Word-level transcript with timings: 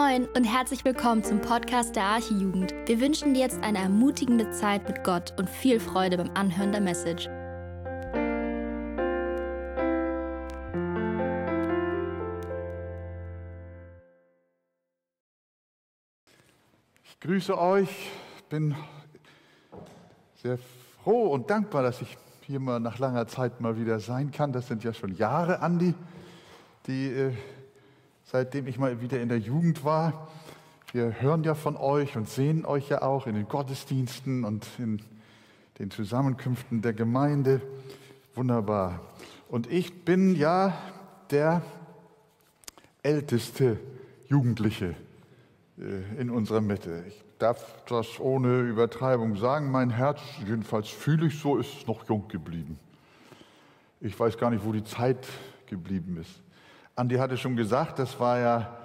Moin 0.00 0.26
und 0.34 0.44
herzlich 0.44 0.82
willkommen 0.86 1.22
zum 1.22 1.42
Podcast 1.42 1.94
der 1.94 2.04
Archijugend. 2.04 2.72
Wir 2.86 3.00
wünschen 3.02 3.34
dir 3.34 3.40
jetzt 3.40 3.62
eine 3.62 3.78
ermutigende 3.80 4.50
Zeit 4.50 4.88
mit 4.88 5.04
Gott 5.04 5.34
und 5.38 5.46
viel 5.46 5.78
Freude 5.78 6.16
beim 6.16 6.30
Anhören 6.30 6.72
der 6.72 6.80
Message. 6.80 7.28
Ich 17.04 17.20
grüße 17.20 17.58
euch, 17.58 17.90
bin 18.48 18.74
sehr 20.36 20.58
froh 21.02 21.28
und 21.28 21.50
dankbar, 21.50 21.82
dass 21.82 22.00
ich 22.00 22.16
hier 22.46 22.58
mal 22.58 22.80
nach 22.80 22.98
langer 22.98 23.26
Zeit 23.26 23.60
mal 23.60 23.78
wieder 23.78 24.00
sein 24.00 24.30
kann. 24.30 24.50
Das 24.50 24.66
sind 24.66 24.82
ja 24.82 24.94
schon 24.94 25.14
Jahre, 25.14 25.60
Andi, 25.60 25.92
die 26.86 27.08
äh, 27.08 27.32
seitdem 28.30 28.68
ich 28.68 28.78
mal 28.78 29.00
wieder 29.00 29.20
in 29.20 29.28
der 29.28 29.38
Jugend 29.38 29.84
war. 29.84 30.28
Wir 30.92 31.20
hören 31.20 31.42
ja 31.42 31.54
von 31.54 31.76
euch 31.76 32.16
und 32.16 32.28
sehen 32.28 32.64
euch 32.64 32.88
ja 32.88 33.02
auch 33.02 33.26
in 33.26 33.34
den 33.34 33.48
Gottesdiensten 33.48 34.44
und 34.44 34.66
in 34.78 35.02
den 35.80 35.90
Zusammenkünften 35.90 36.80
der 36.80 36.92
Gemeinde. 36.92 37.60
Wunderbar. 38.36 39.00
Und 39.48 39.70
ich 39.70 40.04
bin 40.04 40.36
ja 40.36 40.76
der 41.30 41.62
älteste 43.02 43.78
Jugendliche 44.28 44.94
äh, 45.78 46.20
in 46.20 46.30
unserer 46.30 46.60
Mitte. 46.60 47.02
Ich 47.08 47.24
darf 47.40 47.82
das 47.86 48.20
ohne 48.20 48.60
Übertreibung 48.60 49.36
sagen. 49.36 49.72
Mein 49.72 49.90
Herz, 49.90 50.20
jedenfalls 50.46 50.88
fühle 50.88 51.26
ich 51.26 51.38
so, 51.40 51.56
ist 51.56 51.88
noch 51.88 52.08
jung 52.08 52.28
geblieben. 52.28 52.78
Ich 54.00 54.18
weiß 54.18 54.38
gar 54.38 54.50
nicht, 54.50 54.64
wo 54.64 54.72
die 54.72 54.84
Zeit 54.84 55.26
geblieben 55.66 56.16
ist. 56.20 56.40
Andi 56.96 57.16
hatte 57.16 57.36
schon 57.36 57.56
gesagt, 57.56 57.98
das 57.98 58.18
war 58.18 58.38
ja 58.38 58.78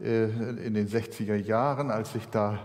äh, 0.00 0.24
in 0.66 0.74
den 0.74 0.88
60er 0.88 1.36
Jahren, 1.36 1.90
als 1.90 2.14
ich 2.14 2.28
da 2.28 2.58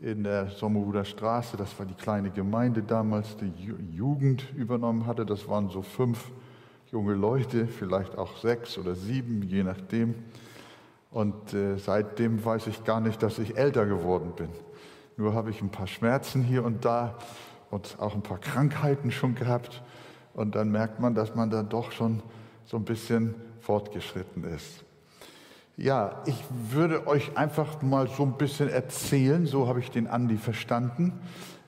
in 0.00 0.24
der 0.24 0.48
Sommerhuder 0.50 1.04
Straße, 1.04 1.56
das 1.56 1.78
war 1.78 1.84
die 1.84 1.94
kleine 1.94 2.30
Gemeinde 2.30 2.82
damals, 2.82 3.36
die 3.36 3.52
Jugend 3.94 4.46
übernommen 4.56 5.06
hatte. 5.06 5.26
Das 5.26 5.46
waren 5.46 5.68
so 5.68 5.82
fünf 5.82 6.30
junge 6.90 7.14
Leute, 7.14 7.66
vielleicht 7.66 8.16
auch 8.16 8.38
sechs 8.38 8.78
oder 8.78 8.94
sieben, 8.94 9.42
je 9.42 9.62
nachdem. 9.62 10.14
Und 11.10 11.52
äh, 11.52 11.76
seitdem 11.76 12.42
weiß 12.44 12.66
ich 12.68 12.84
gar 12.84 13.00
nicht, 13.00 13.22
dass 13.22 13.38
ich 13.38 13.56
älter 13.58 13.84
geworden 13.84 14.32
bin. 14.36 14.48
Nur 15.16 15.34
habe 15.34 15.50
ich 15.50 15.60
ein 15.60 15.70
paar 15.70 15.86
Schmerzen 15.86 16.42
hier 16.42 16.64
und 16.64 16.84
da 16.84 17.18
und 17.70 17.96
auch 18.00 18.14
ein 18.14 18.22
paar 18.22 18.38
Krankheiten 18.38 19.10
schon 19.10 19.34
gehabt. 19.34 19.82
Und 20.32 20.54
dann 20.54 20.70
merkt 20.70 20.98
man, 20.98 21.14
dass 21.14 21.34
man 21.34 21.50
da 21.50 21.62
doch 21.62 21.92
schon 21.92 22.22
so 22.64 22.76
ein 22.76 22.84
bisschen 22.84 23.34
fortgeschritten 23.70 24.42
ist. 24.42 24.84
Ja, 25.76 26.24
ich 26.26 26.42
würde 26.72 27.06
euch 27.06 27.36
einfach 27.36 27.80
mal 27.82 28.08
so 28.08 28.24
ein 28.24 28.32
bisschen 28.32 28.68
erzählen, 28.68 29.46
so 29.46 29.68
habe 29.68 29.78
ich 29.78 29.92
den 29.92 30.08
Andi 30.08 30.38
verstanden, 30.38 31.12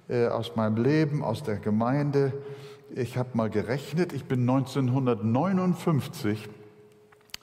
äh, 0.08 0.26
aus 0.26 0.56
meinem 0.56 0.82
Leben, 0.82 1.22
aus 1.22 1.44
der 1.44 1.58
Gemeinde. 1.58 2.32
Ich 2.92 3.16
habe 3.16 3.28
mal 3.34 3.50
gerechnet, 3.50 4.12
ich 4.12 4.24
bin 4.24 4.40
1959 4.40 6.48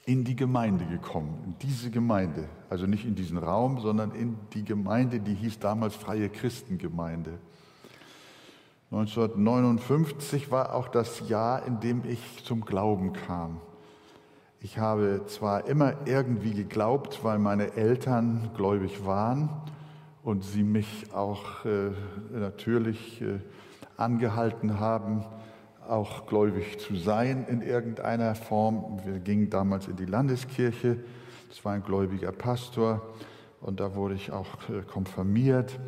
in 0.05 0.25
die 0.25 0.35
Gemeinde 0.35 0.85
gekommen, 0.87 1.41
in 1.45 1.55
diese 1.65 1.89
Gemeinde. 1.89 2.49
Also 2.69 2.85
nicht 2.85 3.05
in 3.05 3.15
diesen 3.15 3.37
Raum, 3.37 3.79
sondern 3.79 4.11
in 4.11 4.35
die 4.53 4.65
Gemeinde, 4.65 5.21
die 5.21 5.35
hieß 5.35 5.59
damals 5.59 5.95
Freie 5.95 6.27
Christengemeinde. 6.27 7.39
1959 8.91 10.51
war 10.51 10.75
auch 10.75 10.89
das 10.89 11.29
Jahr, 11.29 11.65
in 11.65 11.79
dem 11.79 12.03
ich 12.03 12.43
zum 12.43 12.65
Glauben 12.65 13.13
kam. 13.13 13.61
Ich 14.61 14.77
habe 14.77 15.21
zwar 15.27 15.67
immer 15.67 15.93
irgendwie 16.03 16.53
geglaubt, 16.53 17.23
weil 17.23 17.39
meine 17.39 17.77
Eltern 17.77 18.49
gläubig 18.57 19.05
waren 19.05 19.47
und 20.21 20.43
sie 20.43 20.63
mich 20.63 21.13
auch 21.13 21.63
äh, 21.63 21.91
natürlich 22.37 23.21
äh, 23.21 23.39
angehalten 23.95 24.77
haben, 24.77 25.23
auch 25.87 26.27
gläubig 26.27 26.77
zu 26.77 26.97
sein 26.97 27.45
in 27.47 27.61
irgendeiner 27.61 28.35
Form. 28.35 28.99
Wir 29.05 29.19
gingen 29.19 29.49
damals 29.49 29.87
in 29.87 29.95
die 29.95 30.05
Landeskirche, 30.05 30.97
es 31.49 31.63
war 31.63 31.71
ein 31.71 31.83
gläubiger 31.83 32.33
Pastor 32.33 33.01
und 33.61 33.79
da 33.79 33.95
wurde 33.95 34.15
ich 34.15 34.33
auch 34.33 34.69
äh, 34.69 34.81
konfirmiert. 34.81 35.79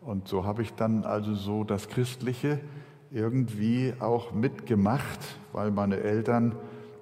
Und 0.00 0.26
so 0.26 0.44
habe 0.44 0.62
ich 0.62 0.74
dann 0.74 1.04
also 1.04 1.36
so 1.36 1.62
das 1.62 1.88
Christliche 1.88 2.58
irgendwie 3.12 3.94
auch 4.00 4.32
mitgemacht, 4.32 5.20
weil 5.52 5.70
meine 5.70 6.00
Eltern 6.00 6.56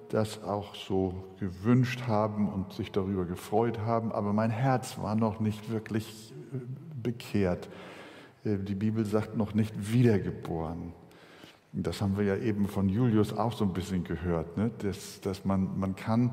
das 0.09 0.43
auch 0.43 0.75
so 0.75 1.23
gewünscht 1.39 2.03
haben 2.07 2.49
und 2.49 2.73
sich 2.73 2.91
darüber 2.91 3.25
gefreut 3.25 3.79
haben, 3.79 4.11
aber 4.11 4.33
mein 4.33 4.49
Herz 4.49 4.97
war 4.97 5.15
noch 5.15 5.39
nicht 5.39 5.69
wirklich 5.69 6.33
äh, 6.53 6.57
bekehrt. 7.01 7.69
Äh, 8.43 8.57
die 8.57 8.75
Bibel 8.75 9.05
sagt 9.05 9.37
noch 9.37 9.53
nicht 9.53 9.93
wiedergeboren. 9.93 10.93
Das 11.71 12.01
haben 12.01 12.17
wir 12.17 12.25
ja 12.25 12.35
eben 12.35 12.67
von 12.67 12.89
Julius 12.89 13.31
auch 13.31 13.53
so 13.53 13.63
ein 13.63 13.73
bisschen 13.73 14.03
gehört, 14.03 14.57
ne? 14.57 14.71
dass, 14.79 15.21
dass 15.21 15.45
man, 15.45 15.79
man 15.79 15.95
kann 15.95 16.31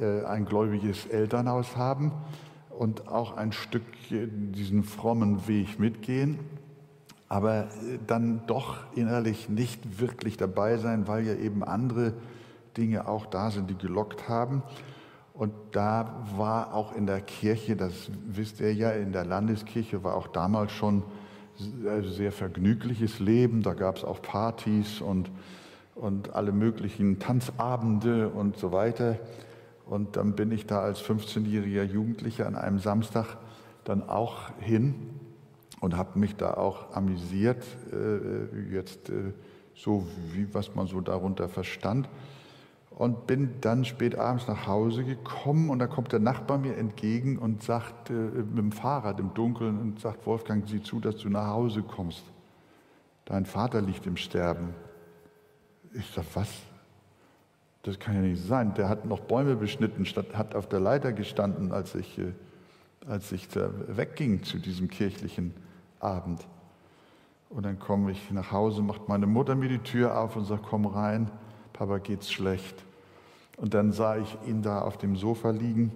äh, 0.00 0.24
ein 0.24 0.44
gläubiges 0.44 1.06
Elternhaus 1.06 1.76
haben 1.76 2.10
und 2.70 3.06
auch 3.06 3.36
ein 3.36 3.52
Stück 3.52 3.84
diesen 4.10 4.82
frommen 4.82 5.46
Weg 5.46 5.78
mitgehen, 5.78 6.40
aber 7.28 7.68
dann 8.08 8.42
doch 8.48 8.78
innerlich 8.96 9.48
nicht 9.48 10.00
wirklich 10.00 10.36
dabei 10.36 10.78
sein, 10.78 11.06
weil 11.06 11.24
ja 11.26 11.34
eben 11.34 11.62
andere 11.62 12.14
Dinge 12.76 13.08
auch 13.08 13.26
da 13.26 13.50
sind, 13.50 13.70
die 13.70 13.76
gelockt 13.76 14.28
haben. 14.28 14.62
Und 15.38 15.52
da 15.70 16.24
war 16.36 16.74
auch 16.74 16.94
in 16.96 17.06
der 17.06 17.20
Kirche, 17.20 17.76
das 17.76 18.10
wisst 18.26 18.60
ihr 18.60 18.74
ja, 18.74 18.90
in 18.90 19.12
der 19.12 19.24
Landeskirche 19.24 20.02
war 20.02 20.16
auch 20.16 20.26
damals 20.26 20.72
schon 20.72 21.04
sehr 22.02 22.32
vergnügliches 22.32 23.20
Leben. 23.20 23.62
Da 23.62 23.74
gab 23.74 23.98
es 23.98 24.04
auch 24.04 24.20
Partys 24.20 25.00
und, 25.00 25.30
und 25.94 26.34
alle 26.34 26.50
möglichen 26.50 27.20
Tanzabende 27.20 28.28
und 28.30 28.56
so 28.56 28.72
weiter. 28.72 29.18
Und 29.86 30.16
dann 30.16 30.34
bin 30.34 30.50
ich 30.50 30.66
da 30.66 30.80
als 30.80 31.00
15-jähriger 31.00 31.84
Jugendlicher 31.84 32.46
an 32.48 32.56
einem 32.56 32.80
Samstag 32.80 33.36
dann 33.84 34.08
auch 34.08 34.50
hin 34.58 35.10
und 35.80 35.96
habe 35.96 36.18
mich 36.18 36.34
da 36.34 36.54
auch 36.54 36.94
amüsiert, 36.96 37.64
äh, 37.92 38.74
jetzt 38.74 39.08
äh, 39.08 39.32
so 39.76 40.04
wie 40.32 40.52
was 40.52 40.74
man 40.74 40.88
so 40.88 41.00
darunter 41.00 41.48
verstand 41.48 42.08
und 42.98 43.28
bin 43.28 43.60
dann 43.60 43.84
spät 43.84 44.18
abends 44.18 44.48
nach 44.48 44.66
Hause 44.66 45.04
gekommen 45.04 45.70
und 45.70 45.78
da 45.78 45.86
kommt 45.86 46.10
der 46.10 46.18
Nachbar 46.18 46.58
mir 46.58 46.76
entgegen 46.76 47.38
und 47.38 47.62
sagt 47.62 48.10
äh, 48.10 48.12
mit 48.12 48.58
dem 48.58 48.72
Fahrrad 48.72 49.20
im 49.20 49.32
Dunkeln 49.34 49.78
und 49.78 50.00
sagt, 50.00 50.26
Wolfgang, 50.26 50.68
sieh 50.68 50.82
zu, 50.82 50.98
dass 50.98 51.16
du 51.18 51.28
nach 51.28 51.46
Hause 51.46 51.82
kommst. 51.82 52.24
Dein 53.24 53.46
Vater 53.46 53.80
liegt 53.80 54.04
im 54.06 54.16
Sterben. 54.16 54.74
Ich 55.94 56.10
sag, 56.10 56.24
was? 56.34 56.48
Das 57.84 58.00
kann 58.00 58.16
ja 58.16 58.20
nicht 58.20 58.42
sein. 58.42 58.74
Der 58.74 58.88
hat 58.88 59.04
noch 59.04 59.20
Bäume 59.20 59.54
beschnitten, 59.54 60.04
hat 60.34 60.56
auf 60.56 60.68
der 60.68 60.80
Leiter 60.80 61.12
gestanden, 61.12 61.70
als 61.70 61.94
ich, 61.94 62.18
äh, 62.18 62.32
als 63.06 63.30
ich 63.30 63.46
wegging 63.54 64.42
zu 64.42 64.58
diesem 64.58 64.88
kirchlichen 64.88 65.54
Abend. 66.00 66.44
Und 67.48 67.64
dann 67.64 67.78
komme 67.78 68.10
ich 68.10 68.32
nach 68.32 68.50
Hause, 68.50 68.82
macht 68.82 69.08
meine 69.08 69.28
Mutter 69.28 69.54
mir 69.54 69.68
die 69.68 69.78
Tür 69.78 70.18
auf 70.18 70.34
und 70.34 70.46
sagt, 70.46 70.64
komm 70.68 70.84
rein, 70.84 71.30
Papa 71.72 71.98
geht's 71.98 72.32
schlecht. 72.32 72.87
Und 73.58 73.74
dann 73.74 73.92
sah 73.92 74.16
ich 74.16 74.38
ihn 74.46 74.62
da 74.62 74.80
auf 74.80 74.96
dem 74.96 75.16
Sofa 75.16 75.50
liegen, 75.50 75.92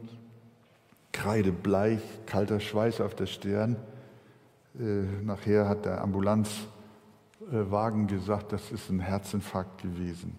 kreidebleich, 1.12 2.02
kalter 2.26 2.60
Schweiß 2.60 3.00
auf 3.00 3.14
der 3.14 3.24
Stirn. 3.26 3.76
Äh, 4.78 5.04
nachher 5.22 5.68
hat 5.68 5.84
der 5.84 6.00
Ambulanzwagen 6.02 8.08
gesagt, 8.08 8.52
das 8.52 8.72
ist 8.72 8.90
ein 8.90 9.00
Herzinfarkt 9.00 9.82
gewesen. 9.82 10.36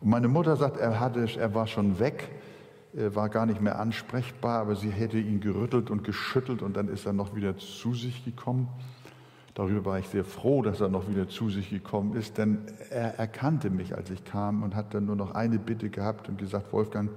Und 0.00 0.10
meine 0.10 0.28
Mutter 0.28 0.56
sagt, 0.56 0.76
er, 0.78 1.00
hatte, 1.00 1.28
er 1.38 1.54
war 1.54 1.66
schon 1.66 1.98
weg, 1.98 2.30
war 2.92 3.28
gar 3.28 3.46
nicht 3.46 3.60
mehr 3.60 3.78
ansprechbar, 3.78 4.60
aber 4.60 4.74
sie 4.74 4.90
hätte 4.90 5.18
ihn 5.18 5.40
gerüttelt 5.40 5.90
und 5.90 6.02
geschüttelt 6.02 6.60
und 6.62 6.76
dann 6.76 6.88
ist 6.88 7.06
er 7.06 7.12
noch 7.12 7.36
wieder 7.36 7.56
zu 7.56 7.94
sich 7.94 8.24
gekommen. 8.24 8.68
Darüber 9.60 9.84
war 9.90 9.98
ich 9.98 10.08
sehr 10.08 10.24
froh, 10.24 10.62
dass 10.62 10.80
er 10.80 10.88
noch 10.88 11.06
wieder 11.10 11.28
zu 11.28 11.50
sich 11.50 11.68
gekommen 11.68 12.16
ist, 12.16 12.38
denn 12.38 12.60
er 12.88 13.18
erkannte 13.18 13.68
mich, 13.68 13.94
als 13.94 14.08
ich 14.08 14.24
kam 14.24 14.62
und 14.62 14.74
hat 14.74 14.94
dann 14.94 15.04
nur 15.04 15.16
noch 15.16 15.34
eine 15.34 15.58
Bitte 15.58 15.90
gehabt 15.90 16.30
und 16.30 16.38
gesagt, 16.38 16.72
Wolfgang, 16.72 17.10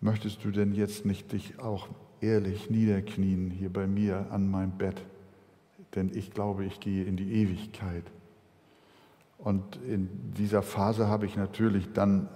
möchtest 0.00 0.42
du 0.46 0.50
denn 0.50 0.72
jetzt 0.72 1.04
nicht 1.04 1.30
dich 1.30 1.58
auch 1.58 1.88
ehrlich 2.22 2.70
niederknien 2.70 3.50
hier 3.50 3.70
bei 3.70 3.86
mir 3.86 4.28
an 4.30 4.50
meinem 4.50 4.70
Bett? 4.70 5.02
Denn 5.94 6.10
ich 6.14 6.30
glaube, 6.30 6.64
ich 6.64 6.80
gehe 6.80 7.04
in 7.04 7.18
die 7.18 7.34
Ewigkeit. 7.34 8.04
Und 9.36 9.76
in 9.86 10.08
dieser 10.38 10.62
Phase 10.62 11.08
habe 11.08 11.26
ich 11.26 11.36
natürlich 11.36 11.92
dann 11.92 12.30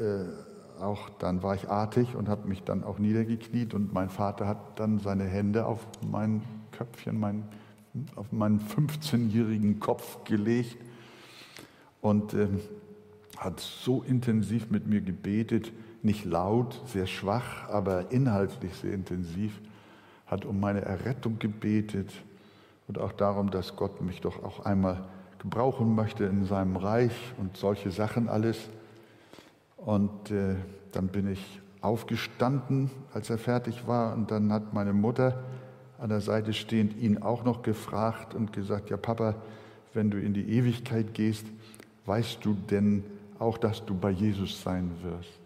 äh, 0.00 0.82
auch, 0.82 1.10
dann 1.10 1.44
war 1.44 1.54
ich 1.54 1.70
artig 1.70 2.16
und 2.16 2.28
habe 2.28 2.48
mich 2.48 2.64
dann 2.64 2.82
auch 2.82 2.98
niedergekniet 2.98 3.72
und 3.72 3.94
mein 3.94 4.08
Vater 4.08 4.48
hat 4.48 4.80
dann 4.80 4.98
seine 4.98 5.26
Hände 5.26 5.64
auf 5.64 5.86
mein 6.04 6.42
Köpfchen, 6.72 7.20
mein 7.20 7.44
auf 8.16 8.32
meinen 8.32 8.60
15-jährigen 8.60 9.80
Kopf 9.80 10.24
gelegt 10.24 10.76
und 12.00 12.34
äh, 12.34 12.48
hat 13.36 13.60
so 13.60 14.02
intensiv 14.02 14.70
mit 14.70 14.86
mir 14.86 15.00
gebetet, 15.00 15.72
nicht 16.02 16.24
laut, 16.24 16.80
sehr 16.86 17.06
schwach, 17.06 17.68
aber 17.68 18.10
inhaltlich 18.10 18.74
sehr 18.74 18.92
intensiv, 18.92 19.60
hat 20.26 20.44
um 20.44 20.60
meine 20.60 20.82
Errettung 20.82 21.38
gebetet 21.38 22.12
und 22.88 22.98
auch 22.98 23.12
darum, 23.12 23.50
dass 23.50 23.76
Gott 23.76 24.00
mich 24.00 24.20
doch 24.20 24.42
auch 24.42 24.64
einmal 24.64 25.04
gebrauchen 25.38 25.94
möchte 25.94 26.24
in 26.24 26.44
seinem 26.44 26.76
Reich 26.76 27.14
und 27.38 27.56
solche 27.56 27.90
Sachen 27.90 28.28
alles. 28.28 28.68
Und 29.76 30.30
äh, 30.30 30.56
dann 30.92 31.08
bin 31.08 31.30
ich 31.30 31.60
aufgestanden, 31.80 32.90
als 33.14 33.30
er 33.30 33.38
fertig 33.38 33.86
war, 33.86 34.14
und 34.14 34.30
dann 34.30 34.52
hat 34.52 34.74
meine 34.74 34.92
Mutter 34.92 35.42
an 36.00 36.08
der 36.08 36.20
Seite 36.20 36.52
stehend 36.52 36.96
ihn 36.96 37.18
auch 37.18 37.44
noch 37.44 37.62
gefragt 37.62 38.34
und 38.34 38.52
gesagt, 38.52 38.90
ja 38.90 38.96
Papa, 38.96 39.34
wenn 39.92 40.10
du 40.10 40.18
in 40.18 40.32
die 40.32 40.50
Ewigkeit 40.50 41.14
gehst, 41.14 41.46
weißt 42.06 42.44
du 42.44 42.54
denn 42.54 43.04
auch, 43.38 43.58
dass 43.58 43.84
du 43.84 43.94
bei 43.94 44.10
Jesus 44.10 44.62
sein 44.62 44.90
wirst? 45.02 45.38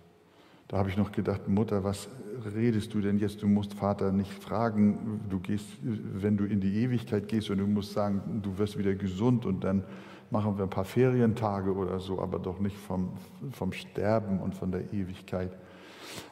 Da 0.68 0.78
habe 0.78 0.88
ich 0.88 0.96
noch 0.96 1.12
gedacht, 1.12 1.48
Mutter, 1.48 1.84
was 1.84 2.08
redest 2.54 2.94
du 2.94 3.00
denn 3.00 3.18
jetzt? 3.18 3.42
Du 3.42 3.48
musst 3.48 3.74
Vater 3.74 4.12
nicht 4.12 4.32
fragen, 4.32 5.20
du 5.28 5.40
gehst, 5.40 5.66
wenn 5.82 6.36
du 6.36 6.44
in 6.44 6.60
die 6.60 6.82
Ewigkeit 6.82 7.28
gehst 7.28 7.50
und 7.50 7.58
du 7.58 7.66
musst 7.66 7.92
sagen, 7.92 8.40
du 8.42 8.56
wirst 8.56 8.78
wieder 8.78 8.94
gesund 8.94 9.46
und 9.46 9.62
dann 9.62 9.84
machen 10.30 10.56
wir 10.56 10.64
ein 10.64 10.70
paar 10.70 10.84
Ferientage 10.84 11.74
oder 11.74 12.00
so, 12.00 12.20
aber 12.20 12.38
doch 12.38 12.60
nicht 12.60 12.76
vom, 12.76 13.10
vom 13.52 13.72
Sterben 13.72 14.40
und 14.40 14.54
von 14.54 14.72
der 14.72 14.92
Ewigkeit. 14.92 15.52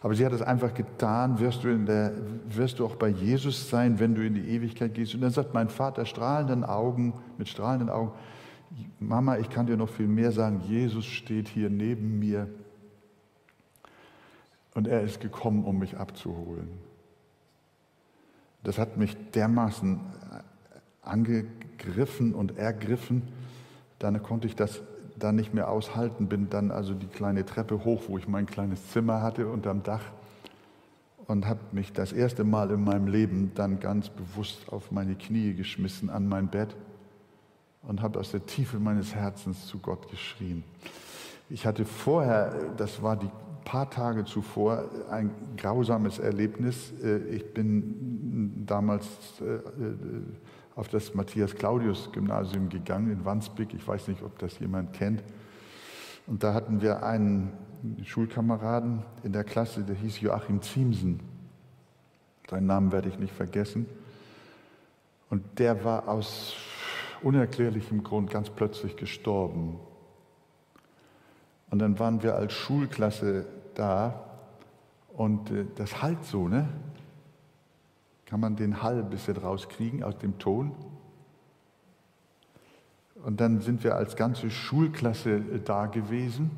Aber 0.01 0.15
sie 0.15 0.25
hat 0.25 0.33
es 0.33 0.43
einfach 0.43 0.75
getan, 0.75 1.39
wirst 1.39 1.65
du, 1.65 1.77
der, 1.79 2.13
wirst 2.47 2.79
du 2.79 2.87
auch 2.87 2.97
bei 2.97 3.09
Jesus 3.09 3.69
sein, 3.69 3.99
wenn 3.99 4.15
du 4.15 4.25
in 4.25 4.35
die 4.35 4.49
Ewigkeit 4.49 4.95
gehst. 4.95 5.15
Und 5.15 5.21
dann 5.21 5.31
sagt 5.31 5.55
mein 5.55 5.69
Vater 5.69 6.07
strahlenden 6.07 6.65
Augen, 6.65 7.15
mit 7.39 7.49
strahlenden 7.49 7.91
Augen, 7.91 8.13
Mama, 8.99 9.39
ich 9.39 9.51
kann 9.51 9.67
dir 9.67 9.77
noch 9.77 9.91
viel 9.91 10.09
mehr 10.09 10.33
sagen, 10.33 10.61
Jesus 10.67 11.05
steht 11.05 11.49
hier 11.49 11.69
neben 11.69 12.19
mir 12.19 12.49
und 14.75 14.89
er 14.89 15.03
ist 15.03 15.21
gekommen, 15.21 15.65
um 15.65 15.79
mich 15.79 15.99
abzuholen. 15.99 16.69
Das 18.63 18.79
hat 18.79 18.97
mich 18.97 19.17
dermaßen 19.33 20.01
angegriffen 21.03 22.33
und 22.35 22.57
ergriffen, 22.57 23.29
dann 23.99 24.23
konnte 24.23 24.47
ich 24.47 24.57
das 24.57 24.81
dann 25.23 25.37
nicht 25.37 25.55
mehr 25.55 25.71
aushalten, 25.71 26.27
bin 26.27 26.51
dann 26.51 26.71
also 26.71 26.95
die 26.95 27.07
kleine 27.07 27.45
Treppe 27.45 27.85
hoch, 27.85 28.03
wo 28.09 28.19
ich 28.19 28.29
mein 28.29 28.47
kleines 28.47 28.91
Zimmer 28.91 29.23
hatte 29.23 29.47
unterm 29.47 29.83
Dach 29.83 30.03
und 31.27 31.47
habe 31.47 31.61
mich 31.73 31.93
das 31.93 32.13
erste 32.13 32.45
Mal 32.45 32.71
in 32.71 32.85
meinem 32.85 33.07
Leben 33.07 33.53
dann 33.55 33.81
ganz 33.81 34.09
bewusst 34.09 34.73
auf 34.73 34.91
meine 34.91 35.15
Knie 35.15 35.55
geschmissen 35.55 36.11
an 36.11 36.29
mein 36.29 36.49
Bett 36.49 36.77
und 37.83 38.03
habe 38.03 38.19
aus 38.21 38.31
der 38.31 38.47
Tiefe 38.47 38.79
meines 38.79 39.15
Herzens 39.15 39.67
zu 39.67 39.79
Gott 39.79 40.11
geschrien. 40.11 40.65
Ich 41.51 41.67
hatte 41.67 41.85
vorher, 41.85 42.55
das 42.77 43.03
war 43.03 43.17
die 43.17 43.31
paar 43.65 43.89
Tage 43.91 44.25
zuvor, 44.25 44.85
ein 45.11 45.31
grausames 45.57 46.19
Erlebnis. 46.19 46.93
Äh, 47.03 47.19
ich 47.29 47.55
bin 47.55 48.65
damals 48.67 49.07
äh, 49.41 49.45
äh, 49.45 49.61
auf 50.75 50.89
das 50.89 51.15
Matthias-Claudius-Gymnasium 51.15 52.69
gegangen 52.69 53.13
in 53.13 53.25
Wandsbek. 53.25 53.75
Ich 53.75 53.87
weiß 53.87 54.09
nicht, 54.09 54.23
ob 54.23 54.39
das 54.39 54.59
jemand 54.59 54.93
kennt. 54.93 55.23
Und 56.27 56.43
da 56.43 56.55
hatten 56.55 56.81
wir 56.81 57.03
einen 57.03 57.53
Schulkameraden 58.05 59.03
in 59.23 59.33
der 59.33 59.45
Klasse, 59.45 59.83
der 59.83 59.97
hieß 59.97 60.21
Joachim 60.21 60.63
Ziemsen. 60.63 61.21
Seinen 62.49 62.67
Namen 62.67 62.93
werde 62.93 63.09
ich 63.09 63.19
nicht 63.19 63.35
vergessen. 63.35 63.87
Und 65.31 65.59
der 65.59 65.85
war 65.85 66.09
aus 66.09 66.55
unerklärlichem 67.23 68.03
Grund 68.03 68.31
ganz 68.31 68.51
plötzlich 68.51 68.97
gestorben. 68.97 69.79
Und 71.71 71.79
dann 71.79 71.99
waren 71.99 72.23
wir 72.23 72.35
als 72.35 72.53
Schulklasse 72.53 73.47
da 73.75 74.25
und 75.15 75.51
äh, 75.51 75.65
das 75.77 76.03
halt 76.03 76.25
so, 76.25 76.49
ne? 76.49 76.69
Kann 78.33 78.41
man 78.41 78.57
den 78.57 78.83
Hall 78.83 78.99
ein 78.99 79.11
bisschen 79.11 79.37
rauskriegen 79.37 80.03
aus 80.03 80.17
dem 80.17 80.39
Ton? 80.39 80.73
Und 83.23 83.43
dann 83.43 83.61
sind 83.61 83.85
wir 83.85 83.95
als 83.95 84.17
ganze 84.17 84.51
Schulklasse 84.51 85.35
äh, 85.35 85.61
da 85.63 85.85
gewesen 85.85 86.51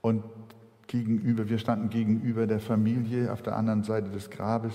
und 0.00 0.24
gegenüber, 0.86 1.50
wir 1.50 1.58
standen 1.58 1.90
gegenüber 1.90 2.46
der 2.46 2.60
Familie 2.60 3.30
auf 3.30 3.42
der 3.42 3.56
anderen 3.56 3.82
Seite 3.82 4.08
des 4.08 4.30
Grabes 4.30 4.72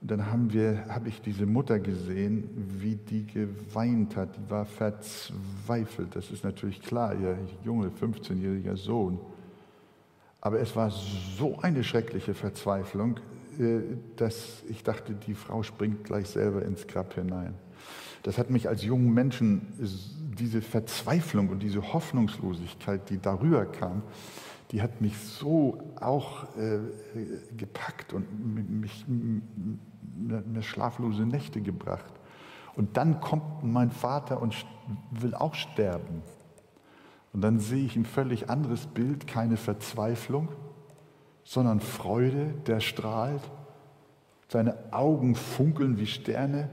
und 0.00 0.12
dann 0.12 0.30
haben 0.30 0.52
wir, 0.52 0.86
habe 0.90 1.08
ich 1.08 1.20
diese 1.20 1.44
Mutter 1.44 1.80
gesehen, 1.80 2.48
wie 2.78 2.94
die 2.94 3.26
geweint 3.26 4.14
hat. 4.14 4.36
Die 4.36 4.48
war 4.48 4.64
verzweifelt. 4.64 6.14
Das 6.14 6.30
ist 6.30 6.44
natürlich 6.44 6.80
klar, 6.82 7.16
ihr 7.16 7.36
junge 7.64 7.88
15-jähriger 7.88 8.76
Sohn. 8.76 9.18
Aber 10.40 10.60
es 10.60 10.76
war 10.76 10.92
so 11.36 11.58
eine 11.62 11.82
schreckliche 11.82 12.34
Verzweiflung, 12.34 13.18
dass 14.16 14.62
ich 14.68 14.82
dachte, 14.82 15.14
die 15.14 15.34
Frau 15.34 15.62
springt 15.62 16.04
gleich 16.04 16.28
selber 16.28 16.64
ins 16.64 16.86
Grab 16.86 17.14
hinein. 17.14 17.54
Das 18.22 18.38
hat 18.38 18.50
mich 18.50 18.68
als 18.68 18.82
jungen 18.82 19.12
Menschen, 19.12 19.72
diese 20.38 20.62
Verzweiflung 20.62 21.50
und 21.50 21.62
diese 21.62 21.92
Hoffnungslosigkeit, 21.92 23.10
die 23.10 23.18
darüber 23.20 23.66
kam, 23.66 24.02
die 24.70 24.82
hat 24.82 25.00
mich 25.00 25.16
so 25.18 25.78
auch 26.00 26.44
äh, 26.56 26.78
gepackt 27.56 28.12
und 28.12 28.26
mich, 28.80 29.04
mir 29.06 30.62
schlaflose 30.62 31.26
Nächte 31.26 31.60
gebracht. 31.60 32.12
Und 32.74 32.96
dann 32.96 33.20
kommt 33.20 33.62
mein 33.62 33.90
Vater 33.90 34.40
und 34.40 34.66
will 35.10 35.34
auch 35.34 35.54
sterben. 35.54 36.22
Und 37.32 37.42
dann 37.42 37.58
sehe 37.58 37.84
ich 37.84 37.94
ein 37.96 38.04
völlig 38.04 38.48
anderes 38.48 38.86
Bild, 38.86 39.26
keine 39.26 39.56
Verzweiflung, 39.56 40.48
sondern 41.44 41.80
Freude, 41.80 42.54
der 42.66 42.80
strahlt. 42.80 43.42
Seine 44.48 44.76
Augen 44.90 45.34
funkeln 45.34 45.98
wie 45.98 46.06
Sterne. 46.06 46.70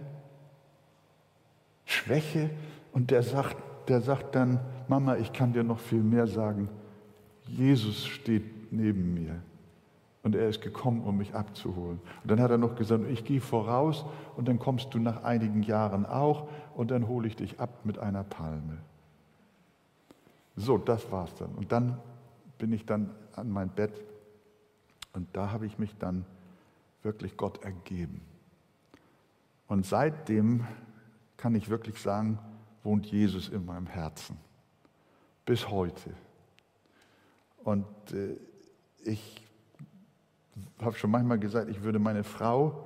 Schwäche 1.85 2.49
und 2.93 3.11
der 3.11 3.21
sagt, 3.21 3.57
der 3.89 4.01
sagt 4.01 4.35
dann, 4.35 4.59
Mama, 4.87 5.17
ich 5.17 5.33
kann 5.33 5.53
dir 5.53 5.63
noch 5.63 5.79
viel 5.79 6.01
mehr 6.01 6.27
sagen. 6.27 6.69
Jesus 7.47 8.05
steht 8.05 8.71
neben 8.71 9.13
mir 9.13 9.41
und 10.23 10.35
er 10.35 10.47
ist 10.47 10.61
gekommen, 10.61 11.01
um 11.01 11.17
mich 11.17 11.33
abzuholen. 11.33 11.99
Und 12.23 12.31
dann 12.31 12.39
hat 12.39 12.51
er 12.51 12.57
noch 12.57 12.75
gesagt, 12.75 13.03
ich 13.09 13.25
gehe 13.25 13.41
voraus 13.41 14.05
und 14.37 14.47
dann 14.47 14.59
kommst 14.59 14.93
du 14.93 14.99
nach 14.99 15.23
einigen 15.23 15.63
Jahren 15.63 16.05
auch 16.05 16.47
und 16.75 16.91
dann 16.91 17.07
hole 17.07 17.27
ich 17.27 17.35
dich 17.35 17.59
ab 17.59 17.69
mit 17.83 17.97
einer 17.99 18.23
Palme. 18.23 18.77
So, 20.55 20.77
das 20.77 21.11
war's 21.11 21.33
dann. 21.35 21.49
Und 21.55 21.71
dann 21.71 21.97
bin 22.57 22.71
ich 22.71 22.85
dann 22.85 23.09
an 23.35 23.49
mein 23.49 23.69
Bett 23.69 23.93
und 25.13 25.27
da 25.33 25.51
habe 25.51 25.65
ich 25.65 25.77
mich 25.77 25.95
dann 25.97 26.25
wirklich 27.03 27.37
Gott 27.37 27.63
ergeben. 27.63 28.21
Und 29.67 29.85
seitdem 29.85 30.67
kann 31.37 31.55
ich 31.55 31.69
wirklich 31.69 31.99
sagen, 32.01 32.39
wohnt 32.83 33.05
Jesus 33.07 33.49
in 33.49 33.65
meinem 33.65 33.87
Herzen. 33.87 34.37
Bis 35.45 35.69
heute. 35.69 36.13
Und 37.63 37.85
äh, 38.13 38.37
ich 39.03 39.47
habe 40.79 40.95
schon 40.95 41.11
manchmal 41.11 41.39
gesagt, 41.39 41.69
ich 41.69 41.83
würde 41.83 41.99
meine 41.99 42.23
Frau, 42.23 42.85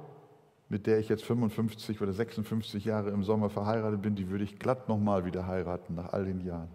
mit 0.70 0.88
der 0.88 1.00
ich 1.00 1.10
jetzt 1.10 1.24
55 1.24 2.02
oder 2.02 2.14
56 2.14 2.86
Jahre 2.86 3.12
im 3.12 3.24
Sommer 3.24 3.50
verheiratet 3.50 4.02
bin, 4.02 4.16
die 4.16 4.30
würde 4.30 4.44
ich 4.44 4.58
glatt 4.58 4.90
nochmal 4.90 5.26
wieder 5.26 5.48
heiraten 5.48 5.96
nach 5.96 6.14
all 6.14 6.26
den 6.26 6.42
Jahren. 6.42 6.70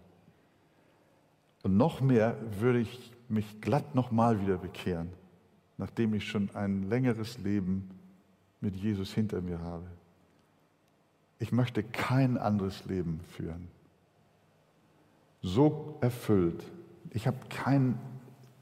Und 1.63 1.77
noch 1.77 2.01
mehr 2.01 2.37
würde 2.59 2.81
ich 2.81 3.13
mich 3.29 3.61
glatt 3.61 3.95
nochmal 3.95 4.41
wieder 4.41 4.59
bekehren, 4.59 5.11
nachdem 5.81 6.13
ich 6.13 6.29
schon 6.29 6.51
ein 6.55 6.91
längeres 6.91 7.39
Leben 7.39 7.89
mit 8.61 8.77
Jesus 8.77 9.15
hinter 9.15 9.41
mir 9.41 9.61
habe. 9.61 9.87
Ich 11.39 11.53
möchte 11.53 11.83
kein 11.83 12.37
anderes 12.37 12.85
Leben 12.85 13.21
führen. 13.35 13.69
So 15.41 15.97
erfüllt. 16.03 16.63
Ich 17.13 17.27
habe 17.27 17.39
kein, 17.49 17.99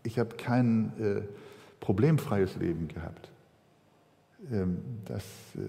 ich 0.04 0.20
habe 0.20 0.36
kein 0.36 0.92
äh, 1.00 1.22
problemfreies 1.80 2.54
Leben 2.54 2.86
gehabt. 2.86 3.28
Ähm, 4.52 4.78
das, 5.04 5.24
äh, 5.56 5.60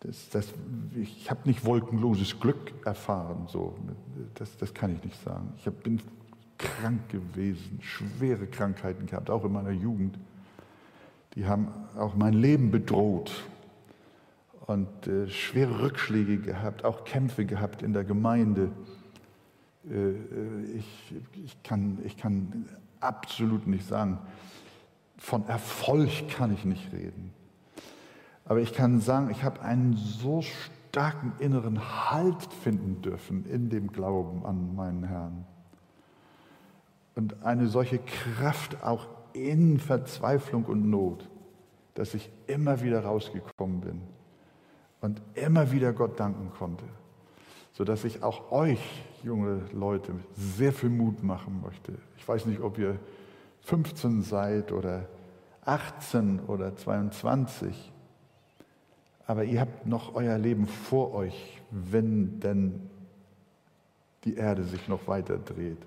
das, 0.00 0.28
das, 0.30 0.54
ich 0.96 1.30
habe 1.30 1.48
nicht 1.48 1.64
wolkenloses 1.64 2.40
Glück 2.40 2.72
erfahren, 2.84 3.46
so. 3.46 3.76
das, 4.34 4.56
das 4.56 4.74
kann 4.74 4.92
ich 4.92 5.04
nicht 5.04 5.22
sagen. 5.22 5.52
Ich 5.58 5.66
hab, 5.68 5.84
bin 5.84 6.00
krank 6.58 7.08
gewesen, 7.08 7.80
schwere 7.82 8.46
Krankheiten 8.46 9.06
gehabt, 9.06 9.30
auch 9.30 9.44
in 9.44 9.52
meiner 9.52 9.70
Jugend. 9.70 10.18
Die 11.34 11.46
haben 11.46 11.68
auch 11.98 12.14
mein 12.14 12.32
Leben 12.32 12.70
bedroht 12.70 13.44
und 14.66 15.06
äh, 15.06 15.28
schwere 15.28 15.82
Rückschläge 15.82 16.38
gehabt, 16.38 16.84
auch 16.84 17.04
Kämpfe 17.04 17.44
gehabt 17.44 17.82
in 17.82 17.92
der 17.92 18.04
Gemeinde. 18.04 18.70
Äh, 19.88 19.94
äh 19.94 20.16
ich, 20.76 21.14
ich, 21.44 21.62
kann, 21.62 21.98
ich 22.04 22.16
kann 22.16 22.66
absolut 23.00 23.66
nicht 23.66 23.86
sagen, 23.86 24.18
von 25.18 25.46
Erfolg 25.48 26.28
kann 26.28 26.52
ich 26.52 26.64
nicht 26.64 26.92
reden. 26.92 27.32
Aber 28.44 28.60
ich 28.60 28.72
kann 28.72 29.00
sagen, 29.00 29.30
ich 29.30 29.42
habe 29.42 29.60
einen 29.62 29.96
so 29.96 30.42
starken 30.42 31.32
inneren 31.38 32.10
Halt 32.10 32.52
finden 32.62 33.02
dürfen 33.02 33.44
in 33.46 33.70
dem 33.70 33.92
Glauben 33.92 34.44
an 34.46 34.74
meinen 34.74 35.04
Herrn. 35.04 35.44
Und 37.16 37.42
eine 37.42 37.66
solche 37.66 37.98
Kraft 37.98 38.84
auch 38.84 39.08
in 39.32 39.80
Verzweiflung 39.80 40.66
und 40.66 40.88
Not, 40.88 41.28
dass 41.94 42.14
ich 42.14 42.30
immer 42.46 42.82
wieder 42.82 43.04
rausgekommen 43.04 43.80
bin 43.80 44.02
und 45.00 45.20
immer 45.34 45.72
wieder 45.72 45.92
Gott 45.92 46.20
danken 46.20 46.52
konnte, 46.56 46.84
sodass 47.72 48.04
ich 48.04 48.22
auch 48.22 48.52
euch, 48.52 49.02
junge 49.24 49.62
Leute, 49.72 50.12
sehr 50.34 50.72
viel 50.72 50.90
Mut 50.90 51.22
machen 51.22 51.60
möchte. 51.62 51.94
Ich 52.18 52.28
weiß 52.28 52.46
nicht, 52.46 52.60
ob 52.60 52.78
ihr 52.78 52.98
15 53.62 54.22
seid 54.22 54.70
oder 54.70 55.08
18 55.64 56.40
oder 56.40 56.76
22, 56.76 57.92
aber 59.26 59.44
ihr 59.44 59.60
habt 59.60 59.86
noch 59.86 60.14
euer 60.14 60.38
Leben 60.38 60.66
vor 60.66 61.12
euch, 61.14 61.60
wenn 61.70 62.38
denn 62.40 62.90
die 64.24 64.36
Erde 64.36 64.64
sich 64.64 64.86
noch 64.86 65.08
weiter 65.08 65.38
dreht. 65.38 65.78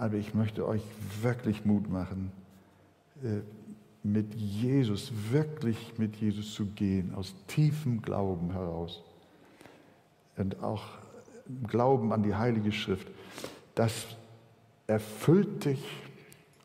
Aber 0.00 0.14
ich 0.14 0.32
möchte 0.32 0.66
euch 0.66 0.80
wirklich 1.20 1.66
Mut 1.66 1.90
machen, 1.90 2.32
äh, 3.22 3.40
mit 4.02 4.34
Jesus, 4.34 5.12
wirklich 5.30 5.98
mit 5.98 6.16
Jesus 6.16 6.54
zu 6.54 6.64
gehen, 6.64 7.14
aus 7.14 7.34
tiefem 7.48 8.00
Glauben 8.00 8.50
heraus. 8.52 9.02
Und 10.38 10.62
auch 10.62 10.84
Glauben 11.66 12.14
an 12.14 12.22
die 12.22 12.34
Heilige 12.34 12.72
Schrift. 12.72 13.06
Das 13.74 14.06
erfüllt 14.86 15.66
dich 15.66 15.84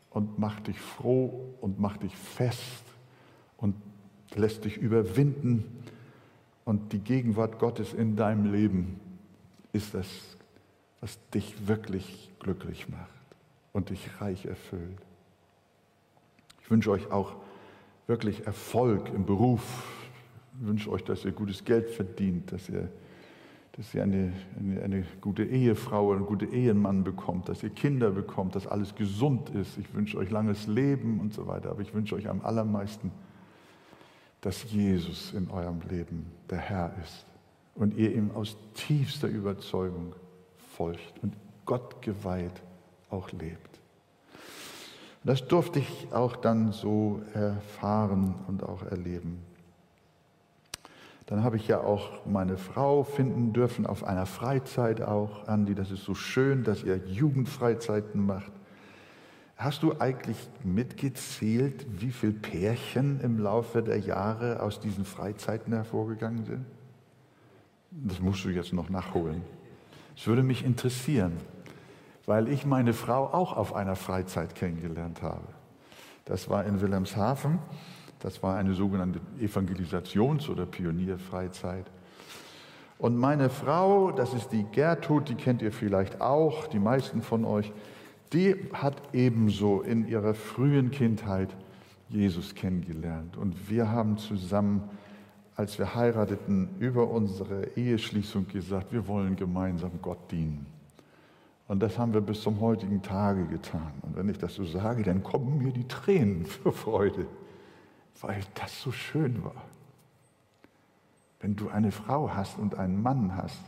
und 0.08 0.38
macht 0.38 0.68
dich 0.68 0.80
froh 0.80 1.54
und 1.60 1.78
macht 1.78 2.04
dich 2.04 2.16
fest 2.16 2.84
und 3.58 3.74
lässt 4.34 4.64
dich 4.64 4.78
überwinden. 4.78 5.82
Und 6.64 6.94
die 6.94 7.00
Gegenwart 7.00 7.58
Gottes 7.58 7.92
in 7.92 8.16
deinem 8.16 8.50
Leben 8.50 8.98
ist 9.74 9.92
das, 9.92 10.08
was 11.02 11.18
dich 11.34 11.68
wirklich 11.68 12.32
glücklich 12.38 12.88
macht 12.88 13.15
und 13.76 13.90
dich 13.90 14.22
reich 14.22 14.46
erfüllt. 14.46 14.96
Ich 16.62 16.70
wünsche 16.70 16.90
euch 16.90 17.12
auch 17.12 17.36
wirklich 18.06 18.46
Erfolg 18.46 19.10
im 19.14 19.26
Beruf. 19.26 19.84
Ich 20.58 20.66
wünsche 20.66 20.90
euch, 20.90 21.04
dass 21.04 21.26
ihr 21.26 21.32
gutes 21.32 21.62
Geld 21.62 21.90
verdient, 21.90 22.52
dass 22.52 22.70
ihr, 22.70 22.88
dass 23.72 23.92
ihr 23.92 24.02
eine, 24.02 24.32
eine, 24.58 24.80
eine 24.80 25.04
gute 25.20 25.44
Ehefrau 25.44 26.06
oder 26.06 26.16
einen 26.16 26.26
guten 26.26 26.50
Ehemann 26.54 27.04
bekommt, 27.04 27.50
dass 27.50 27.62
ihr 27.62 27.68
Kinder 27.68 28.10
bekommt, 28.12 28.54
dass 28.54 28.66
alles 28.66 28.94
gesund 28.94 29.50
ist. 29.50 29.76
Ich 29.76 29.92
wünsche 29.92 30.16
euch 30.16 30.30
langes 30.30 30.66
Leben 30.66 31.20
und 31.20 31.34
so 31.34 31.46
weiter. 31.46 31.70
Aber 31.70 31.82
ich 31.82 31.92
wünsche 31.92 32.14
euch 32.14 32.30
am 32.30 32.40
allermeisten, 32.40 33.12
dass 34.40 34.72
Jesus 34.72 35.34
in 35.34 35.50
eurem 35.50 35.82
Leben 35.90 36.32
der 36.48 36.58
Herr 36.58 36.94
ist 37.04 37.26
und 37.74 37.94
ihr 37.94 38.14
ihm 38.14 38.30
aus 38.30 38.56
tiefster 38.72 39.28
Überzeugung 39.28 40.14
folgt 40.76 41.22
und 41.22 41.34
Gott 41.66 42.00
geweiht 42.00 42.62
auch 43.10 43.30
lebt. 43.32 43.80
Das 45.26 45.46
durfte 45.48 45.80
ich 45.80 46.08
auch 46.12 46.36
dann 46.36 46.70
so 46.70 47.20
erfahren 47.34 48.36
und 48.46 48.62
auch 48.62 48.82
erleben. 48.84 49.42
Dann 51.26 51.42
habe 51.42 51.56
ich 51.56 51.66
ja 51.66 51.80
auch 51.80 52.24
meine 52.24 52.56
Frau 52.56 53.02
finden 53.02 53.52
dürfen 53.52 53.86
auf 53.86 54.04
einer 54.04 54.26
Freizeit 54.26 55.02
auch. 55.02 55.48
Andi, 55.48 55.74
das 55.74 55.90
ist 55.90 56.04
so 56.04 56.14
schön, 56.14 56.62
dass 56.62 56.84
ihr 56.84 56.98
Jugendfreizeiten 56.98 58.24
macht. 58.24 58.52
Hast 59.56 59.82
du 59.82 59.98
eigentlich 59.98 60.36
mitgezählt, 60.62 61.86
wie 62.00 62.12
viele 62.12 62.34
Pärchen 62.34 63.20
im 63.20 63.40
Laufe 63.40 63.82
der 63.82 63.98
Jahre 63.98 64.62
aus 64.62 64.78
diesen 64.78 65.04
Freizeiten 65.04 65.72
hervorgegangen 65.72 66.44
sind? 66.44 66.66
Das 67.90 68.20
musst 68.20 68.44
du 68.44 68.50
jetzt 68.50 68.72
noch 68.72 68.90
nachholen. 68.90 69.42
Es 70.16 70.28
würde 70.28 70.44
mich 70.44 70.64
interessieren 70.64 71.32
weil 72.26 72.48
ich 72.48 72.66
meine 72.66 72.92
Frau 72.92 73.26
auch 73.26 73.56
auf 73.56 73.74
einer 73.74 73.96
Freizeit 73.96 74.54
kennengelernt 74.54 75.22
habe. 75.22 75.46
Das 76.24 76.50
war 76.50 76.64
in 76.64 76.80
Wilhelmshaven. 76.80 77.60
Das 78.20 78.42
war 78.42 78.56
eine 78.56 78.74
sogenannte 78.74 79.20
Evangelisations- 79.40 80.50
oder 80.50 80.66
Pionierfreizeit. 80.66 81.86
Und 82.98 83.16
meine 83.16 83.50
Frau, 83.50 84.10
das 84.10 84.34
ist 84.34 84.48
die 84.48 84.64
Gertrud, 84.72 85.28
die 85.28 85.34
kennt 85.34 85.62
ihr 85.62 85.70
vielleicht 85.70 86.20
auch, 86.20 86.66
die 86.66 86.78
meisten 86.78 87.22
von 87.22 87.44
euch, 87.44 87.72
die 88.32 88.56
hat 88.72 88.96
ebenso 89.12 89.82
in 89.82 90.08
ihrer 90.08 90.34
frühen 90.34 90.90
Kindheit 90.90 91.54
Jesus 92.08 92.54
kennengelernt. 92.54 93.36
Und 93.36 93.70
wir 93.70 93.90
haben 93.90 94.16
zusammen, 94.16 94.82
als 95.54 95.78
wir 95.78 95.94
heirateten, 95.94 96.70
über 96.80 97.08
unsere 97.10 97.76
Eheschließung 97.76 98.48
gesagt, 98.48 98.92
wir 98.92 99.06
wollen 99.06 99.36
gemeinsam 99.36 99.92
Gott 100.00 100.30
dienen. 100.30 100.66
Und 101.68 101.80
das 101.80 101.98
haben 101.98 102.14
wir 102.14 102.20
bis 102.20 102.42
zum 102.42 102.60
heutigen 102.60 103.02
Tage 103.02 103.44
getan. 103.46 103.92
Und 104.02 104.16
wenn 104.16 104.28
ich 104.28 104.38
das 104.38 104.54
so 104.54 104.64
sage, 104.64 105.02
dann 105.02 105.22
kommen 105.22 105.58
mir 105.58 105.72
die 105.72 105.88
Tränen 105.88 106.46
für 106.46 106.72
Freude, 106.72 107.26
weil 108.20 108.40
das 108.54 108.80
so 108.80 108.92
schön 108.92 109.44
war. 109.44 109.64
Wenn 111.40 111.56
du 111.56 111.68
eine 111.68 111.92
Frau 111.92 112.30
hast 112.30 112.58
und 112.58 112.76
einen 112.76 113.02
Mann 113.02 113.36
hast, 113.36 113.60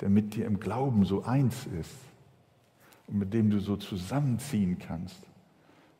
der 0.00 0.08
mit 0.08 0.34
dir 0.34 0.46
im 0.46 0.60
Glauben 0.60 1.04
so 1.04 1.24
eins 1.24 1.66
ist 1.66 1.96
und 3.08 3.18
mit 3.18 3.34
dem 3.34 3.50
du 3.50 3.58
so 3.58 3.76
zusammenziehen 3.76 4.78
kannst 4.78 5.20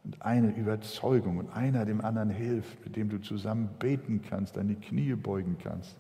und 0.05 0.23
eine 0.23 0.55
Überzeugung 0.55 1.39
und 1.39 1.51
einer 1.51 1.85
dem 1.85 2.01
anderen 2.01 2.31
hilft, 2.31 2.85
mit 2.85 2.97
dem 2.97 3.09
du 3.09 3.19
zusammen 3.21 3.69
beten 3.81 4.23
kannst, 4.23 4.57
deine 4.57 4.77
Knie 4.77 5.15
beugen 5.15 5.57
kannst 5.61 5.97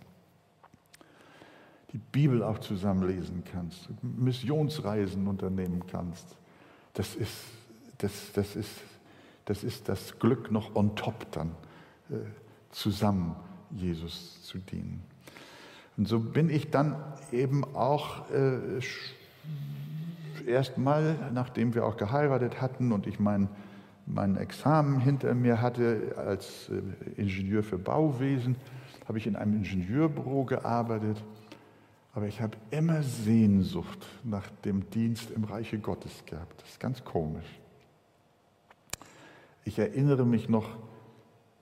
die 1.92 1.98
Bibel 1.98 2.42
auch 2.42 2.58
zusammenlesen 2.58 3.44
kannst, 3.50 3.88
Missionsreisen 4.02 5.26
unternehmen 5.26 5.84
kannst. 5.86 6.36
Das 6.94 7.14
ist 7.14 7.34
das, 7.98 8.32
das, 8.32 8.56
ist, 8.56 8.70
das, 9.44 9.64
ist 9.64 9.88
das 9.88 10.18
Glück 10.18 10.50
noch 10.50 10.74
on 10.74 10.96
top 10.96 11.30
dann, 11.32 11.50
äh, 12.10 12.14
zusammen 12.70 13.36
Jesus 13.70 14.42
zu 14.42 14.58
dienen. 14.58 15.02
Und 15.96 16.06
so 16.06 16.20
bin 16.20 16.48
ich 16.48 16.70
dann 16.70 16.96
eben 17.32 17.64
auch 17.74 18.30
äh, 18.30 18.80
erstmal, 20.46 21.16
nachdem 21.34 21.74
wir 21.74 21.84
auch 21.84 21.96
geheiratet 21.96 22.60
hatten 22.60 22.92
und 22.92 23.06
ich 23.06 23.18
mein, 23.18 23.48
mein 24.06 24.36
Examen 24.36 25.00
hinter 25.00 25.34
mir 25.34 25.60
hatte 25.60 26.14
als 26.16 26.70
äh, 26.70 27.20
Ingenieur 27.20 27.64
für 27.64 27.78
Bauwesen, 27.78 28.56
habe 29.08 29.18
ich 29.18 29.26
in 29.26 29.36
einem 29.36 29.54
Ingenieurbüro 29.54 30.44
gearbeitet 30.44 31.22
aber 32.18 32.26
ich 32.26 32.40
habe 32.40 32.56
immer 32.72 33.00
Sehnsucht 33.04 34.04
nach 34.24 34.50
dem 34.64 34.90
Dienst 34.90 35.30
im 35.30 35.44
Reiche 35.44 35.78
Gottes 35.78 36.24
gehabt. 36.26 36.60
Das 36.60 36.70
ist 36.70 36.80
ganz 36.80 37.04
komisch. 37.04 37.46
Ich 39.64 39.78
erinnere 39.78 40.26
mich 40.26 40.48
noch, 40.48 40.68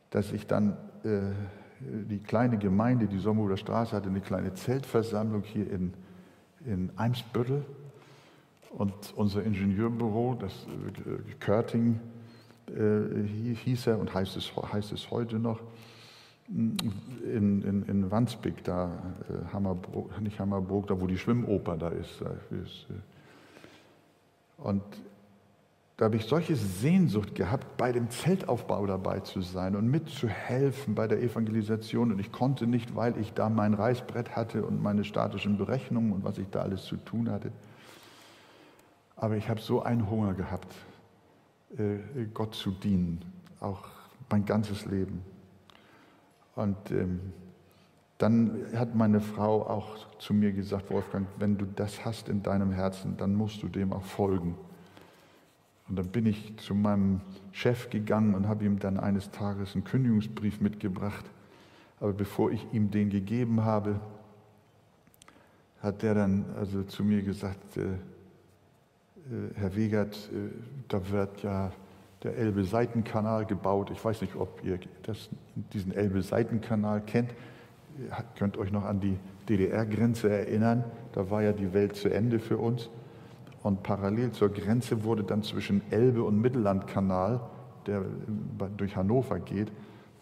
dass 0.08 0.32
ich 0.32 0.46
dann 0.46 0.78
äh, 1.04 1.32
die 1.78 2.20
kleine 2.20 2.56
Gemeinde, 2.56 3.06
die 3.06 3.18
Sommerhuder 3.18 3.58
Straße, 3.58 3.94
hatte 3.94 4.08
eine 4.08 4.22
kleine 4.22 4.54
Zeltversammlung 4.54 5.42
hier 5.42 5.70
in, 5.70 5.92
in 6.64 6.90
Eimsbüttel. 6.96 7.62
Und 8.70 8.94
unser 9.14 9.44
Ingenieurbüro, 9.44 10.38
das 10.40 10.54
äh, 10.54 11.34
Körting 11.38 12.00
äh, 12.68 13.52
hieß 13.56 13.88
er 13.88 13.98
und 13.98 14.14
heißt 14.14 14.38
es, 14.38 14.50
heißt 14.56 14.92
es 14.92 15.10
heute 15.10 15.38
noch, 15.38 15.60
in, 16.48 17.62
in, 17.62 17.82
in 17.82 18.10
Wandsbek, 18.10 18.62
da, 18.64 18.92
äh, 19.28 19.52
Hammerburg, 19.52 20.20
nicht 20.20 20.38
Hammerburg, 20.38 20.86
da 20.86 21.00
wo 21.00 21.06
die 21.06 21.18
Schwimmoper 21.18 21.76
da 21.76 21.88
ist. 21.88 22.20
Äh, 22.20 22.94
und 24.58 24.82
da 25.96 26.04
habe 26.04 26.16
ich 26.16 26.26
solche 26.26 26.56
Sehnsucht 26.56 27.34
gehabt, 27.34 27.78
bei 27.78 27.90
dem 27.90 28.10
Zeltaufbau 28.10 28.86
dabei 28.86 29.20
zu 29.20 29.40
sein 29.40 29.74
und 29.74 29.90
mitzuhelfen 29.90 30.94
bei 30.94 31.08
der 31.08 31.22
Evangelisation. 31.22 32.12
Und 32.12 32.18
ich 32.18 32.32
konnte 32.32 32.66
nicht, 32.66 32.94
weil 32.94 33.16
ich 33.18 33.32
da 33.32 33.48
mein 33.48 33.72
Reißbrett 33.72 34.36
hatte 34.36 34.64
und 34.64 34.82
meine 34.82 35.04
statischen 35.04 35.56
Berechnungen 35.56 36.12
und 36.12 36.24
was 36.24 36.36
ich 36.36 36.48
da 36.50 36.60
alles 36.60 36.84
zu 36.84 36.96
tun 36.96 37.30
hatte. 37.30 37.50
Aber 39.16 39.36
ich 39.36 39.48
habe 39.48 39.60
so 39.60 39.82
einen 39.82 40.10
Hunger 40.10 40.34
gehabt, 40.34 40.74
äh, 41.78 42.26
Gott 42.34 42.54
zu 42.54 42.70
dienen, 42.70 43.24
auch 43.60 43.84
mein 44.28 44.44
ganzes 44.44 44.84
Leben. 44.84 45.22
Und 46.56 46.90
ähm, 46.90 47.20
dann 48.18 48.66
hat 48.74 48.94
meine 48.94 49.20
Frau 49.20 49.66
auch 49.66 50.18
zu 50.18 50.34
mir 50.34 50.52
gesagt, 50.52 50.90
Wolfgang, 50.90 51.28
wenn 51.38 51.58
du 51.58 51.66
das 51.66 52.04
hast 52.04 52.28
in 52.28 52.42
deinem 52.42 52.72
Herzen, 52.72 53.16
dann 53.16 53.34
musst 53.34 53.62
du 53.62 53.68
dem 53.68 53.92
auch 53.92 54.02
folgen. 54.02 54.56
Und 55.88 55.96
dann 55.96 56.08
bin 56.08 56.26
ich 56.26 56.56
zu 56.56 56.74
meinem 56.74 57.20
Chef 57.52 57.90
gegangen 57.90 58.34
und 58.34 58.48
habe 58.48 58.64
ihm 58.64 58.78
dann 58.78 58.98
eines 58.98 59.30
Tages 59.30 59.74
einen 59.74 59.84
Kündigungsbrief 59.84 60.60
mitgebracht. 60.60 61.24
Aber 62.00 62.12
bevor 62.12 62.50
ich 62.50 62.66
ihm 62.72 62.90
den 62.90 63.10
gegeben 63.10 63.64
habe, 63.64 64.00
hat 65.80 66.02
der 66.02 66.14
dann 66.14 66.46
also 66.58 66.82
zu 66.82 67.04
mir 67.04 67.22
gesagt, 67.22 67.76
äh, 67.76 67.82
äh, 67.82 69.54
Herr 69.54 69.76
Wegert, 69.76 70.30
äh, 70.32 70.50
da 70.88 71.08
wird 71.10 71.42
ja 71.42 71.70
der 72.26 72.36
Elbe-Seitenkanal 72.36 73.46
gebaut. 73.46 73.90
Ich 73.92 74.04
weiß 74.04 74.20
nicht, 74.20 74.34
ob 74.34 74.62
ihr 74.64 74.80
das, 75.04 75.30
diesen 75.72 75.92
Elbe-Seitenkanal 75.92 77.00
kennt. 77.00 77.30
Ihr 77.98 78.10
könnt 78.36 78.58
euch 78.58 78.72
noch 78.72 78.84
an 78.84 79.00
die 79.00 79.16
DDR-Grenze 79.48 80.28
erinnern. 80.28 80.84
Da 81.12 81.30
war 81.30 81.42
ja 81.42 81.52
die 81.52 81.72
Welt 81.72 81.94
zu 81.94 82.08
Ende 82.08 82.40
für 82.40 82.58
uns. 82.58 82.90
Und 83.62 83.82
parallel 83.84 84.32
zur 84.32 84.48
Grenze 84.48 85.04
wurde 85.04 85.22
dann 85.22 85.42
zwischen 85.42 85.82
Elbe 85.90 86.24
und 86.24 86.40
Mittellandkanal, 86.40 87.40
der 87.86 88.02
durch 88.76 88.96
Hannover 88.96 89.38
geht, 89.38 89.70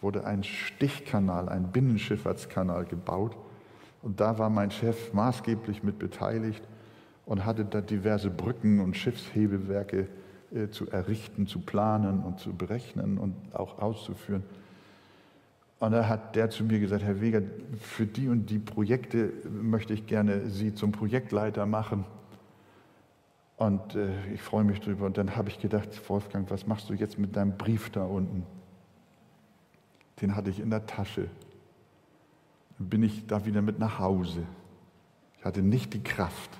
wurde 0.03 0.27
ein 0.27 0.45
Stichkanal, 0.45 1.49
ein 1.49 1.73
Binnenschifffahrtskanal 1.73 2.85
gebaut. 2.85 3.37
Und 4.03 4.21
da 4.21 4.39
war 4.39 4.51
mein 4.51 4.71
Chef 4.71 5.15
maßgeblich 5.15 5.83
mit 5.83 5.99
beteiligt 5.99 6.63
und 7.25 7.47
hatte 7.47 7.65
da 7.65 7.81
diverse 7.81 8.29
Brücken 8.29 8.81
und 8.81 8.95
Schiffshebewerke 8.95 10.09
zu 10.71 10.89
errichten, 10.91 11.47
zu 11.47 11.61
planen 11.61 12.21
und 12.21 12.39
zu 12.39 12.53
berechnen 12.53 13.19
und 13.19 13.35
auch 13.55 13.81
auszuführen. 13.81 14.45
Und 15.81 15.93
da 15.93 16.09
hat 16.09 16.37
der 16.37 16.51
zu 16.51 16.65
mir 16.65 16.81
gesagt, 16.81 17.03
Herr 17.03 17.21
Weger, 17.21 17.43
für 17.79 18.07
die 18.07 18.29
und 18.29 18.49
die 18.49 18.59
Projekte 18.59 19.33
möchte 19.51 19.93
ich 19.93 20.07
gerne 20.07 20.49
Sie 20.49 20.75
zum 20.75 20.93
Projektleiter 20.93 21.67
machen. 21.67 22.05
Und 23.57 23.95
äh, 23.95 24.09
ich 24.33 24.43
freue 24.43 24.65
mich 24.65 24.81
drüber. 24.81 25.07
Und 25.07 25.19
dann 25.19 25.37
habe 25.37 25.49
ich 25.49 25.61
gedacht, 25.61 25.89
Wolfgang, 26.09 26.51
was 26.51 26.67
machst 26.67 26.89
du 26.89 26.95
jetzt 26.95 27.19
mit 27.19 27.37
deinem 27.37 27.57
Brief 27.57 27.91
da 27.91 28.05
unten? 28.05 28.45
Den 30.21 30.35
hatte 30.37 30.51
ich 30.51 30.61
in 30.61 30.71
der 30.71 30.87
Tasche. 30.87 31.29
Dann 32.79 32.89
bin 32.89 33.03
ich 33.03 33.27
da 33.27 33.45
wieder 33.45 33.63
mit 33.63 33.79
nach 33.79 33.99
Hause. 33.99 34.45
Ich 35.39 35.45
hatte 35.45 35.63
nicht 35.63 35.93
die 35.93 36.03
Kraft, 36.03 36.51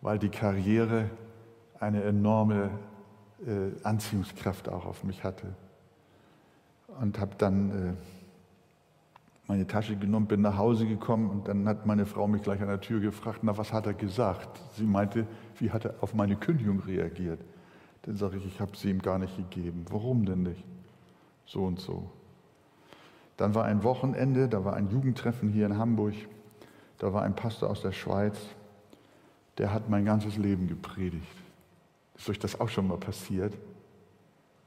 weil 0.00 0.18
die 0.18 0.28
Karriere 0.28 1.08
eine 1.82 2.04
enorme 2.04 2.70
äh, 3.44 3.70
Anziehungskraft 3.82 4.68
auch 4.68 4.86
auf 4.86 5.02
mich 5.02 5.24
hatte. 5.24 5.54
Und 7.00 7.18
habe 7.18 7.34
dann 7.36 7.70
äh, 7.70 7.92
meine 9.48 9.66
Tasche 9.66 9.96
genommen, 9.96 10.26
bin 10.26 10.42
nach 10.42 10.56
Hause 10.56 10.86
gekommen 10.86 11.28
und 11.28 11.48
dann 11.48 11.66
hat 11.66 11.84
meine 11.84 12.06
Frau 12.06 12.28
mich 12.28 12.42
gleich 12.42 12.60
an 12.60 12.68
der 12.68 12.80
Tür 12.80 13.00
gefragt, 13.00 13.40
na 13.42 13.58
was 13.58 13.72
hat 13.72 13.86
er 13.86 13.94
gesagt? 13.94 14.60
Sie 14.76 14.84
meinte, 14.84 15.26
wie 15.58 15.72
hat 15.72 15.84
er 15.84 15.94
auf 16.00 16.14
meine 16.14 16.36
Kündigung 16.36 16.80
reagiert? 16.80 17.40
Dann 18.02 18.16
sage 18.16 18.36
ich, 18.36 18.46
ich 18.46 18.60
habe 18.60 18.76
sie 18.76 18.90
ihm 18.90 19.02
gar 19.02 19.18
nicht 19.18 19.36
gegeben. 19.36 19.84
Warum 19.90 20.24
denn 20.24 20.44
nicht? 20.44 20.64
So 21.46 21.64
und 21.64 21.80
so. 21.80 22.10
Dann 23.36 23.56
war 23.56 23.64
ein 23.64 23.82
Wochenende, 23.82 24.48
da 24.48 24.64
war 24.64 24.74
ein 24.74 24.88
Jugendtreffen 24.90 25.48
hier 25.48 25.66
in 25.66 25.76
Hamburg. 25.78 26.14
Da 26.98 27.12
war 27.12 27.22
ein 27.22 27.34
Pastor 27.34 27.70
aus 27.70 27.82
der 27.82 27.92
Schweiz, 27.92 28.38
der 29.58 29.72
hat 29.72 29.88
mein 29.88 30.04
ganzes 30.04 30.36
Leben 30.36 30.68
gepredigt. 30.68 31.41
Ist 32.22 32.30
euch 32.30 32.38
das 32.38 32.60
auch 32.60 32.68
schon 32.68 32.86
mal 32.86 32.98
passiert? 32.98 33.52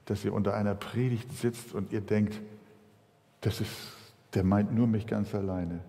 Dass 0.04 0.26
ihr 0.26 0.34
unter 0.34 0.56
einer 0.56 0.76
Predigt 0.76 1.32
sitzt 1.32 1.74
und 1.74 1.94
ihr 1.94 2.02
denkt, 2.02 2.42
das 3.40 3.62
ist, 3.62 3.72
der 4.34 4.44
meint 4.44 4.76
nur 4.76 4.88
mich 4.88 5.08
ganz 5.08 5.34
alleine. 5.34 5.80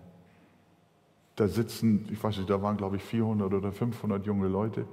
Da 1.35 1.49
sitzen, 1.49 2.07
ich 2.09 2.23
weiß 2.23 2.37
nicht, 2.37 2.49
da 2.49 2.61
waren 2.61 2.77
glaube 2.77 2.95
ich 2.95 3.03
400 3.03 3.53
oder 3.53 3.73
500 3.73 4.25
junge 4.25 4.47
Leute. 4.47 4.85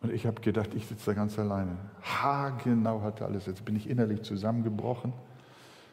Und 0.00 0.12
ich 0.12 0.26
habe 0.26 0.40
gedacht, 0.40 0.74
ich 0.74 0.84
sitze 0.84 1.06
da 1.06 1.12
ganz 1.12 1.38
alleine. 1.38 1.76
Ha, 2.02 2.50
genau 2.64 3.02
hatte 3.02 3.24
alles. 3.24 3.46
Jetzt 3.46 3.64
bin 3.64 3.76
ich 3.76 3.88
innerlich 3.88 4.22
zusammengebrochen. 4.22 5.12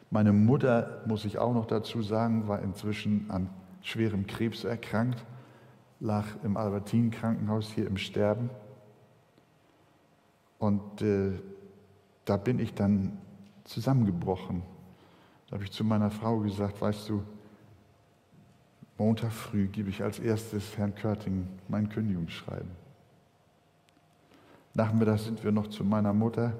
Meine 0.09 0.33
Mutter, 0.33 1.03
muss 1.05 1.25
ich 1.25 1.37
auch 1.37 1.53
noch 1.53 1.67
dazu 1.67 2.01
sagen, 2.01 2.47
war 2.47 2.63
inzwischen 2.63 3.29
an 3.29 3.51
schwerem 3.83 4.25
Krebs 4.25 4.63
erkrankt, 4.63 5.23
lag 5.99 6.25
im 6.43 6.57
Albertin-Krankenhaus 6.57 7.69
hier 7.69 7.85
im 7.85 7.97
Sterben. 7.97 8.49
Und 10.63 11.01
äh, 11.01 11.33
da 12.23 12.37
bin 12.37 12.57
ich 12.57 12.73
dann 12.73 13.17
zusammengebrochen. 13.65 14.63
Da 15.49 15.55
habe 15.55 15.65
ich 15.65 15.71
zu 15.73 15.83
meiner 15.83 16.09
Frau 16.09 16.39
gesagt, 16.39 16.79
weißt 16.79 17.09
du, 17.09 17.21
Montag 18.97 19.33
früh 19.33 19.67
gebe 19.67 19.89
ich 19.89 20.01
als 20.01 20.19
erstes 20.19 20.77
Herrn 20.77 20.95
Körting 20.95 21.49
mein 21.67 21.89
Kündigungsschreiben. 21.89 22.71
Nachmittags 24.73 25.25
sind 25.25 25.43
wir 25.43 25.51
noch 25.51 25.67
zu 25.67 25.83
meiner 25.83 26.13
Mutter 26.13 26.53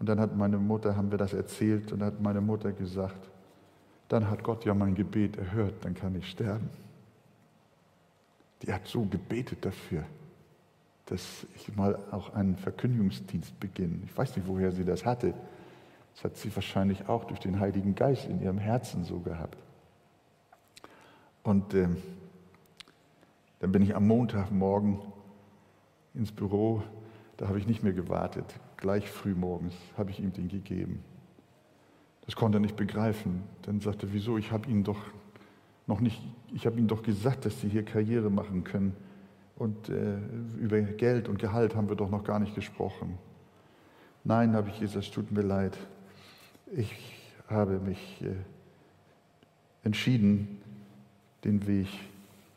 und 0.00 0.08
dann 0.08 0.18
hat 0.18 0.36
meine 0.36 0.58
Mutter, 0.58 0.96
haben 0.96 1.12
wir 1.12 1.18
das 1.18 1.32
erzählt 1.32 1.92
und 1.92 2.02
hat 2.02 2.20
meine 2.20 2.40
Mutter 2.40 2.72
gesagt, 2.72 3.30
dann 4.08 4.28
hat 4.28 4.42
Gott 4.42 4.64
ja 4.64 4.74
mein 4.74 4.96
Gebet 4.96 5.36
erhört, 5.36 5.74
dann 5.82 5.94
kann 5.94 6.16
ich 6.16 6.28
sterben. 6.28 6.68
Die 8.62 8.72
hat 8.72 8.84
so 8.88 9.04
gebetet 9.04 9.64
dafür, 9.64 10.02
dass 11.06 11.46
ich 11.54 11.74
mal 11.76 11.98
auch 12.10 12.34
einen 12.34 12.56
Verkündigungsdienst 12.56 13.58
beginne. 13.60 14.00
Ich 14.04 14.16
weiß 14.16 14.36
nicht, 14.36 14.46
woher 14.46 14.72
sie 14.72 14.84
das 14.84 15.04
hatte. 15.04 15.34
Das 16.14 16.24
hat 16.24 16.36
sie 16.36 16.54
wahrscheinlich 16.54 17.08
auch 17.08 17.24
durch 17.24 17.40
den 17.40 17.60
Heiligen 17.60 17.94
Geist 17.94 18.26
in 18.28 18.40
ihrem 18.42 18.58
Herzen 18.58 19.04
so 19.04 19.20
gehabt. 19.20 19.56
Und 21.42 21.74
äh, 21.74 21.88
dann 23.60 23.72
bin 23.72 23.82
ich 23.82 23.94
am 23.94 24.06
Montagmorgen 24.06 24.98
ins 26.14 26.32
Büro, 26.32 26.82
da 27.36 27.48
habe 27.48 27.58
ich 27.58 27.66
nicht 27.66 27.82
mehr 27.82 27.92
gewartet. 27.92 28.46
Gleich 28.76 29.10
früh 29.10 29.34
morgens 29.34 29.74
habe 29.96 30.10
ich 30.10 30.20
ihm 30.20 30.32
den 30.32 30.48
gegeben. 30.48 31.04
Das 32.24 32.34
konnte 32.34 32.58
er 32.58 32.60
nicht 32.60 32.76
begreifen. 32.76 33.44
Dann 33.62 33.80
sagte 33.80 34.06
er, 34.06 34.12
wieso? 34.12 34.36
Ich 34.38 34.50
habe 34.50 34.68
Ihnen 34.68 34.82
doch 34.82 35.00
noch 35.86 36.00
nicht, 36.00 36.20
ich 36.52 36.66
habe 36.66 36.78
Ihnen 36.78 36.88
doch 36.88 37.02
gesagt, 37.02 37.44
dass 37.44 37.60
Sie 37.60 37.68
hier 37.68 37.84
Karriere 37.84 38.30
machen 38.30 38.64
können. 38.64 38.96
Und 39.56 39.88
äh, 39.88 40.18
über 40.60 40.80
Geld 40.80 41.28
und 41.28 41.38
Gehalt 41.38 41.74
haben 41.74 41.88
wir 41.88 41.96
doch 41.96 42.10
noch 42.10 42.24
gar 42.24 42.38
nicht 42.38 42.54
gesprochen. 42.54 43.18
Nein, 44.24 44.54
habe 44.54 44.68
ich 44.68 44.80
gesagt, 44.80 45.06
es 45.06 45.10
tut 45.10 45.32
mir 45.32 45.42
leid. 45.42 45.76
Ich 46.74 46.92
habe 47.48 47.78
mich 47.78 48.22
äh, 48.22 48.34
entschieden, 49.84 50.60
den 51.44 51.66
Weg 51.66 51.88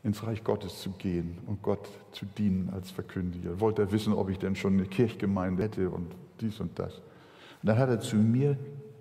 ins 0.04 0.24
Reich 0.24 0.44
Gottes 0.44 0.82
zu 0.82 0.92
gehen 0.92 1.38
und 1.46 1.62
Gott 1.62 1.88
zu 2.12 2.26
dienen 2.26 2.70
als 2.74 2.90
Verkündiger. 2.92 3.60
Wollte 3.60 3.84
er 3.84 3.92
wissen, 3.92 4.14
ob 4.14 4.30
ich 4.30 4.40
denn 4.40 4.56
schon 4.56 4.74
eine 4.74 4.86
Kirchgemeinde 4.86 5.64
hätte 5.64 5.90
und 5.90 6.12
dies 6.42 6.60
und 6.60 6.78
das. 6.80 6.96
Und 6.96 7.68
dann 7.68 7.78
hat 7.78 7.90
er 7.90 8.00
zu 8.00 8.16
mir 8.16 8.58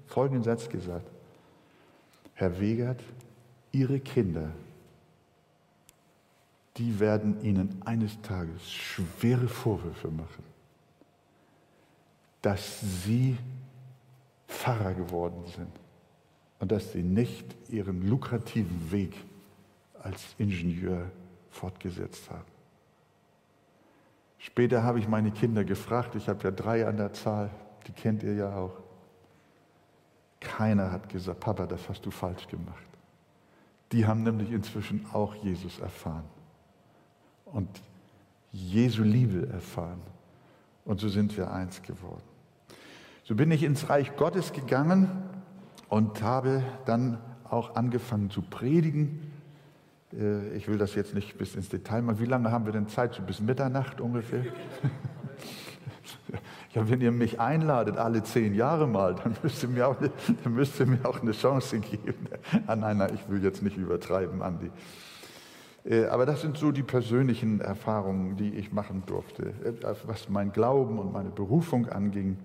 folgenden 0.06 0.42
Satz 0.42 0.68
gesagt. 0.68 1.08
Herr 2.34 2.60
Wegert, 2.60 3.02
Ihre 3.72 4.00
Kinder, 4.00 4.50
die 6.78 7.00
werden 7.00 7.42
Ihnen 7.42 7.82
eines 7.84 8.20
Tages 8.22 8.70
schwere 8.70 9.48
Vorwürfe 9.48 10.08
machen, 10.08 10.44
dass 12.40 12.80
Sie 12.80 13.36
Pfarrer 14.46 14.94
geworden 14.94 15.44
sind 15.56 15.72
und 16.60 16.70
dass 16.70 16.92
Sie 16.92 17.02
nicht 17.02 17.44
Ihren 17.68 18.08
lukrativen 18.08 18.92
Weg 18.92 19.12
als 20.00 20.36
Ingenieur 20.38 21.10
fortgesetzt 21.50 22.30
haben. 22.30 22.44
Später 24.38 24.84
habe 24.84 25.00
ich 25.00 25.08
meine 25.08 25.32
Kinder 25.32 25.64
gefragt, 25.64 26.14
ich 26.14 26.28
habe 26.28 26.44
ja 26.44 26.52
drei 26.52 26.86
an 26.86 26.96
der 26.96 27.12
Zahl, 27.12 27.50
die 27.88 27.92
kennt 27.92 28.22
ihr 28.22 28.34
ja 28.34 28.54
auch. 28.54 28.78
Keiner 30.38 30.92
hat 30.92 31.08
gesagt, 31.08 31.40
Papa, 31.40 31.66
das 31.66 31.88
hast 31.88 32.06
du 32.06 32.12
falsch 32.12 32.46
gemacht. 32.46 32.84
Die 33.90 34.06
haben 34.06 34.22
nämlich 34.22 34.52
inzwischen 34.52 35.04
auch 35.12 35.34
Jesus 35.34 35.80
erfahren 35.80 36.24
und 37.52 37.68
Jesu 38.52 39.02
Liebe 39.02 39.48
erfahren. 39.48 40.00
Und 40.84 41.00
so 41.00 41.08
sind 41.08 41.36
wir 41.36 41.50
eins 41.50 41.82
geworden. 41.82 42.22
So 43.24 43.34
bin 43.34 43.50
ich 43.50 43.62
ins 43.62 43.90
Reich 43.90 44.16
Gottes 44.16 44.52
gegangen 44.52 45.10
und 45.88 46.22
habe 46.22 46.62
dann 46.86 47.18
auch 47.44 47.76
angefangen 47.76 48.30
zu 48.30 48.42
predigen 48.42 49.28
äh, 50.12 50.56
ich 50.56 50.68
will 50.68 50.78
das 50.78 50.94
jetzt 50.94 51.14
nicht 51.14 51.36
bis 51.38 51.54
ins 51.54 51.68
Detail 51.68 52.02
machen. 52.02 52.20
Wie 52.20 52.26
lange 52.26 52.50
haben 52.50 52.64
wir 52.66 52.72
denn 52.72 52.88
Zeit? 52.88 53.14
So 53.14 53.22
bis 53.22 53.40
Mitternacht 53.40 54.00
ungefähr? 54.00 54.44
Ja, 56.74 56.88
wenn 56.88 57.00
ihr 57.00 57.12
mich 57.12 57.40
einladet, 57.40 57.96
alle 57.96 58.22
zehn 58.22 58.54
Jahre 58.54 58.86
mal, 58.86 59.14
dann 59.14 59.34
müsst 59.42 59.62
ihr 59.62 59.68
mir 59.70 59.88
auch 59.88 59.96
dann 59.96 60.52
müsst 60.54 60.78
ihr 60.78 60.86
mir 60.86 61.04
auch 61.04 61.20
eine 61.20 61.32
Chance 61.32 61.80
geben. 61.80 62.28
Ah, 62.66 62.76
nein, 62.76 62.98
nein, 62.98 63.10
ich 63.14 63.28
will 63.28 63.42
jetzt 63.42 63.62
nicht 63.62 63.76
übertreiben, 63.76 64.42
Andi. 64.42 64.70
Äh, 65.84 66.06
aber 66.06 66.26
das 66.26 66.40
sind 66.40 66.56
so 66.56 66.72
die 66.72 66.82
persönlichen 66.82 67.60
Erfahrungen, 67.60 68.36
die 68.36 68.54
ich 68.54 68.72
machen 68.72 69.04
durfte, 69.06 69.54
äh, 69.64 69.94
was 70.04 70.28
mein 70.28 70.52
Glauben 70.52 70.98
und 70.98 71.12
meine 71.12 71.30
Berufung 71.30 71.88
anging. 71.88 72.36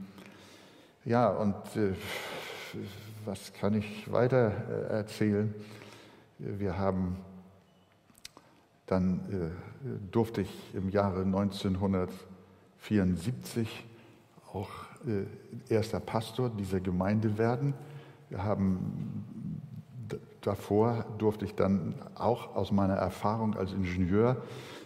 Ja, 1.06 1.30
und 1.30 1.56
was 3.26 3.52
kann 3.52 3.74
ich 3.74 4.10
weiter 4.10 4.52
erzählen? 4.90 5.54
Wir 6.38 6.78
haben 6.78 7.18
dann 8.94 9.20
äh, 9.32 9.50
durfte 10.12 10.42
ich 10.42 10.52
im 10.74 10.90
Jahre 10.90 11.22
1974 11.22 13.86
auch 14.54 14.70
äh, 15.08 15.24
erster 15.74 16.00
Pastor 16.00 16.50
dieser 16.50 16.80
Gemeinde 16.80 17.38
werden. 17.38 17.74
Wir 18.30 18.44
haben 18.44 19.26
davor 20.44 21.06
durfte 21.18 21.46
ich 21.46 21.56
dann 21.56 21.96
auch 22.16 22.56
aus 22.56 22.72
meiner 22.72 22.96
Erfahrung 22.96 23.56
als 23.56 23.74
Ingenieur 23.74 24.38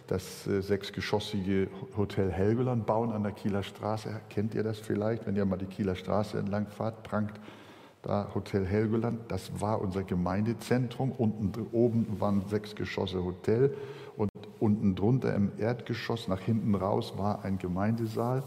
das 0.06 0.46
äh, 0.46 0.62
sechsgeschossige 0.62 1.68
Hotel 1.96 2.32
Helgoland 2.32 2.86
bauen 2.86 3.12
an 3.12 3.22
der 3.22 3.32
Kieler 3.32 3.62
Straße. 3.62 4.20
Kennt 4.30 4.54
ihr 4.54 4.62
das 4.62 4.78
vielleicht, 4.78 5.26
wenn 5.26 5.36
ihr 5.36 5.44
mal 5.44 5.58
die 5.58 5.66
Kieler 5.66 5.94
Straße 5.94 6.38
entlang 6.38 6.66
fahrt, 6.66 7.02
prangt 7.02 7.38
da 8.02 8.28
Hotel 8.34 8.64
Helgoland, 8.64 9.20
das 9.28 9.60
war 9.60 9.80
unser 9.80 10.04
Gemeindezentrum. 10.04 11.12
Unten 11.12 11.66
oben 11.72 12.20
waren 12.20 12.44
sechs 12.48 12.74
Geschosse 12.74 13.22
Hotel 13.22 13.74
und 14.16 14.30
unten 14.60 14.94
drunter 14.94 15.34
im 15.34 15.52
Erdgeschoss 15.58 16.28
nach 16.28 16.40
hinten 16.40 16.74
raus 16.74 17.14
war 17.16 17.44
ein 17.44 17.58
Gemeindesaal. 17.58 18.44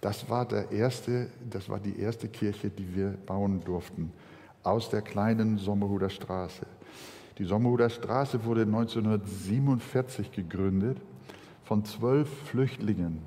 Das 0.00 0.28
war, 0.28 0.44
der 0.46 0.72
erste, 0.72 1.28
das 1.48 1.68
war 1.68 1.78
die 1.78 1.98
erste 1.98 2.28
Kirche, 2.28 2.70
die 2.70 2.94
wir 2.94 3.10
bauen 3.26 3.62
durften, 3.64 4.12
aus 4.66 4.90
der 4.90 5.02
kleinen 5.02 5.58
Sommerhuder 5.58 6.10
Straße. 6.10 6.66
Die 7.38 7.44
Sommerhuder 7.44 7.88
Straße 7.88 8.44
wurde 8.44 8.62
1947 8.62 10.32
gegründet 10.32 11.00
von 11.64 11.84
zwölf 11.84 12.28
Flüchtlingen. 12.48 13.22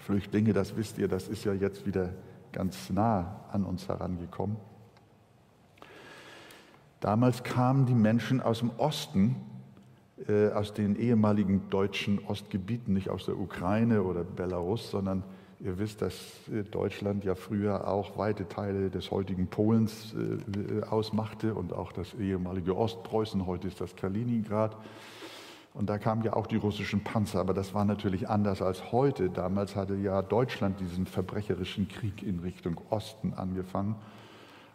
Flüchtlinge, 0.00 0.52
das 0.52 0.76
wisst 0.76 0.98
ihr, 0.98 1.08
das 1.08 1.28
ist 1.28 1.44
ja 1.44 1.52
jetzt 1.52 1.86
wieder 1.86 2.10
ganz 2.52 2.90
nah 2.90 3.40
an 3.50 3.64
uns 3.64 3.88
herangekommen. 3.88 4.56
Damals 7.00 7.42
kamen 7.42 7.86
die 7.86 7.94
Menschen 7.94 8.40
aus 8.40 8.60
dem 8.60 8.70
Osten, 8.78 9.36
äh, 10.28 10.50
aus 10.50 10.72
den 10.72 10.96
ehemaligen 10.96 11.68
deutschen 11.70 12.24
Ostgebieten, 12.26 12.94
nicht 12.94 13.10
aus 13.10 13.26
der 13.26 13.38
Ukraine 13.38 14.02
oder 14.02 14.22
Belarus, 14.22 14.90
sondern 14.90 15.24
ihr 15.64 15.78
wisst, 15.78 16.02
dass 16.02 16.14
äh, 16.52 16.64
Deutschland 16.64 17.24
ja 17.24 17.34
früher 17.34 17.86
auch 17.88 18.18
weite 18.18 18.48
Teile 18.48 18.90
des 18.90 19.10
heutigen 19.10 19.46
Polens 19.46 20.14
äh, 20.14 20.82
ausmachte 20.82 21.54
und 21.54 21.72
auch 21.72 21.92
das 21.92 22.14
ehemalige 22.14 22.76
Ostpreußen, 22.76 23.46
heute 23.46 23.68
ist 23.68 23.80
das 23.80 23.94
Kaliningrad. 23.96 24.76
Und 25.74 25.88
da 25.88 25.96
kamen 25.96 26.22
ja 26.22 26.34
auch 26.34 26.46
die 26.46 26.56
russischen 26.56 27.02
Panzer, 27.02 27.40
aber 27.40 27.54
das 27.54 27.72
war 27.72 27.86
natürlich 27.86 28.28
anders 28.28 28.60
als 28.60 28.92
heute. 28.92 29.30
Damals 29.30 29.74
hatte 29.74 29.94
ja 29.94 30.20
Deutschland 30.20 30.80
diesen 30.80 31.06
verbrecherischen 31.06 31.88
Krieg 31.88 32.22
in 32.22 32.40
Richtung 32.40 32.78
Osten 32.90 33.32
angefangen. 33.32 33.96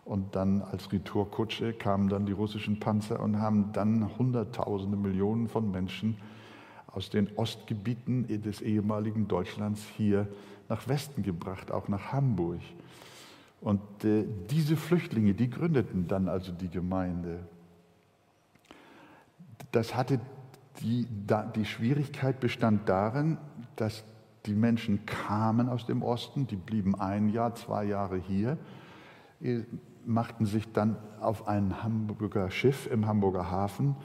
Und 0.06 0.36
dann 0.36 0.64
als 0.64 0.92
Retourkutsche 0.92 1.74
kamen 1.74 2.10
dann 2.10 2.26
die 2.26 2.32
russischen 2.32 2.80
Panzer 2.80 3.20
und 3.20 3.40
haben 3.40 3.74
dann 3.74 4.18
Hunderttausende, 4.18 4.98
Millionen 4.98 5.50
von 5.50 5.70
Menschen 5.70 6.18
aus 6.88 7.12
den 7.12 7.30
Ostgebieten 7.36 8.42
des 8.42 8.62
ehemaligen 8.62 9.28
Deutschlands 9.28 9.84
hier 9.98 10.28
nach 10.70 10.88
Westen 10.88 11.24
gebracht, 11.24 11.72
auch 11.72 11.88
nach 11.88 12.12
Hamburg. 12.12 12.62
Und 13.62 13.82
äh, 14.04 14.26
diese 14.50 14.76
Flüchtlinge, 14.76 15.34
die 15.34 15.50
gründeten 15.50 16.08
dann 16.08 16.28
also 16.28 16.52
die 16.52 16.70
Gemeinde. 16.70 17.40
Das 19.72 19.96
hatte 19.96 20.20
die, 20.82 21.08
die 21.56 21.66
Schwierigkeit 21.66 22.40
bestand 22.40 22.88
darin, 22.88 23.38
dass 23.76 24.04
die 24.46 24.54
Menschen 24.54 25.06
kamen 25.06 25.70
aus 25.70 25.86
dem 25.86 26.04
Osten, 26.04 26.48
die 26.48 26.56
blieben 26.56 27.00
ein 27.00 27.30
Jahr, 27.30 27.56
zwei 27.56 27.84
Jahre 27.84 28.18
hier, 28.18 28.58
machten 30.06 30.46
sich 30.46 30.72
dann 30.72 30.96
auf 31.20 31.48
ein 31.48 31.84
Hamburger 31.84 32.50
Schiff 32.50 32.88
im 32.90 33.08
Hamburger 33.08 33.52
Hafen 33.52 33.96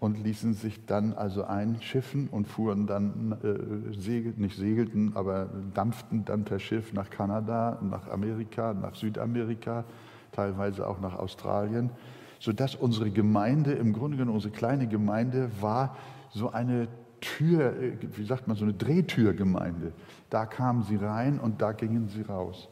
und 0.00 0.24
ließen 0.24 0.54
sich 0.54 0.86
dann 0.86 1.12
also 1.12 1.44
einschiffen 1.44 2.28
und 2.28 2.48
fuhren 2.48 2.86
dann, 2.86 3.36
äh, 3.42 3.98
segel, 3.98 4.32
nicht 4.36 4.56
segelten, 4.56 5.12
aber 5.14 5.50
dampften 5.74 6.24
dann 6.24 6.44
per 6.44 6.58
Schiff 6.58 6.94
nach 6.94 7.10
Kanada, 7.10 7.78
nach 7.82 8.08
Amerika, 8.08 8.72
nach 8.72 8.94
Südamerika, 8.94 9.84
teilweise 10.32 10.88
auch 10.88 11.00
nach 11.00 11.18
Australien, 11.18 11.90
sodass 12.38 12.74
unsere 12.74 13.10
Gemeinde, 13.10 13.72
im 13.72 13.92
Grunde 13.92 14.16
genommen 14.16 14.34
unsere 14.34 14.54
kleine 14.54 14.88
Gemeinde, 14.88 15.50
war 15.60 15.94
so 16.30 16.50
eine 16.50 16.88
Tür, 17.20 17.76
äh, 17.76 17.92
wie 18.16 18.24
sagt 18.24 18.48
man, 18.48 18.56
so 18.56 18.64
eine 18.64 18.72
Drehtürgemeinde. 18.72 19.92
Da 20.30 20.46
kamen 20.46 20.82
sie 20.84 20.96
rein 20.96 21.38
und 21.38 21.60
da 21.60 21.72
gingen 21.72 22.08
sie 22.08 22.22
raus. 22.22 22.70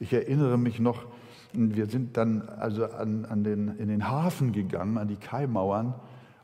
Ich 0.00 0.10
erinnere 0.14 0.56
mich 0.56 0.80
noch, 0.80 1.04
wir 1.52 1.86
sind 1.86 2.16
dann 2.16 2.48
also 2.48 2.86
an, 2.86 3.26
an 3.26 3.44
den, 3.44 3.76
in 3.76 3.88
den 3.88 4.08
Hafen 4.08 4.52
gegangen, 4.52 4.96
an 4.96 5.08
die 5.08 5.16
Kaimauern 5.16 5.94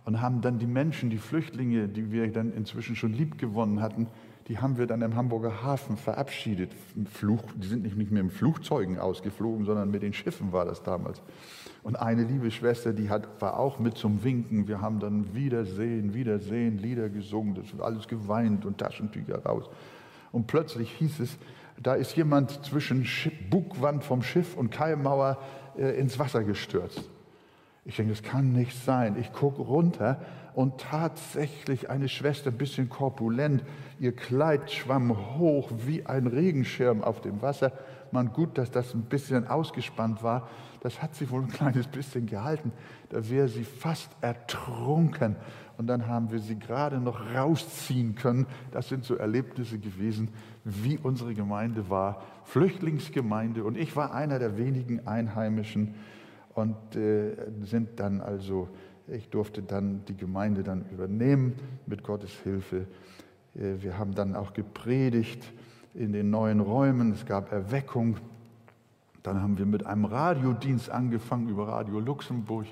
und 0.04 0.20
haben 0.20 0.40
dann 0.40 0.58
die 0.58 0.66
Menschen, 0.66 1.10
die 1.10 1.18
Flüchtlinge, 1.18 1.88
die 1.88 2.10
wir 2.10 2.30
dann 2.32 2.52
inzwischen 2.52 2.96
schon 2.96 3.12
lieb 3.12 3.38
gewonnen 3.38 3.80
hatten, 3.80 4.08
die 4.48 4.58
haben 4.58 4.76
wir 4.76 4.86
dann 4.86 5.02
im 5.02 5.14
Hamburger 5.14 5.62
Hafen 5.62 5.96
verabschiedet. 5.96 6.72
Fluch, 7.12 7.42
die 7.54 7.68
sind 7.68 7.84
nicht, 7.84 7.96
nicht 7.96 8.10
mehr 8.10 8.24
mit 8.24 8.32
Flugzeugen 8.32 8.98
ausgeflogen, 8.98 9.64
sondern 9.64 9.90
mit 9.90 10.02
den 10.02 10.12
Schiffen 10.12 10.52
war 10.52 10.64
das 10.64 10.82
damals. 10.82 11.22
Und 11.84 11.96
eine 11.96 12.24
liebe 12.24 12.50
Schwester, 12.50 12.92
die 12.92 13.08
hat, 13.08 13.40
war 13.40 13.58
auch 13.58 13.78
mit 13.78 13.96
zum 13.96 14.24
Winken. 14.24 14.66
Wir 14.66 14.80
haben 14.80 14.98
dann 14.98 15.34
Wiedersehen, 15.34 16.14
Wiedersehen, 16.14 16.78
Lieder 16.78 17.08
gesungen, 17.08 17.54
das 17.54 17.80
alles 17.80 18.08
geweint 18.08 18.64
und 18.64 18.78
Taschentücher 18.78 19.44
raus. 19.44 19.70
Und 20.32 20.46
plötzlich 20.48 20.90
hieß 20.92 21.20
es, 21.20 21.38
da 21.80 21.94
ist 21.94 22.16
jemand 22.16 22.64
zwischen 22.64 23.06
Bugwand 23.50 24.04
vom 24.04 24.22
Schiff 24.22 24.56
und 24.56 24.70
Keilmauer 24.70 25.38
äh, 25.76 25.98
ins 25.98 26.18
Wasser 26.18 26.44
gestürzt. 26.44 27.08
Ich 27.85 27.97
denke, 27.97 28.12
das 28.12 28.23
kann 28.23 28.53
nicht 28.53 28.77
sein. 28.85 29.16
Ich 29.18 29.33
gucke 29.33 29.61
runter 29.61 30.21
und 30.55 30.81
tatsächlich 30.81 31.90
eine 31.90 32.09
Schwester, 32.09 32.51
ein 32.51 32.59
bisschen 32.59 32.88
korpulent, 32.88 33.64
ihr 33.99 34.14
Kleid 34.14 34.71
schwamm 34.71 35.38
hoch 35.38 35.71
wie 35.87 36.07
ein 36.07 36.27
Regenschirm 36.27 37.03
auf 37.03 37.21
dem 37.21 37.42
Wasser. 37.42 37.73
Man 38.12 38.33
gut, 38.33 38.59
dass 38.59 38.71
das 38.71 38.95
ein 38.95 39.05
bisschen 39.05 39.49
ausgespannt 39.49 40.23
war. 40.23 40.49
Das 40.81 41.03
hat 41.03 41.14
sie 41.14 41.31
wohl 41.31 41.42
ein 41.42 41.49
kleines 41.49 41.87
bisschen 41.88 42.27
gehalten. 42.27 42.73
Da 43.09 43.29
wäre 43.29 43.49
sie 43.49 43.64
fast 43.64 44.11
ertrunken. 44.21 45.37
Und 45.79 45.87
dann 45.87 46.07
haben 46.07 46.31
wir 46.31 46.38
sie 46.38 46.59
gerade 46.59 46.99
noch 46.99 47.35
rausziehen 47.35 48.14
können. 48.14 48.47
Das 48.71 48.88
sind 48.88 49.05
so 49.05 49.16
Erlebnisse 49.16 49.79
gewesen, 49.79 50.29
wie 50.64 50.99
unsere 50.99 51.35
Gemeinde 51.35 51.88
war. 51.88 52.23
Flüchtlingsgemeinde. 52.45 53.64
Und 53.64 53.79
ich 53.79 53.97
war 53.97 54.12
einer 54.12 54.38
der 54.38 54.59
wenigen 54.59 55.07
Einheimischen 55.07 55.95
und 56.54 56.96
äh, 56.96 57.34
sind 57.62 57.98
dann 58.00 58.20
also, 58.20 58.68
ich 59.08 59.28
durfte 59.28 59.62
dann 59.62 60.04
die 60.06 60.16
Gemeinde 60.16 60.62
dann 60.62 60.84
übernehmen 60.90 61.54
mit 61.86 62.02
Gottes 62.02 62.32
Hilfe. 62.42 62.86
Äh, 63.54 63.74
wir 63.80 63.98
haben 63.98 64.14
dann 64.14 64.36
auch 64.36 64.52
gepredigt 64.52 65.52
in 65.94 66.12
den 66.12 66.30
neuen 66.30 66.60
Räumen. 66.60 67.12
Es 67.12 67.26
gab 67.26 67.52
Erweckung. 67.52 68.16
Dann 69.22 69.40
haben 69.40 69.58
wir 69.58 69.66
mit 69.66 69.86
einem 69.86 70.04
Radiodienst 70.04 70.90
angefangen 70.90 71.48
über 71.48 71.68
Radio 71.68 72.00
Luxemburg. 72.00 72.66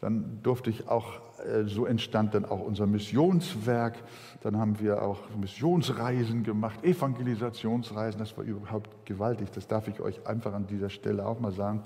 Dann 0.00 0.40
durfte 0.42 0.68
ich 0.68 0.88
auch, 0.88 1.20
äh, 1.46 1.64
so 1.64 1.86
entstand 1.86 2.34
dann 2.34 2.44
auch 2.44 2.60
unser 2.60 2.86
Missionswerk. 2.86 3.94
Dann 4.42 4.58
haben 4.58 4.80
wir 4.80 5.02
auch 5.02 5.20
Missionsreisen 5.40 6.42
gemacht, 6.42 6.82
Evangelisationsreisen. 6.84 8.18
Das 8.18 8.36
war 8.36 8.44
überhaupt 8.44 9.06
gewaltig. 9.06 9.50
Das 9.52 9.68
darf 9.68 9.86
ich 9.86 10.00
euch 10.00 10.26
einfach 10.26 10.52
an 10.52 10.66
dieser 10.66 10.90
Stelle 10.90 11.24
auch 11.24 11.38
mal 11.38 11.52
sagen. 11.52 11.82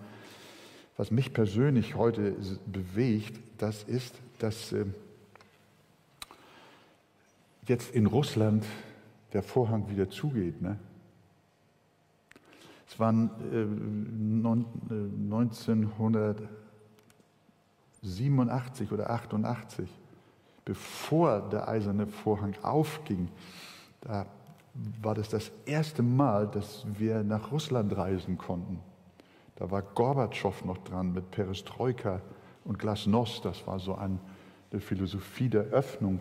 Was 0.97 1.11
mich 1.11 1.33
persönlich 1.33 1.95
heute 1.95 2.35
bewegt, 2.67 3.39
das 3.59 3.83
ist, 3.85 4.15
dass 4.39 4.73
äh, 4.73 4.87
jetzt 7.67 7.95
in 7.95 8.07
Russland 8.07 8.65
der 9.33 9.43
Vorhang 9.43 9.91
wieder 9.91 10.09
zugeht. 10.09 10.63
Ne? 10.63 10.79
Es 12.89 12.99
waren 12.99 13.31
äh, 13.53 13.63
1900 15.33 16.43
87 18.07 18.93
oder 18.93 19.11
88, 19.11 19.89
bevor 20.65 21.41
der 21.41 21.69
eiserne 21.69 22.07
Vorhang 22.07 22.55
aufging, 22.63 23.29
da 24.01 24.27
war 25.03 25.15
das 25.15 25.29
das 25.29 25.51
erste 25.65 26.03
Mal, 26.03 26.47
dass 26.49 26.87
wir 26.99 27.23
nach 27.25 27.51
Russland 27.51 27.97
reisen 27.97 28.39
konnten. 28.39 28.81
Da 29.57 29.71
war 29.71 29.83
Gorbatschow 29.83 30.65
noch 30.65 30.79
dran 30.79 31.13
mit 31.13 31.31
Perestroika 31.31 32.21
und 32.65 32.79
Glasnost. 32.79 33.45
Das 33.45 33.67
war 33.67 33.79
so 33.79 33.95
eine 33.95 34.19
Philosophie 34.79 35.49
der 35.49 35.65
Öffnung. 35.65 36.21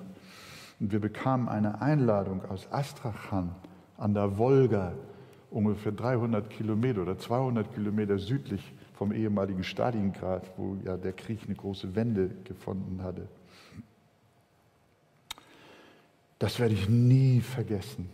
Und 0.80 0.92
wir 0.92 1.00
bekamen 1.00 1.48
eine 1.48 1.82
Einladung 1.82 2.44
aus 2.46 2.72
Astrachan 2.72 3.54
an 3.98 4.14
der 4.14 4.38
Wolga, 4.38 4.94
ungefähr 5.52 5.92
300 5.92 6.50
Kilometer 6.50 7.02
oder 7.02 7.18
200 7.18 7.74
Kilometer 7.74 8.18
südlich 8.18 8.74
vom 8.94 9.12
ehemaligen 9.12 9.64
Stalingrad, 9.64 10.52
wo 10.58 10.78
ja 10.84 10.98
der 10.98 11.14
Krieg 11.14 11.42
eine 11.46 11.56
große 11.56 11.96
Wende 11.96 12.30
gefunden 12.44 13.04
hatte. 13.04 13.28
Das 16.40 16.60
werde 16.60 16.74
ich 16.74 16.90
nie 16.90 17.42
vergessen. 17.42 18.10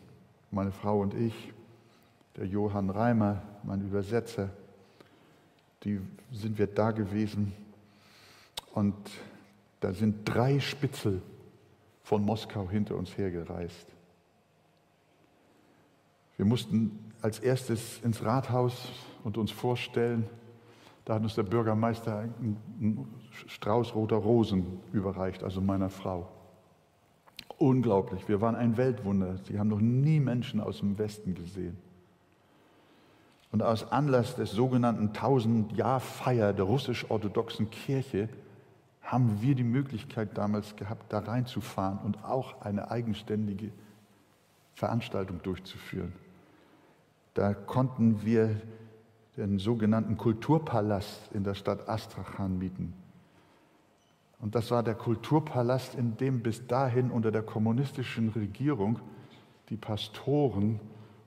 Meine 0.51 0.71
Frau 0.71 0.99
und 0.99 1.13
ich, 1.13 1.53
der 2.37 2.45
Johann 2.45 2.89
Reimer, 2.89 3.41
mein 3.63 3.81
Übersetzer, 3.81 4.49
die 5.83 5.99
sind 6.31 6.57
wir 6.57 6.67
da 6.67 6.91
gewesen 6.91 7.53
und 8.73 8.95
da 9.79 9.93
sind 9.93 10.25
drei 10.25 10.59
Spitzel 10.59 11.21
von 12.03 12.23
Moskau 12.23 12.69
hinter 12.69 12.95
uns 12.95 13.17
hergereist. 13.17 13.87
Wir 16.37 16.45
mussten 16.45 17.11
als 17.21 17.39
erstes 17.39 17.99
ins 18.03 18.23
Rathaus 18.23 18.89
und 19.23 19.37
uns 19.37 19.51
vorstellen, 19.51 20.27
da 21.05 21.15
hat 21.15 21.23
uns 21.23 21.35
der 21.35 21.43
Bürgermeister 21.43 22.19
einen 22.19 23.07
Strauß 23.47 23.95
roter 23.95 24.17
Rosen 24.17 24.79
überreicht, 24.93 25.43
also 25.43 25.61
meiner 25.61 25.89
Frau. 25.89 26.29
Unglaublich, 27.57 28.27
wir 28.27 28.41
waren 28.41 28.55
ein 28.55 28.77
Weltwunder. 28.77 29.37
Sie 29.43 29.59
haben 29.59 29.67
noch 29.67 29.81
nie 29.81 30.19
Menschen 30.19 30.61
aus 30.61 30.79
dem 30.79 30.97
Westen 30.97 31.35
gesehen. 31.35 31.77
Und 33.51 33.61
aus 33.61 33.91
Anlass 33.91 34.35
des 34.35 34.51
sogenannten 34.51 35.09
1000-Jahr-Feier 35.09 36.53
der 36.53 36.65
russisch-orthodoxen 36.65 37.69
Kirche 37.69 38.29
haben 39.01 39.41
wir 39.41 39.55
die 39.55 39.63
Möglichkeit 39.63 40.37
damals 40.37 40.75
gehabt, 40.77 41.11
da 41.11 41.19
reinzufahren 41.19 41.99
und 41.99 42.23
auch 42.23 42.61
eine 42.61 42.91
eigenständige 42.91 43.71
Veranstaltung 44.73 45.41
durchzuführen. 45.43 46.13
Da 47.33 47.53
konnten 47.53 48.23
wir 48.23 48.61
den 49.37 49.59
sogenannten 49.59 50.17
Kulturpalast 50.17 51.31
in 51.33 51.43
der 51.43 51.55
Stadt 51.55 51.89
Astrachan 51.89 52.57
mieten. 52.57 52.93
Und 54.39 54.55
das 54.55 54.71
war 54.71 54.81
der 54.81 54.95
Kulturpalast, 54.95 55.95
in 55.95 56.17
dem 56.17 56.41
bis 56.41 56.65
dahin 56.67 57.11
unter 57.11 57.31
der 57.31 57.43
kommunistischen 57.43 58.29
Regierung 58.29 58.99
die 59.69 59.77
Pastoren 59.77 60.79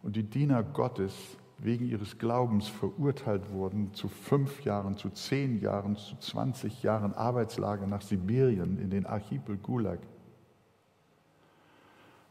und 0.02 0.16
die 0.16 0.24
Diener 0.24 0.62
Gottes 0.62 1.14
wegen 1.64 1.88
ihres 1.88 2.18
Glaubens 2.18 2.68
verurteilt 2.68 3.50
wurden 3.50 3.94
zu 3.94 4.08
fünf 4.08 4.64
Jahren, 4.64 4.98
zu 4.98 5.08
zehn 5.08 5.62
Jahren, 5.62 5.96
zu 5.96 6.14
20 6.16 6.82
Jahren 6.82 7.14
Arbeitslager 7.14 7.86
nach 7.86 8.02
Sibirien 8.02 8.78
in 8.78 8.90
den 8.90 9.06
Archipel 9.06 9.56
Gulag. 9.56 9.98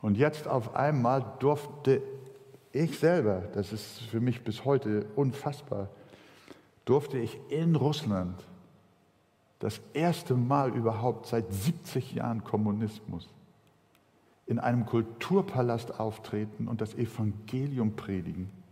Und 0.04 0.18
jetzt 0.18 0.48
auf 0.48 0.76
einmal 0.76 1.26
durfte 1.40 2.04
ich 2.72 3.00
selber, 3.00 3.42
das 3.56 3.74
ist 3.74 4.02
für 4.04 4.20
mich 4.20 4.44
bis 4.44 4.66
heute 4.66 5.08
unfassbar, 5.16 5.90
durfte 6.86 7.18
ich 7.18 7.40
in 7.50 7.76
Russland 7.76 8.44
das 9.58 9.82
erste 9.94 10.36
Mal 10.36 10.76
überhaupt 10.76 11.26
seit 11.26 11.52
70 11.52 12.14
Jahren 12.14 12.44
Kommunismus 12.44 13.28
in 14.46 14.60
einem 14.60 14.86
Kulturpalast 14.86 16.00
auftreten 16.00 16.68
und 16.68 16.82
das 16.82 16.94
Evangelium 16.94 17.96
predigen. 17.96 18.63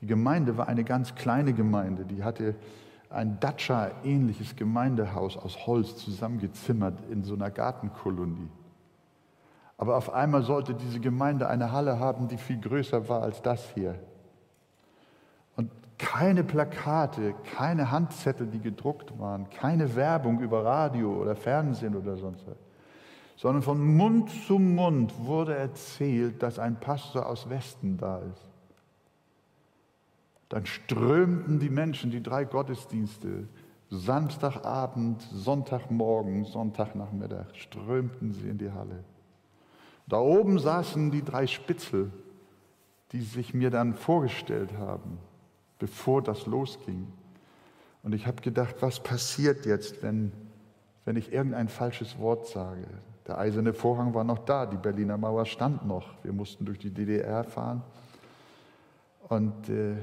Die 0.00 0.06
Gemeinde 0.06 0.56
war 0.56 0.68
eine 0.68 0.84
ganz 0.84 1.14
kleine 1.14 1.52
Gemeinde, 1.52 2.04
die 2.04 2.22
hatte 2.22 2.54
ein 3.10 3.40
Datscha-ähnliches 3.40 4.54
Gemeindehaus 4.54 5.36
aus 5.36 5.66
Holz 5.66 5.96
zusammengezimmert 5.96 6.98
in 7.10 7.24
so 7.24 7.34
einer 7.34 7.50
Gartenkolonie. 7.50 8.50
Aber 9.76 9.96
auf 9.96 10.12
einmal 10.12 10.42
sollte 10.42 10.74
diese 10.74 11.00
Gemeinde 11.00 11.48
eine 11.48 11.72
Halle 11.72 11.98
haben, 11.98 12.28
die 12.28 12.36
viel 12.36 12.60
größer 12.60 13.08
war 13.08 13.22
als 13.22 13.40
das 13.42 13.70
hier. 13.74 13.94
Und 15.56 15.70
keine 15.98 16.44
Plakate, 16.44 17.34
keine 17.56 17.90
Handzettel, 17.90 18.48
die 18.48 18.60
gedruckt 18.60 19.18
waren, 19.18 19.48
keine 19.50 19.94
Werbung 19.94 20.40
über 20.40 20.64
Radio 20.64 21.12
oder 21.12 21.34
Fernsehen 21.34 21.96
oder 21.96 22.16
sonst 22.16 22.46
was, 22.46 22.58
sondern 23.36 23.62
von 23.62 23.96
Mund 23.96 24.30
zu 24.46 24.58
Mund 24.58 25.14
wurde 25.24 25.54
erzählt, 25.54 26.42
dass 26.42 26.58
ein 26.58 26.78
Pastor 26.78 27.26
aus 27.26 27.48
Westen 27.48 27.96
da 27.96 28.18
ist. 28.18 28.47
Dann 30.48 30.66
strömten 30.66 31.58
die 31.58 31.68
Menschen, 31.68 32.10
die 32.10 32.22
drei 32.22 32.44
Gottesdienste, 32.44 33.48
Samstagabend, 33.90 35.22
Sonntagmorgen, 35.32 36.44
Sonntagnachmittag, 36.44 37.54
strömten 37.54 38.32
sie 38.32 38.48
in 38.48 38.58
die 38.58 38.70
Halle. 38.70 39.04
Da 40.06 40.18
oben 40.18 40.58
saßen 40.58 41.10
die 41.10 41.22
drei 41.22 41.46
Spitzel, 41.46 42.10
die 43.12 43.20
sich 43.20 43.54
mir 43.54 43.70
dann 43.70 43.94
vorgestellt 43.94 44.72
haben, 44.78 45.18
bevor 45.78 46.22
das 46.22 46.46
losging. 46.46 47.06
Und 48.02 48.14
ich 48.14 48.26
habe 48.26 48.40
gedacht, 48.42 48.76
was 48.80 49.00
passiert 49.00 49.66
jetzt, 49.66 50.02
wenn, 50.02 50.32
wenn 51.04 51.16
ich 51.16 51.32
irgendein 51.32 51.68
falsches 51.68 52.18
Wort 52.18 52.46
sage? 52.46 52.86
Der 53.26 53.38
eiserne 53.38 53.74
Vorhang 53.74 54.14
war 54.14 54.24
noch 54.24 54.38
da, 54.38 54.64
die 54.64 54.76
Berliner 54.76 55.18
Mauer 55.18 55.44
stand 55.44 55.86
noch. 55.86 56.08
Wir 56.22 56.32
mussten 56.32 56.64
durch 56.64 56.78
die 56.78 56.90
DDR 56.90 57.44
fahren. 57.44 57.82
Und 59.28 59.68
äh, 59.68 59.96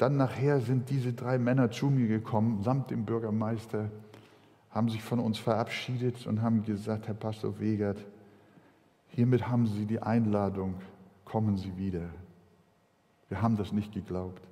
dann 0.00 0.16
nachher 0.16 0.60
sind 0.60 0.88
diese 0.88 1.12
drei 1.12 1.38
Männer 1.38 1.70
zu 1.70 1.86
mir 1.90 2.08
gekommen, 2.08 2.62
samt 2.62 2.90
dem 2.90 3.04
Bürgermeister, 3.04 3.90
haben 4.70 4.88
sich 4.88 5.02
von 5.02 5.18
uns 5.18 5.38
verabschiedet 5.38 6.26
und 6.26 6.40
haben 6.40 6.64
gesagt, 6.64 7.06
Herr 7.06 7.14
Pastor 7.14 7.58
Wegert, 7.60 7.98
Hiermit 9.08 9.48
haben 9.48 9.66
Sie 9.66 9.86
die 9.86 10.00
Einladung, 10.00 10.76
kommen 11.24 11.56
Sie 11.56 11.76
wieder. 11.76 12.08
Wir 13.28 13.42
haben 13.42 13.56
das 13.56 13.72
nicht 13.72 13.92
geglaubt. 13.92 14.42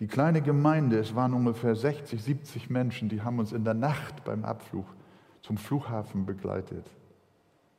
Die 0.00 0.06
kleine 0.06 0.40
Gemeinde, 0.42 0.98
es 0.98 1.14
waren 1.14 1.34
ungefähr 1.34 1.74
60, 1.74 2.22
70 2.22 2.70
Menschen, 2.70 3.08
die 3.08 3.22
haben 3.22 3.38
uns 3.38 3.52
in 3.52 3.64
der 3.64 3.74
Nacht 3.74 4.24
beim 4.24 4.44
Abflug 4.44 4.86
zum 5.42 5.58
Flughafen 5.58 6.24
begleitet. 6.24 6.86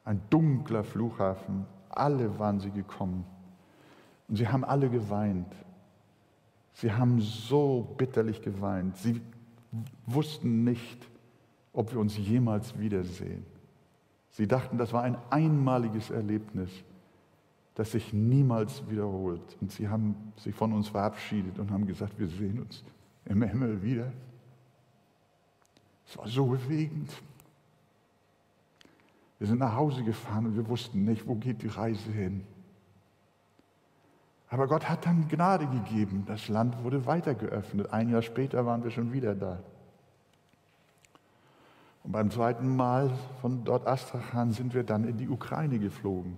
Ein 0.06 0.22
dunkler 0.30 0.84
Flughafen, 0.84 1.66
alle 1.90 2.38
waren 2.40 2.60
sie 2.60 2.72
gekommen. 2.72 3.26
Und 4.28 4.36
sie 4.36 4.48
haben 4.48 4.64
alle 4.64 4.90
geweint. 4.90 5.54
Sie 6.74 6.92
haben 6.92 7.20
so 7.20 7.94
bitterlich 7.98 8.42
geweint. 8.42 8.98
Sie 8.98 9.22
wussten 10.06 10.64
nicht, 10.64 11.08
ob 11.74 11.92
wir 11.92 12.00
uns 12.00 12.18
jemals 12.18 12.78
wiedersehen. 12.80 13.46
Sie 14.32 14.48
dachten, 14.48 14.78
das 14.78 14.94
war 14.94 15.04
ein 15.04 15.18
einmaliges 15.30 16.10
Erlebnis, 16.10 16.70
das 17.76 17.92
sich 17.92 18.14
niemals 18.14 18.90
wiederholt. 18.90 19.58
Und 19.62 19.72
sie 19.72 19.88
haben 19.88 20.16
sich 20.38 20.56
von 20.56 20.74
uns 20.74 20.88
verabschiedet 20.88 21.60
und 21.60 21.72
haben 21.72 21.86
gesagt, 21.86 22.18
wir 22.18 22.28
sehen 22.28 22.60
uns 22.60 22.84
im 23.26 23.42
Himmel 23.42 23.82
wieder. 23.82 24.12
Es 26.08 26.18
war 26.18 26.28
so 26.28 26.46
bewegend. 26.46 27.12
Wir 29.38 29.48
sind 29.48 29.60
nach 29.60 29.76
Hause 29.76 30.04
gefahren 30.04 30.48
und 30.48 30.56
wir 30.56 30.68
wussten 30.68 31.06
nicht, 31.06 31.28
wo 31.28 31.36
geht 31.36 31.62
die 31.62 31.68
Reise 31.68 32.12
hin. 32.12 32.44
Aber 34.50 34.68
Gott 34.68 34.90
hat 34.90 35.06
dann 35.06 35.28
Gnade 35.28 35.68
gegeben. 35.68 36.24
Das 36.26 36.48
Land 36.48 36.84
wurde 36.84 37.06
weiter 37.06 37.36
geöffnet. 37.36 37.94
Ein 37.94 38.10
Jahr 38.10 38.24
später 38.24 38.66
waren 38.66 38.84
wir 38.84 38.92
schon 38.92 39.14
wieder 39.14 39.36
da. 39.36 39.60
Und 42.04 42.14
beim 42.14 42.32
zweiten 42.32 42.76
Mal 42.76 43.12
von 43.42 43.64
dort 43.64 43.86
Astrachan 43.86 44.52
sind 44.52 44.74
wir 44.74 44.84
dann 44.84 45.04
in 45.08 45.18
die 45.18 45.30
Ukraine 45.30 45.78
geflogen. 45.78 46.38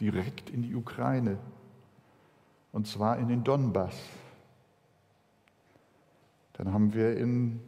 Direkt 0.00 0.48
in 0.48 0.62
die 0.62 0.74
Ukraine. 0.74 1.38
Und 2.72 2.86
zwar 2.86 3.18
in 3.18 3.28
den 3.28 3.44
Donbass. 3.44 3.96
Dann 6.54 6.72
haben 6.72 6.94
wir 6.94 7.16
in, 7.18 7.60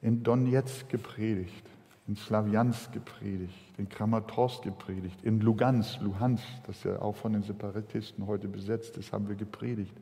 in 0.00 0.22
Donetsk 0.22 0.88
gepredigt, 0.88 1.66
in 2.12 2.16
Slawiansk 2.16 2.92
gepredigt, 2.92 3.78
in 3.78 3.88
Kramatorsk 3.88 4.64
gepredigt, 4.64 5.22
in 5.22 5.40
Lugansk, 5.40 5.98
Luhansk, 6.02 6.44
das 6.66 6.84
ja 6.84 7.00
auch 7.00 7.16
von 7.16 7.32
den 7.32 7.42
Separatisten 7.42 8.26
heute 8.26 8.48
besetzt 8.48 8.98
ist, 8.98 9.14
haben 9.14 9.28
wir 9.28 9.34
gepredigt. 9.34 9.94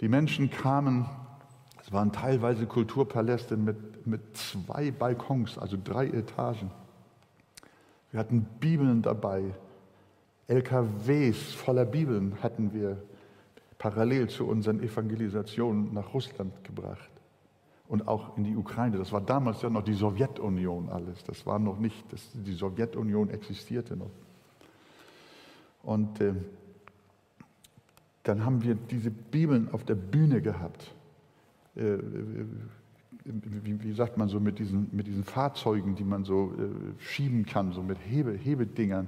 Die 0.00 0.06
Menschen 0.06 0.50
kamen 0.50 1.06
es 1.84 1.90
waren 1.90 2.12
teilweise 2.12 2.66
Kulturpaläste 2.66 3.56
mit, 3.56 4.06
mit 4.06 4.36
zwei 4.36 4.92
Balkons, 4.92 5.58
also 5.58 5.76
drei 5.82 6.06
Etagen. 6.06 6.70
Wir 8.12 8.20
hatten 8.20 8.46
Bibeln 8.60 9.02
dabei. 9.02 9.42
LKWs 10.46 11.54
voller 11.54 11.84
Bibeln 11.84 12.36
hatten 12.40 12.72
wir 12.72 13.02
parallel 13.78 14.28
zu 14.28 14.46
unseren 14.46 14.80
Evangelisationen 14.80 15.92
nach 15.92 16.14
Russland 16.14 16.62
gebracht 16.62 17.11
und 17.92 18.08
auch 18.08 18.38
in 18.38 18.44
die 18.44 18.56
Ukraine. 18.56 18.96
Das 18.96 19.12
war 19.12 19.20
damals 19.20 19.60
ja 19.60 19.68
noch 19.68 19.84
die 19.84 19.92
Sowjetunion 19.92 20.88
alles. 20.88 21.24
Das 21.24 21.44
war 21.44 21.58
noch 21.58 21.78
nicht, 21.78 22.10
das, 22.10 22.26
die 22.32 22.54
Sowjetunion 22.54 23.28
existierte 23.28 23.98
noch. 23.98 24.10
Und 25.82 26.18
äh, 26.22 26.32
dann 28.22 28.46
haben 28.46 28.62
wir 28.62 28.76
diese 28.76 29.10
Bibeln 29.10 29.68
auf 29.72 29.84
der 29.84 29.96
Bühne 29.96 30.40
gehabt. 30.40 30.90
Äh, 31.76 31.98
wie, 33.24 33.84
wie, 33.84 33.92
sagt 33.92 34.16
man 34.16 34.30
so, 34.30 34.40
mit 34.40 34.58
diesen, 34.58 34.88
mit 34.92 35.06
diesen 35.06 35.22
Fahrzeugen, 35.22 35.94
die 35.94 36.04
man 36.04 36.24
so 36.24 36.54
äh, 36.58 36.98
schieben 36.98 37.44
kann, 37.44 37.72
so 37.72 37.82
mit 37.82 37.98
Hebe, 37.98 38.32
Hebedingern, 38.32 39.06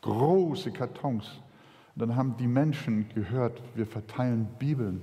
große 0.00 0.72
Kartons. 0.72 1.42
Und 1.94 2.00
dann 2.00 2.16
haben 2.16 2.38
die 2.38 2.48
Menschen 2.48 3.10
gehört, 3.14 3.60
wir 3.74 3.84
verteilen 3.86 4.48
Bibeln. 4.58 5.02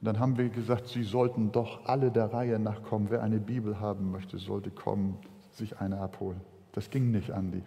Und 0.00 0.06
dann 0.06 0.18
haben 0.18 0.38
wir 0.38 0.48
gesagt, 0.48 0.88
sie 0.88 1.02
sollten 1.02 1.52
doch 1.52 1.84
alle 1.86 2.10
der 2.10 2.32
Reihe 2.32 2.58
nachkommen. 2.58 3.08
Wer 3.10 3.22
eine 3.22 3.38
Bibel 3.38 3.80
haben 3.80 4.10
möchte, 4.10 4.38
sollte 4.38 4.70
kommen, 4.70 5.18
sich 5.50 5.78
eine 5.78 5.98
abholen. 5.98 6.40
Das 6.72 6.90
ging 6.90 7.10
nicht, 7.10 7.30
Andi. 7.30 7.62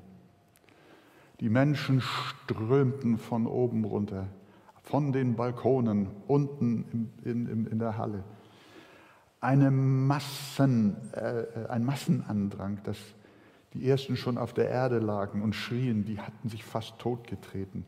Die 1.40 1.50
Menschen 1.50 2.02
strömten 2.02 3.18
von 3.18 3.46
oben 3.46 3.84
runter, 3.84 4.28
von 4.82 5.12
den 5.12 5.36
Balkonen, 5.36 6.08
unten 6.28 7.12
in, 7.24 7.48
in, 7.48 7.68
in 7.68 7.80
der 7.80 7.98
Halle 7.98 8.24
eine 9.44 9.72
Massen, 9.72 10.96
äh, 11.12 11.68
ein 11.68 11.84
Massenandrang, 11.84 12.80
dass 12.84 12.98
die 13.74 13.88
ersten 13.88 14.16
schon 14.16 14.38
auf 14.38 14.54
der 14.54 14.70
Erde 14.70 15.00
lagen 15.00 15.42
und 15.42 15.54
schrien, 15.54 16.06
die 16.06 16.20
hatten 16.20 16.48
sich 16.48 16.64
fast 16.64 16.98
totgetreten. 16.98 17.86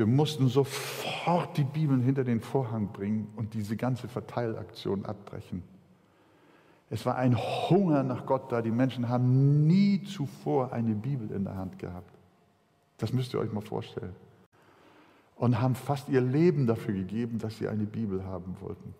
Wir 0.00 0.06
mussten 0.06 0.48
sofort 0.48 1.58
die 1.58 1.64
Bibeln 1.64 2.00
hinter 2.00 2.24
den 2.24 2.40
Vorhang 2.40 2.88
bringen 2.88 3.30
und 3.36 3.52
diese 3.52 3.76
ganze 3.76 4.08
Verteilaktion 4.08 5.04
abbrechen. 5.04 5.62
Es 6.88 7.04
war 7.04 7.16
ein 7.16 7.36
Hunger 7.36 8.02
nach 8.02 8.24
Gott 8.24 8.50
da. 8.50 8.62
Die 8.62 8.70
Menschen 8.70 9.10
haben 9.10 9.66
nie 9.66 10.02
zuvor 10.04 10.72
eine 10.72 10.94
Bibel 10.94 11.30
in 11.30 11.44
der 11.44 11.54
Hand 11.54 11.78
gehabt. 11.78 12.16
Das 12.96 13.12
müsst 13.12 13.34
ihr 13.34 13.40
euch 13.40 13.52
mal 13.52 13.60
vorstellen. 13.60 14.16
Und 15.36 15.60
haben 15.60 15.74
fast 15.74 16.08
ihr 16.08 16.22
Leben 16.22 16.66
dafür 16.66 16.94
gegeben, 16.94 17.38
dass 17.38 17.58
sie 17.58 17.68
eine 17.68 17.84
Bibel 17.84 18.24
haben 18.24 18.56
wollten. 18.60 18.94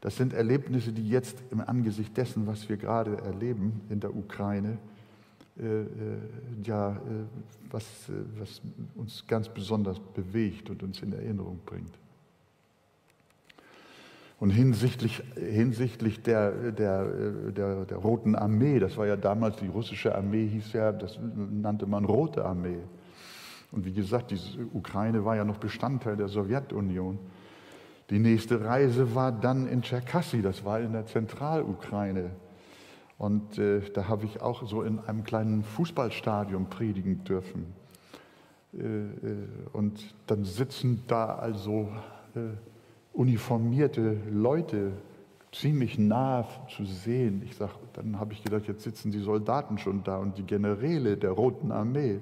Das 0.00 0.16
sind 0.16 0.32
Erlebnisse, 0.32 0.94
die 0.94 1.06
jetzt 1.06 1.42
im 1.50 1.60
Angesicht 1.60 2.16
dessen, 2.16 2.46
was 2.46 2.70
wir 2.70 2.78
gerade 2.78 3.18
erleben 3.18 3.82
in 3.90 4.00
der 4.00 4.16
Ukraine, 4.16 4.78
ja, 6.64 6.92
äh, 6.92 6.96
was, 7.70 7.84
äh, 8.08 8.12
was 8.38 8.60
uns 8.94 9.24
ganz 9.26 9.48
besonders 9.48 9.98
bewegt 9.98 10.68
und 10.68 10.82
uns 10.82 11.00
in 11.00 11.12
Erinnerung 11.12 11.60
bringt. 11.64 11.92
Und 14.38 14.50
hinsichtlich, 14.50 15.22
hinsichtlich 15.34 16.22
der, 16.22 16.72
der, 16.72 17.06
der, 17.52 17.86
der, 17.86 17.96
Roten 17.96 18.34
Armee, 18.34 18.78
das 18.78 18.98
war 18.98 19.06
ja 19.06 19.16
damals 19.16 19.56
die 19.56 19.68
russische 19.68 20.14
Armee, 20.14 20.46
hieß 20.46 20.74
ja, 20.74 20.92
das 20.92 21.18
nannte 21.18 21.86
man 21.86 22.04
Rote 22.04 22.44
Armee. 22.44 22.80
Und 23.72 23.86
wie 23.86 23.94
gesagt, 23.94 24.30
die 24.30 24.38
Ukraine 24.74 25.24
war 25.24 25.36
ja 25.36 25.44
noch 25.44 25.56
Bestandteil 25.56 26.18
der 26.18 26.28
Sowjetunion. 26.28 27.18
Die 28.10 28.18
nächste 28.18 28.62
Reise 28.62 29.14
war 29.14 29.32
dann 29.32 29.66
in 29.66 29.80
Tscherkassy, 29.80 30.42
das 30.42 30.66
war 30.66 30.80
in 30.80 30.92
der 30.92 31.06
Zentralukraine. 31.06 32.30
Und 33.18 33.58
äh, 33.58 33.80
da 33.92 34.08
habe 34.08 34.26
ich 34.26 34.42
auch 34.42 34.66
so 34.66 34.82
in 34.82 34.98
einem 35.00 35.24
kleinen 35.24 35.62
Fußballstadion 35.62 36.68
predigen 36.68 37.24
dürfen. 37.24 37.72
Äh, 38.74 38.82
äh, 38.82 39.10
und 39.72 40.14
dann 40.26 40.44
sitzen 40.44 41.02
da 41.06 41.34
also 41.34 41.88
äh, 42.34 42.40
uniformierte 43.12 44.18
Leute 44.30 44.92
ziemlich 45.52 45.98
nah 45.98 46.46
zu 46.68 46.84
sehen. 46.84 47.42
Ich 47.44 47.56
sag, 47.56 47.70
dann 47.94 48.20
habe 48.20 48.34
ich 48.34 48.42
gedacht, 48.42 48.66
jetzt 48.66 48.82
sitzen 48.82 49.10
die 49.10 49.20
Soldaten 49.20 49.78
schon 49.78 50.04
da 50.04 50.18
und 50.18 50.36
die 50.36 50.44
Generäle 50.44 51.16
der 51.16 51.30
Roten 51.30 51.72
Armee. 51.72 52.20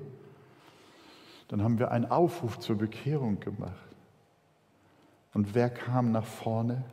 Dann 1.49 1.63
haben 1.63 1.79
wir 1.79 1.91
einen 1.91 2.07
Aufruf 2.11 2.61
zur 2.61 2.77
Bekehrung 2.77 3.41
gemacht. 3.41 3.73
Und 5.35 5.55
wer 5.55 5.69
kam 5.69 6.13
nach 6.13 6.25
vorne? 6.25 6.85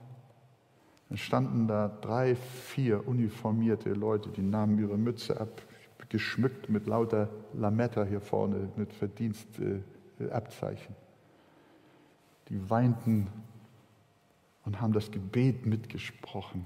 Dann 1.11 1.17
standen 1.17 1.67
da 1.67 1.89
drei, 1.89 2.37
vier 2.37 3.05
uniformierte 3.05 3.89
Leute, 3.89 4.29
die 4.29 4.41
nahmen 4.41 4.79
ihre 4.79 4.97
Mütze 4.97 5.41
ab, 5.41 5.61
geschmückt 6.07 6.69
mit 6.69 6.87
lauter 6.87 7.27
Lametta 7.53 8.05
hier 8.05 8.21
vorne, 8.21 8.69
mit 8.77 8.93
Verdienstabzeichen. 8.93 10.95
Die 12.47 12.69
weinten 12.69 13.27
und 14.63 14.79
haben 14.79 14.93
das 14.93 15.11
Gebet 15.11 15.65
mitgesprochen. 15.65 16.65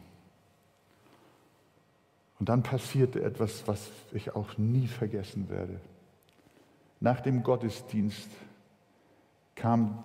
Und 2.37 2.47
dann 2.47 2.61
passierte 2.61 3.23
etwas, 3.23 3.67
was 3.67 3.89
ich 4.11 4.35
auch 4.35 4.59
nie 4.59 4.85
vergessen 4.85 5.49
werde. 5.49 5.81
Nach 6.99 7.19
dem 7.19 7.41
Gottesdienst 7.41 8.29
kam 9.55 10.03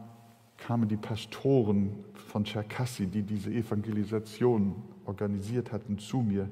kamen 0.61 0.89
die 0.89 0.97
Pastoren 0.97 2.05
von 2.15 2.45
Cherkassy, 2.45 3.07
die 3.07 3.23
diese 3.23 3.51
Evangelisation 3.51 4.75
organisiert 5.05 5.73
hatten, 5.73 5.99
zu 5.99 6.19
mir 6.19 6.49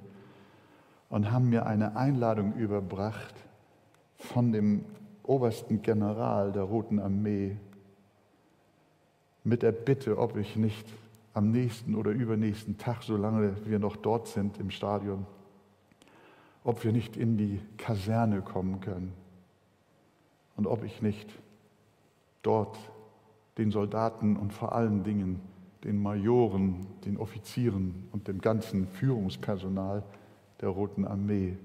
und 1.09 1.31
haben 1.31 1.49
mir 1.49 1.67
eine 1.67 1.97
Einladung 1.97 2.55
überbracht 2.55 3.35
von 4.17 4.53
dem 4.53 4.85
obersten 5.23 5.83
General 5.83 6.53
der 6.53 6.63
Roten 6.63 6.99
Armee 6.99 7.57
mit 9.45 9.63
der 9.63 9.73
Bitte, 9.73 10.19
ob 10.19 10.37
ich 10.37 10.57
nicht 10.57 10.87
am 11.35 11.51
nächsten 11.51 11.95
oder 11.95 12.11
übernächsten 12.11 12.79
Tag, 12.79 13.03
solange 13.03 13.55
wir 13.67 13.79
noch 13.79 13.97
dort 13.97 14.27
sind 14.27 14.59
im 14.59 14.71
Stadion, 14.71 15.27
ob 16.65 16.83
wir 16.83 16.93
nicht 16.93 17.17
in 17.17 17.37
die 17.37 17.61
Kaserne 17.77 18.43
kommen 18.43 18.81
können 18.81 19.13
und 20.57 20.67
ob 20.67 20.83
ich 20.83 21.01
nicht 21.01 21.31
dort 22.43 22.77
den 23.59 23.71
Soldaten 23.71 24.37
und 24.37 24.53
vor 24.53 24.73
allen 24.73 25.03
Dingen 25.03 25.41
den 25.85 26.01
Majoren, 26.01 26.87
den 27.05 27.19
Offizieren 27.19 28.09
und 28.13 28.29
dem 28.29 28.41
ganzen 28.41 28.87
Führungspersonal 28.87 30.03
der 30.61 30.69
Roten 30.71 31.05
Armee 31.05 31.57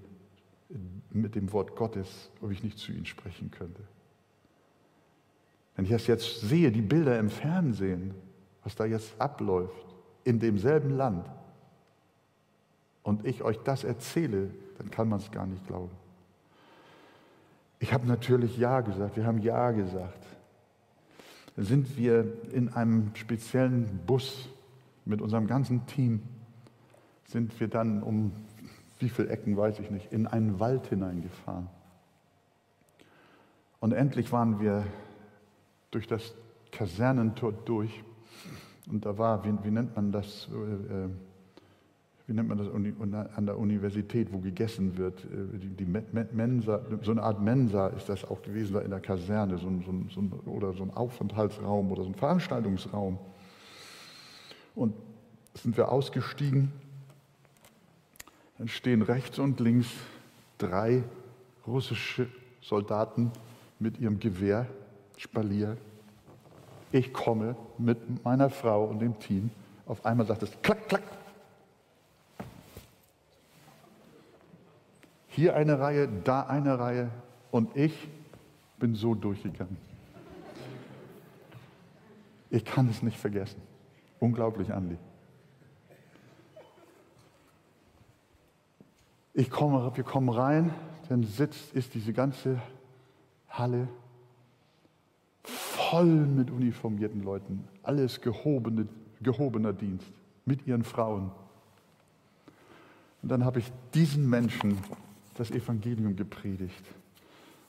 mit 1.12 1.36
dem 1.36 1.52
Wort 1.54 1.76
Gottes, 1.76 2.30
ob 2.42 2.52
ich 2.52 2.64
nicht 2.64 2.78
zu 2.78 2.92
ihnen 2.92 3.06
sprechen 3.06 3.52
könnte. 3.52 3.82
Wenn 5.76 5.86
ich 5.86 5.92
das 5.92 6.08
jetzt 6.08 6.42
sehe, 6.42 6.72
die 6.72 6.82
Bilder 6.82 7.18
im 7.18 7.30
Fernsehen, 7.30 8.14
was 8.64 8.76
da 8.76 8.86
jetzt 8.86 9.20
abläuft, 9.20 9.96
in 10.24 10.40
demselben 10.40 10.92
Land, 10.92 11.30
und 13.04 13.26
ich 13.26 13.44
euch 13.44 13.58
das 13.60 13.84
erzähle, 13.84 14.50
dann 14.78 14.90
kann 14.90 15.10
man 15.10 15.20
es 15.20 15.30
gar 15.30 15.46
nicht 15.46 15.68
glauben. 15.68 15.92
Ich 17.80 17.92
habe 17.94 18.08
natürlich 18.08 18.58
Ja 18.58 18.80
gesagt, 18.80 19.18
wir 19.18 19.26
haben 19.26 19.40
Ja 19.40 19.72
gesagt 19.72 20.26
sind 21.58 21.98
wir 21.98 22.26
in 22.52 22.70
einem 22.70 23.12
speziellen 23.16 24.00
Bus 24.06 24.50
mit 25.06 25.22
unserem 25.22 25.48
ganzen 25.48 25.86
Team, 25.86 26.22
sind 27.28 27.60
wir 27.60 27.68
dann 27.68 28.02
um 28.02 28.32
wie 29.04 29.10
viele 29.10 29.30
Ecken 29.30 29.58
weiß 29.58 29.80
ich 29.80 29.92
nicht, 29.92 30.12
in 30.14 30.28
einen 30.28 30.60
Wald 30.60 30.88
hineingefahren. 30.88 31.68
Und 33.82 33.92
endlich 33.92 34.32
waren 34.32 34.62
wir 34.62 34.86
durch 35.92 36.08
das 36.08 36.34
Kasernentor 36.72 37.52
durch. 37.52 38.04
Und 38.90 39.06
da 39.06 39.18
war, 39.18 39.44
wie, 39.44 39.54
wie 39.64 39.72
nennt 39.72 39.96
man 39.96 40.14
das? 40.14 40.48
Äh, 40.48 41.10
wie 42.26 42.34
nennt 42.34 42.48
man 42.48 42.58
das 42.58 42.70
an 42.70 43.46
der 43.46 43.58
Universität, 43.58 44.32
wo 44.32 44.40
gegessen 44.40 44.98
wird, 44.98 45.26
äh, 45.26 45.58
die, 45.58 45.86
Mensa, 45.86 46.82
so 47.02 47.12
eine 47.12 47.22
Art 47.22 47.42
Mensa 47.42 47.88
ist 47.88 48.08
das 48.08 48.24
auch 48.24 48.42
gewesen, 48.42 48.74
da 48.74 48.80
in 48.80 48.92
der 48.92 49.02
Kaserne, 49.02 49.58
so 49.58 49.68
ein, 49.68 49.84
so 50.10 50.22
ein, 50.22 50.32
oder 50.46 50.74
so 50.74 50.84
ein 50.84 50.92
Aufenthaltsraum 50.92 51.92
oder 51.92 52.04
so 52.04 52.10
ein 52.10 52.16
Veranstaltungsraum. 52.16 53.20
Und 54.76 54.96
sind 55.54 55.76
wir 55.76 55.92
ausgestiegen, 55.92 56.72
dann 58.58 58.68
stehen 58.70 59.02
rechts 59.02 59.38
und 59.40 59.60
links 59.60 59.90
drei 60.58 61.04
russische 61.68 62.28
Soldaten 62.62 63.32
mit 63.80 64.00
ihrem 64.00 64.20
Gewehr, 64.20 64.68
Spalier. 65.18 65.78
Ich 66.92 67.12
komme 67.12 67.56
mit 67.78 68.24
meiner 68.24 68.50
Frau 68.50 68.86
und 68.86 69.00
dem 69.00 69.20
Team. 69.20 69.50
Auf 69.86 70.06
einmal 70.06 70.26
sagt 70.26 70.44
es 70.44 70.52
klack, 70.62 70.88
klack, 70.88 71.04
Hier 75.36 75.56
eine 75.56 75.80
Reihe, 75.80 76.08
da 76.08 76.42
eine 76.42 76.78
Reihe 76.78 77.10
und 77.50 77.76
ich 77.76 78.08
bin 78.78 78.94
so 78.94 79.16
durchgegangen. 79.16 79.78
Ich 82.52 82.64
kann 82.64 82.88
es 82.88 83.02
nicht 83.02 83.18
vergessen. 83.18 83.60
Unglaublich, 84.20 84.72
Andi. 84.72 84.96
Ich 89.34 89.50
komme, 89.50 89.92
wir 89.96 90.04
kommen 90.04 90.30
rein, 90.30 90.72
dann 91.10 91.24
sitzt, 91.24 91.74
ist 91.74 91.96
diese 91.96 92.14
ganze 92.14 92.62
Halle 93.50 93.88
voll 95.44 96.06
mit 96.06 96.52
uniformierten 96.52 97.24
Leuten. 97.24 97.68
Alles 97.82 98.22
gehobene, 98.22 98.88
gehobener 99.22 99.74
Dienst 99.74 100.12
mit 100.46 100.68
ihren 100.68 100.84
Frauen. 100.84 101.32
Und 103.24 103.30
dann 103.30 103.44
habe 103.44 103.58
ich 103.58 103.72
diesen 103.96 104.30
Menschen 104.30 104.78
das 105.36 105.52
Evangelium 105.52 106.16
gepredigt. 106.16 106.84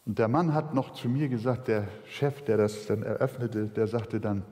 Und 0.07 0.19
der 0.19 0.29
Mann 0.29 0.53
hat 0.53 0.75
noch 0.75 0.93
zu 0.93 1.09
mir 1.09 1.29
gesagt, 1.29 1.69
der 1.69 1.89
Chef, 2.07 2.43
der 2.43 2.59
das 2.59 2.87
dann 2.87 3.03
eröffnete, 3.03 3.67
der 3.67 3.87
sagte 3.87 4.21
dann, 4.21 4.43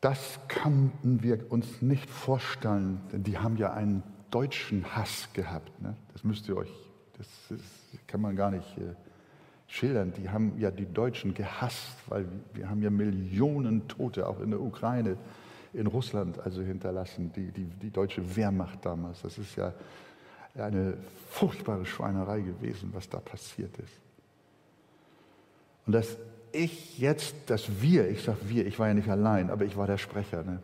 das 0.00 0.40
kannten 0.48 1.22
wir 1.22 1.52
uns 1.52 1.80
nicht 1.80 2.10
vorstellen, 2.10 3.00
denn 3.12 3.22
die 3.22 3.38
haben 3.38 3.56
ja 3.56 3.72
einen 3.72 4.02
deutschen 4.30 4.84
Hass 4.96 5.28
gehabt. 5.32 5.80
Ne? 5.80 5.94
Das 6.12 6.24
müsst 6.24 6.48
ihr 6.48 6.56
euch, 6.56 6.72
das, 7.18 7.26
ist, 7.58 8.08
kann 8.08 8.20
man 8.20 8.34
gar 8.34 8.50
nicht 8.50 8.78
äh, 8.78 8.94
schildern. 9.68 10.12
Die 10.16 10.28
haben 10.28 10.58
ja 10.58 10.70
die 10.70 10.86
Deutschen 10.86 11.34
gehasst, 11.34 11.94
weil 12.08 12.26
wir 12.54 12.68
haben 12.68 12.82
ja 12.82 12.90
Millionen 12.90 13.86
Tote 13.86 14.26
auch 14.26 14.40
in 14.40 14.50
der 14.50 14.60
Ukraine 14.60 15.16
in 15.72 15.86
Russland 15.86 16.38
also 16.38 16.62
hinterlassen, 16.62 17.32
die, 17.34 17.50
die, 17.50 17.64
die 17.64 17.90
deutsche 17.90 18.36
Wehrmacht 18.36 18.84
damals. 18.84 19.22
Das 19.22 19.38
ist 19.38 19.56
ja 19.56 19.72
eine 20.54 20.96
furchtbare 21.30 21.86
Schweinerei 21.86 22.40
gewesen, 22.40 22.90
was 22.92 23.08
da 23.08 23.18
passiert 23.18 23.76
ist. 23.78 24.00
Und 25.86 25.94
dass 25.94 26.16
ich 26.52 26.98
jetzt, 26.98 27.34
dass 27.46 27.80
wir, 27.80 28.08
ich 28.10 28.22
sage 28.22 28.38
wir, 28.44 28.66
ich 28.66 28.78
war 28.78 28.88
ja 28.88 28.94
nicht 28.94 29.08
allein, 29.08 29.50
aber 29.50 29.64
ich 29.64 29.76
war 29.76 29.86
der 29.86 29.98
Sprecher, 29.98 30.42
ne? 30.42 30.62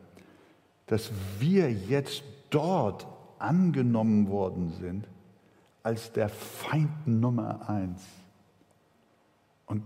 dass 0.87 1.11
wir 1.39 1.73
jetzt 1.73 2.23
dort 2.51 3.07
angenommen 3.39 4.29
worden 4.29 4.73
sind 4.81 5.09
als 5.83 6.13
der 6.13 6.29
Feind 6.29 7.07
Nummer 7.07 7.69
eins. 7.69 8.05
Und 9.67 9.85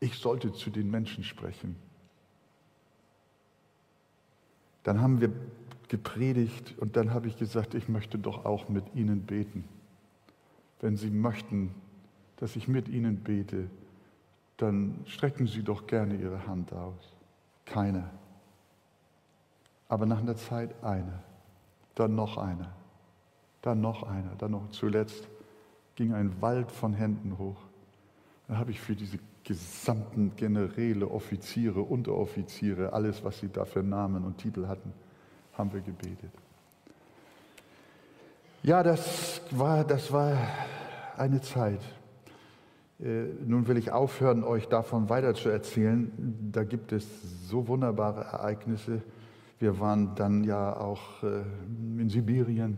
ich 0.00 0.14
sollte 0.14 0.52
zu 0.52 0.70
den 0.70 0.90
Menschen 0.90 1.24
sprechen. 1.24 1.76
Dann 4.88 5.02
haben 5.02 5.20
wir 5.20 5.30
gepredigt 5.88 6.74
und 6.78 6.96
dann 6.96 7.12
habe 7.12 7.28
ich 7.28 7.36
gesagt, 7.36 7.74
ich 7.74 7.90
möchte 7.90 8.18
doch 8.18 8.46
auch 8.46 8.70
mit 8.70 8.94
Ihnen 8.94 9.20
beten. 9.20 9.64
Wenn 10.80 10.96
Sie 10.96 11.10
möchten, 11.10 11.74
dass 12.36 12.56
ich 12.56 12.68
mit 12.68 12.88
Ihnen 12.88 13.18
bete, 13.18 13.68
dann 14.56 15.00
strecken 15.04 15.46
Sie 15.46 15.62
doch 15.62 15.86
gerne 15.86 16.16
Ihre 16.16 16.46
Hand 16.46 16.72
aus. 16.72 17.12
Keiner. 17.66 18.08
Aber 19.90 20.06
nach 20.06 20.20
einer 20.20 20.36
Zeit 20.36 20.70
eine, 20.82 21.22
dann 21.94 22.14
noch 22.14 22.38
eine, 22.38 22.70
dann 23.60 23.82
noch 23.82 24.04
einer, 24.04 24.36
dann 24.38 24.52
noch 24.52 24.70
zuletzt 24.70 25.28
ging 25.96 26.14
ein 26.14 26.40
Wald 26.40 26.72
von 26.72 26.94
Händen 26.94 27.36
hoch. 27.36 27.60
Dann 28.46 28.56
habe 28.56 28.70
ich 28.70 28.80
für 28.80 28.96
diese 28.96 29.18
gesamten 29.48 30.36
Generäle, 30.36 31.10
Offiziere, 31.10 31.80
Unteroffiziere, 31.80 32.92
alles, 32.92 33.24
was 33.24 33.40
sie 33.40 33.48
da 33.48 33.64
für 33.64 33.82
Namen 33.82 34.24
und 34.24 34.36
Titel 34.36 34.66
hatten, 34.66 34.92
haben 35.54 35.72
wir 35.72 35.80
gebetet. 35.80 36.30
Ja, 38.62 38.82
das 38.82 39.40
war, 39.50 39.84
das 39.84 40.12
war 40.12 40.36
eine 41.16 41.40
Zeit. 41.40 41.80
Äh, 43.00 43.24
nun 43.46 43.66
will 43.66 43.78
ich 43.78 43.90
aufhören, 43.90 44.44
euch 44.44 44.68
davon 44.68 45.08
weiter 45.08 45.32
zu 45.34 45.48
erzählen. 45.48 46.12
Da 46.52 46.64
gibt 46.64 46.92
es 46.92 47.06
so 47.48 47.68
wunderbare 47.68 48.24
Ereignisse. 48.24 49.00
Wir 49.60 49.80
waren 49.80 50.14
dann 50.14 50.44
ja 50.44 50.76
auch 50.76 51.22
äh, 51.22 51.40
in 51.98 52.10
Sibirien, 52.10 52.76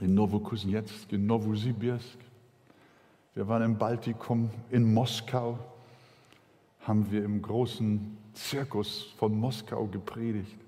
in 0.00 0.12
Novokuznetsk, 0.14 1.12
in 1.12 1.24
Novosibirsk. 1.26 2.18
Wir 3.34 3.48
waren 3.48 3.62
im 3.62 3.78
Baltikum, 3.78 4.50
in 4.70 4.92
Moskau, 4.92 5.58
haben 6.80 7.10
wir 7.10 7.24
im 7.24 7.40
großen 7.40 8.18
Zirkus 8.34 9.04
von 9.16 9.34
Moskau 9.34 9.86
gepredigt. 9.86 10.58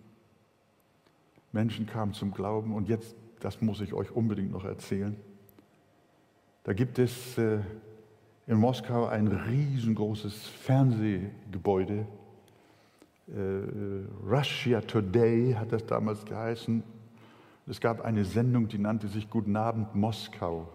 Menschen 1.53 1.85
kamen 1.87 2.15
zum 2.15 2.33
Glauben 2.33 2.75
und 2.75 2.89
jetzt, 2.89 3.15
das 3.41 3.61
muss 3.61 3.83
ich 3.83 3.93
euch 3.93 4.11
unbedingt 4.13 4.51
noch 4.51 4.65
erzählen. 4.65 5.15
Da 6.63 6.73
gibt 6.73 6.99
es 6.99 7.37
äh, 7.37 7.61
in 8.47 8.57
Moskau 8.57 9.07
ein 9.07 9.29
riesengroßes 9.29 10.47
Fernsehgebäude. 10.47 12.07
Äh, 13.29 14.27
Russia 14.27 14.81
Today 14.81 15.53
hat 15.53 15.71
das 15.71 15.85
damals 15.85 16.25
geheißen. 16.25 16.83
Es 17.67 17.79
gab 17.79 18.01
eine 18.01 18.25
Sendung, 18.25 18.69
die 18.69 18.79
nannte 18.79 19.09
sich 19.09 19.29
Guten 19.29 19.55
Abend 19.55 19.95
Moskau. 19.95 20.67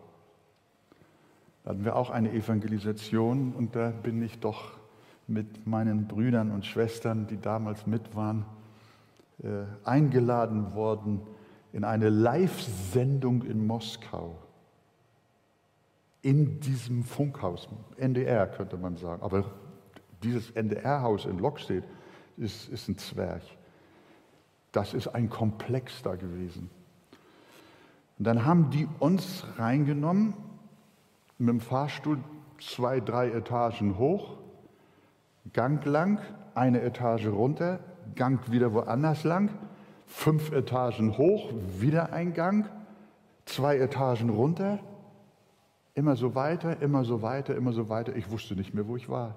Da 1.64 1.72
hatten 1.72 1.86
wir 1.86 1.96
auch 1.96 2.10
eine 2.10 2.32
Evangelisation 2.32 3.54
und 3.54 3.76
da 3.76 3.90
bin 3.90 4.22
ich 4.22 4.40
doch 4.40 4.80
mit 5.28 5.68
meinen 5.68 6.08
Brüdern 6.08 6.52
und 6.52 6.66
Schwestern, 6.66 7.28
die 7.28 7.40
damals 7.40 7.86
mit 7.86 8.16
waren, 8.16 8.46
äh, 9.44 9.64
eingeladen 9.84 10.74
worden 10.74 11.22
in 11.72 11.84
eine 11.84 12.10
Live-Sendung 12.10 13.44
in 13.44 13.66
Moskau. 13.66 14.36
In 16.22 16.60
diesem 16.60 17.04
Funkhaus, 17.04 17.70
NDR 17.98 18.48
könnte 18.48 18.78
man 18.78 18.98
sagen. 18.98 19.22
Aber 19.22 19.46
dieses 20.24 20.50
NDR-Haus 20.52 21.26
in 21.26 21.38
Lockstedt 21.38 21.84
ist, 22.38 22.68
ist 22.70 22.90
ein 22.90 22.98
Zwerg. 22.98 23.44
Das 24.72 24.94
ist 24.94 25.08
ein 25.08 25.30
Komplex 25.30 26.02
da 26.02 26.16
gewesen. 26.16 26.70
Und 28.18 28.26
dann 28.26 28.46
haben 28.46 28.70
die 28.72 28.88
uns 29.00 29.46
reingenommen 29.58 30.34
mit 31.40 31.50
dem 31.50 31.60
Fahrstuhl 31.62 32.20
zwei, 32.60 33.00
drei 33.00 33.30
Etagen 33.30 33.98
hoch, 33.98 34.38
Gang 35.54 35.84
lang, 35.86 36.20
eine 36.54 36.82
Etage 36.82 37.28
runter, 37.28 37.80
Gang 38.16 38.52
wieder 38.52 38.74
woanders 38.74 39.24
lang, 39.24 39.50
fünf 40.06 40.52
Etagen 40.52 41.18
hoch, 41.18 41.52
wieder 41.80 42.12
ein 42.12 42.34
Gang, 42.34 42.70
zwei 43.46 43.78
Etagen 43.78 44.30
runter, 44.30 44.80
immer 45.96 46.16
so 46.16 46.36
weiter, 46.36 46.82
immer 46.82 47.06
so 47.06 47.22
weiter, 47.22 47.56
immer 47.56 47.72
so 47.72 47.90
weiter. 47.90 48.16
Ich 48.16 48.30
wusste 48.30 48.56
nicht 48.56 48.74
mehr, 48.74 48.88
wo 48.88 48.98
ich 48.98 49.10
war. 49.10 49.36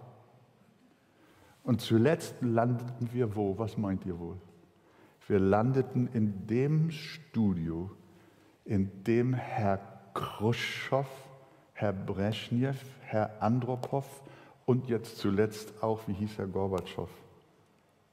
Und 1.63 1.81
zuletzt 1.81 2.35
landeten 2.41 3.11
wir 3.13 3.37
wo? 3.37 3.57
Was 3.59 3.79
meint 3.79 4.05
ihr 4.05 4.19
wohl? 4.19 4.37
Wir 5.29 5.39
landeten 5.39 6.09
in 6.13 6.47
dem 6.49 6.91
Studio, 6.91 7.91
in 8.65 9.05
dem 9.05 9.35
Herr 9.35 9.79
Khrushchev 10.15 11.07
Herr 11.83 11.93
Brezhnev, 11.93 12.77
Herr 13.01 13.43
Andropow 13.43 14.07
und 14.67 14.87
jetzt 14.87 15.19
zuletzt 15.19 15.83
auch, 15.83 16.07
wie 16.07 16.13
hieß 16.13 16.39
Herr 16.39 16.47
Gorbatschow, 16.47 17.11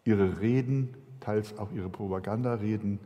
ihre 0.05 0.41
Reden, 0.41 0.95
teils 1.19 1.55
auch 1.59 1.71
ihre 1.71 1.87
Propagandareden 1.87 2.97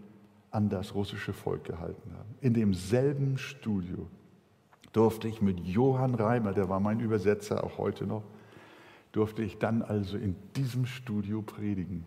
an 0.52 0.70
das 0.70 0.96
russische 0.96 1.34
Volk 1.34 1.66
gehalten 1.66 2.14
haben. 2.18 2.36
In 2.40 2.54
demselben 2.54 3.38
Studio 3.38 4.08
durfte 4.94 5.28
ich 5.28 5.42
mit 5.42 5.60
Johann 5.60 6.16
Reimer, 6.16 6.54
der 6.54 6.70
war 6.70 6.80
mein 6.80 7.02
Übersetzer 7.02 7.62
auch 7.62 7.78
heute 7.78 8.08
noch, 8.08 8.24
durfte 9.12 9.44
ich 9.44 9.58
dann 9.60 9.82
also 9.82 10.16
in 10.16 10.34
diesem 10.56 10.86
Studio 10.86 11.42
predigen. 11.42 12.06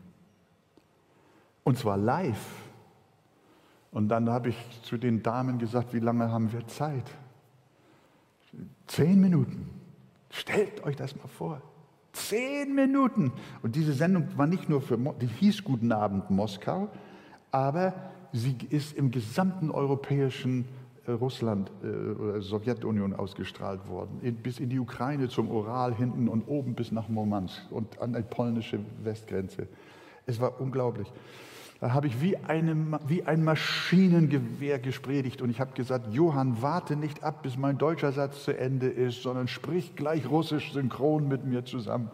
Und 1.62 1.76
zwar 1.76 1.98
live. 1.98 2.62
Und 3.90 4.08
dann 4.08 4.30
habe 4.30 4.48
ich 4.48 4.56
zu 4.82 4.96
den 4.96 5.22
Damen 5.22 5.58
gesagt, 5.58 5.92
wie 5.92 6.00
lange 6.00 6.30
haben 6.30 6.54
wir 6.54 6.66
Zeit? 6.68 7.04
Zehn 8.86 9.20
Minuten. 9.20 9.68
Stellt 10.30 10.84
euch 10.84 10.96
das 10.96 11.16
mal 11.16 11.28
vor. 11.28 11.62
Zehn 12.12 12.74
Minuten. 12.74 13.32
Und 13.62 13.76
diese 13.76 13.92
Sendung 13.92 14.28
war 14.36 14.46
nicht 14.46 14.68
nur 14.68 14.80
für, 14.80 14.96
die 15.20 15.26
hieß 15.26 15.64
Guten 15.64 15.92
Abend 15.92 16.30
Moskau, 16.30 16.88
aber 17.50 17.92
sie 18.32 18.56
ist 18.70 18.96
im 18.96 19.10
gesamten 19.10 19.70
europäischen 19.70 20.66
äh, 21.06 21.12
Russland 21.12 21.70
äh, 21.82 21.86
oder 21.86 22.40
Sowjetunion 22.40 23.14
ausgestrahlt 23.14 23.88
worden, 23.88 24.20
bis 24.42 24.58
in 24.58 24.70
die 24.70 24.78
Ukraine 24.78 25.28
zum 25.28 25.50
Ural 25.50 25.94
hinten 25.94 26.28
und 26.28 26.48
oben 26.48 26.74
bis 26.74 26.90
nach 26.90 27.08
Murmansk 27.08 27.70
und 27.70 28.00
an 28.00 28.14
die 28.14 28.22
polnische 28.22 28.78
Westgrenze. 29.02 29.68
Es 30.26 30.40
war 30.40 30.60
unglaublich. 30.60 31.12
Da 31.80 31.92
habe 31.92 32.06
ich 32.06 32.22
wie, 32.22 32.38
eine, 32.38 32.98
wie 33.06 33.24
ein 33.24 33.44
Maschinengewehr 33.44 34.78
gespredigt 34.78 35.42
und 35.42 35.50
ich 35.50 35.60
habe 35.60 35.72
gesagt, 35.74 36.12
Johann, 36.12 36.62
warte 36.62 36.96
nicht 36.96 37.22
ab, 37.22 37.42
bis 37.42 37.58
mein 37.58 37.76
deutscher 37.76 38.12
Satz 38.12 38.44
zu 38.44 38.56
Ende 38.56 38.86
ist, 38.86 39.22
sondern 39.22 39.46
sprich 39.46 39.94
gleich 39.94 40.28
russisch 40.28 40.72
synchron 40.72 41.28
mit 41.28 41.44
mir 41.44 41.64
zusammen. 41.66 42.10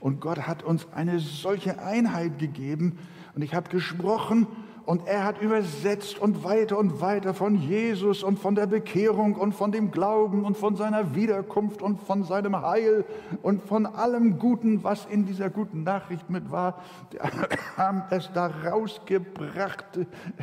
Und 0.00 0.20
Gott 0.20 0.46
hat 0.46 0.62
uns 0.62 0.86
eine 0.94 1.18
solche 1.18 1.78
Einheit 1.80 2.38
gegeben 2.38 2.98
und 3.34 3.42
ich 3.42 3.54
habe 3.54 3.68
gesprochen 3.68 4.46
und 4.86 5.06
er 5.06 5.24
hat 5.24 5.40
übersetzt 5.40 6.18
und 6.18 6.44
weiter 6.44 6.78
und 6.78 7.00
weiter 7.00 7.32
von 7.32 7.56
Jesus 7.56 8.22
und 8.22 8.38
von 8.38 8.54
der 8.54 8.66
Bekehrung 8.66 9.34
und 9.34 9.54
von 9.54 9.72
dem 9.72 9.90
Glauben 9.90 10.44
und 10.44 10.56
von 10.58 10.76
seiner 10.76 11.14
Wiederkunft 11.14 11.80
und 11.80 12.00
von 12.02 12.24
seinem 12.24 12.60
Heil 12.60 13.04
und 13.42 13.62
von 13.62 13.86
allem 13.86 14.38
Guten, 14.38 14.84
was 14.84 15.06
in 15.06 15.24
dieser 15.24 15.48
guten 15.48 15.84
Nachricht 15.84 16.28
mit 16.28 16.50
war. 16.50 16.82
Die 17.12 17.18
haben 17.76 18.02
es 18.10 18.30
da 18.34 18.46
rausgebracht, 18.46 19.86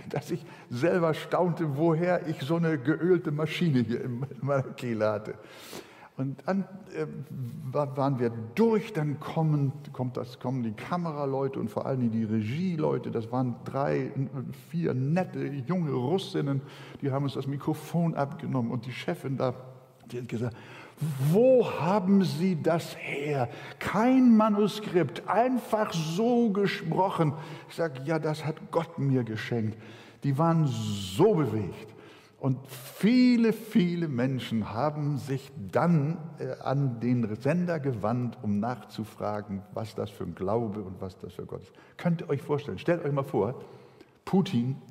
dass 0.10 0.32
ich 0.32 0.44
selber 0.70 1.14
staunte, 1.14 1.78
woher 1.78 2.28
ich 2.28 2.42
so 2.42 2.56
eine 2.56 2.78
geölte 2.80 3.32
Maschine 3.32 3.82
hier 3.82 4.04
in 4.04 4.26
meiner 4.42 4.64
Kehle 4.64 5.12
hatte. 5.12 5.36
Und 6.22 6.38
dann 6.46 6.66
äh, 6.96 7.08
waren 7.74 8.20
wir 8.20 8.32
durch, 8.56 8.94
dann 8.94 9.20
kommen, 9.20 9.72
kommt 9.92 10.18
das, 10.18 10.40
kommen 10.40 10.64
die 10.64 10.74
Kameraleute 10.74 11.60
und 11.60 11.70
vor 11.70 11.86
allem 11.86 12.12
die 12.12 12.24
Regieleute. 12.24 13.12
Das 13.12 13.32
waren 13.32 13.56
drei, 13.66 14.12
vier 14.70 14.94
nette 14.94 15.44
junge 15.68 15.92
Russinnen, 15.92 16.62
die 17.02 17.12
haben 17.12 17.24
uns 17.24 17.34
das 17.34 17.48
Mikrofon 17.48 18.14
abgenommen. 18.14 18.72
Und 18.72 18.86
die 18.86 18.92
Chefin 18.92 19.38
da, 19.38 19.54
die 20.12 20.20
hat 20.20 20.30
gesagt, 20.30 20.56
wo 21.32 21.68
haben 21.68 22.24
Sie 22.24 22.62
das 22.62 22.96
her? 22.98 23.50
Kein 23.80 24.38
Manuskript, 24.38 25.28
einfach 25.28 25.92
so 25.94 26.52
gesprochen. 26.52 27.34
Ich 27.70 27.76
sage, 27.76 28.02
ja, 28.06 28.20
das 28.20 28.46
hat 28.46 28.56
Gott 28.70 29.00
mir 29.00 29.24
geschenkt. 29.24 29.78
Die 30.24 30.38
waren 30.38 30.68
so 30.68 31.34
bewegt. 31.34 31.91
Und 32.42 32.58
viele, 32.68 33.54
viele 33.54 34.08
Menschen 34.08 34.74
haben 34.74 35.20
sich 35.20 35.52
dann 35.72 36.18
äh, 36.40 36.60
an 36.64 37.00
den 37.00 37.36
Sender 37.36 37.80
gewandt, 37.80 38.36
um 38.42 38.60
nachzufragen, 38.60 39.62
was 39.76 39.94
das 39.94 40.10
für 40.10 40.24
ein 40.24 40.34
Glaube 40.34 40.82
und 40.82 41.00
was 41.00 41.20
das 41.20 41.34
für 41.34 41.46
Gott 41.46 41.62
ist. 41.62 41.72
Könnt 41.98 42.22
ihr 42.22 42.30
euch 42.32 42.42
vorstellen, 42.42 42.80
stellt 42.80 43.06
euch 43.06 43.12
mal 43.12 43.22
vor, 43.22 43.62
Putin 44.26 44.82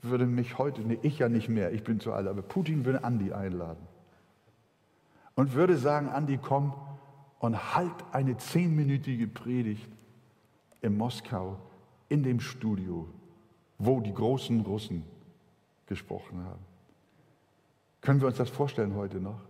würde 0.00 0.24
mich 0.24 0.56
heute, 0.56 0.80
nee, 0.80 0.98
ich 1.02 1.18
ja 1.18 1.28
nicht 1.28 1.50
mehr, 1.50 1.74
ich 1.74 1.84
bin 1.84 2.00
zu 2.00 2.10
alt, 2.10 2.26
aber 2.26 2.40
Putin 2.40 2.86
würde 2.86 3.04
Andi 3.04 3.34
einladen 3.34 3.86
und 5.34 5.52
würde 5.52 5.76
sagen, 5.76 6.08
Andi, 6.08 6.38
komm 6.40 6.72
und 7.38 7.74
halt 7.74 7.92
eine 8.12 8.38
zehnminütige 8.38 9.26
Predigt 9.26 9.90
in 10.80 10.96
Moskau, 10.96 11.58
in 12.08 12.22
dem 12.22 12.40
Studio, 12.40 13.06
wo 13.76 14.00
die 14.00 14.14
großen 14.14 14.62
Russen 14.62 15.02
gesprochen 15.84 16.42
haben. 16.42 16.73
Können 18.04 18.20
wir 18.20 18.26
uns 18.28 18.36
das 18.36 18.50
vorstellen 18.50 18.94
heute 18.96 19.18
noch? 19.18 19.40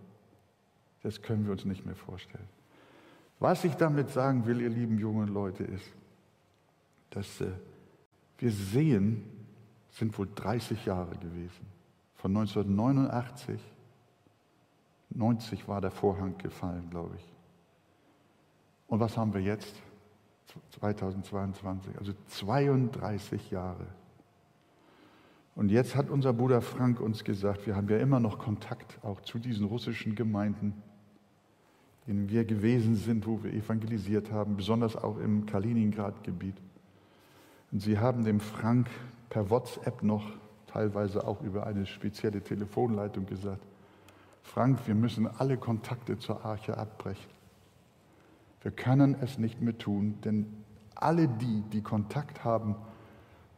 Das 1.03 1.21
können 1.21 1.45
wir 1.45 1.51
uns 1.51 1.65
nicht 1.65 1.85
mehr 1.85 1.97
vorstellen. 1.97 2.49
Was 3.41 3.65
ich 3.65 3.75
damit 3.75 4.11
sagen 4.11 4.47
will, 4.47 4.61
ihr 4.61 4.71
lieben 4.71 4.97
jungen 4.97 5.27
Leute, 5.27 5.65
ist, 5.65 5.93
dass 7.11 7.41
äh, 7.41 7.51
wir 8.39 8.53
sehen, 8.53 9.25
sind 9.91 10.17
wohl 10.17 10.29
30 10.33 10.87
Jahre 10.87 11.17
gewesen. 11.17 11.67
Von 12.15 12.31
1989, 12.37 13.61
90 15.11 15.67
war 15.67 15.81
der 15.81 15.91
Vorhang 15.91 16.39
gefallen, 16.39 16.89
glaube 16.91 17.17
ich. 17.17 17.33
Und 18.87 19.01
was 19.01 19.17
haben 19.17 19.35
wir 19.35 19.41
jetzt? 19.43 19.75
2022, 20.79 21.99
also 21.99 22.13
32 22.29 23.51
Jahre. 23.51 23.87
Und 25.55 25.71
jetzt 25.71 25.95
hat 25.95 26.11
unser 26.11 26.33
Bruder 26.33 26.61
Frank 26.61 27.01
uns 27.01 27.23
gesagt, 27.23 27.67
wir 27.67 27.77
haben 27.77 27.89
ja 27.89 27.99
immer 27.99 28.19
noch 28.19 28.39
Kontakt 28.39 28.99
auch 29.05 29.21
zu 29.21 29.39
diesen 29.39 29.67
russischen 29.67 30.15
Gemeinden, 30.17 30.83
in 32.07 32.17
denen 32.17 32.31
wir 32.31 32.45
gewesen 32.45 32.97
sind, 32.97 33.27
wo 33.27 33.43
wir 33.43 33.53
evangelisiert 33.53 34.33
haben, 34.33 34.57
besonders 34.57 34.97
auch 34.97 35.19
im 35.19 35.47
Kaliningrad-Gebiet. 35.47 36.57
Und 37.71 37.81
sie 37.81 37.99
haben 37.99 38.25
dem 38.25 38.41
Frank 38.41 38.89
per 39.31 39.49
WhatsApp 39.49 40.03
noch, 40.03 40.25
teilweise 40.67 41.27
auch 41.27 41.41
über 41.43 41.67
eine 41.67 41.87
spezielle 41.87 42.43
Telefonleitung 42.43 43.27
gesagt, 43.27 43.65
Frank, 44.43 44.81
wir 44.87 44.95
müssen 44.95 45.27
alle 45.27 45.57
Kontakte 45.57 46.19
zur 46.19 46.45
Arche 46.45 46.77
abbrechen. 46.77 47.31
Wir 48.61 48.73
können 48.73 49.17
es 49.21 49.39
nicht 49.39 49.61
mehr 49.61 49.79
tun, 49.79 50.19
denn 50.25 50.47
alle 50.95 51.29
die, 51.29 51.63
die 51.73 51.83
Kontakt 51.83 52.45
haben 52.45 52.77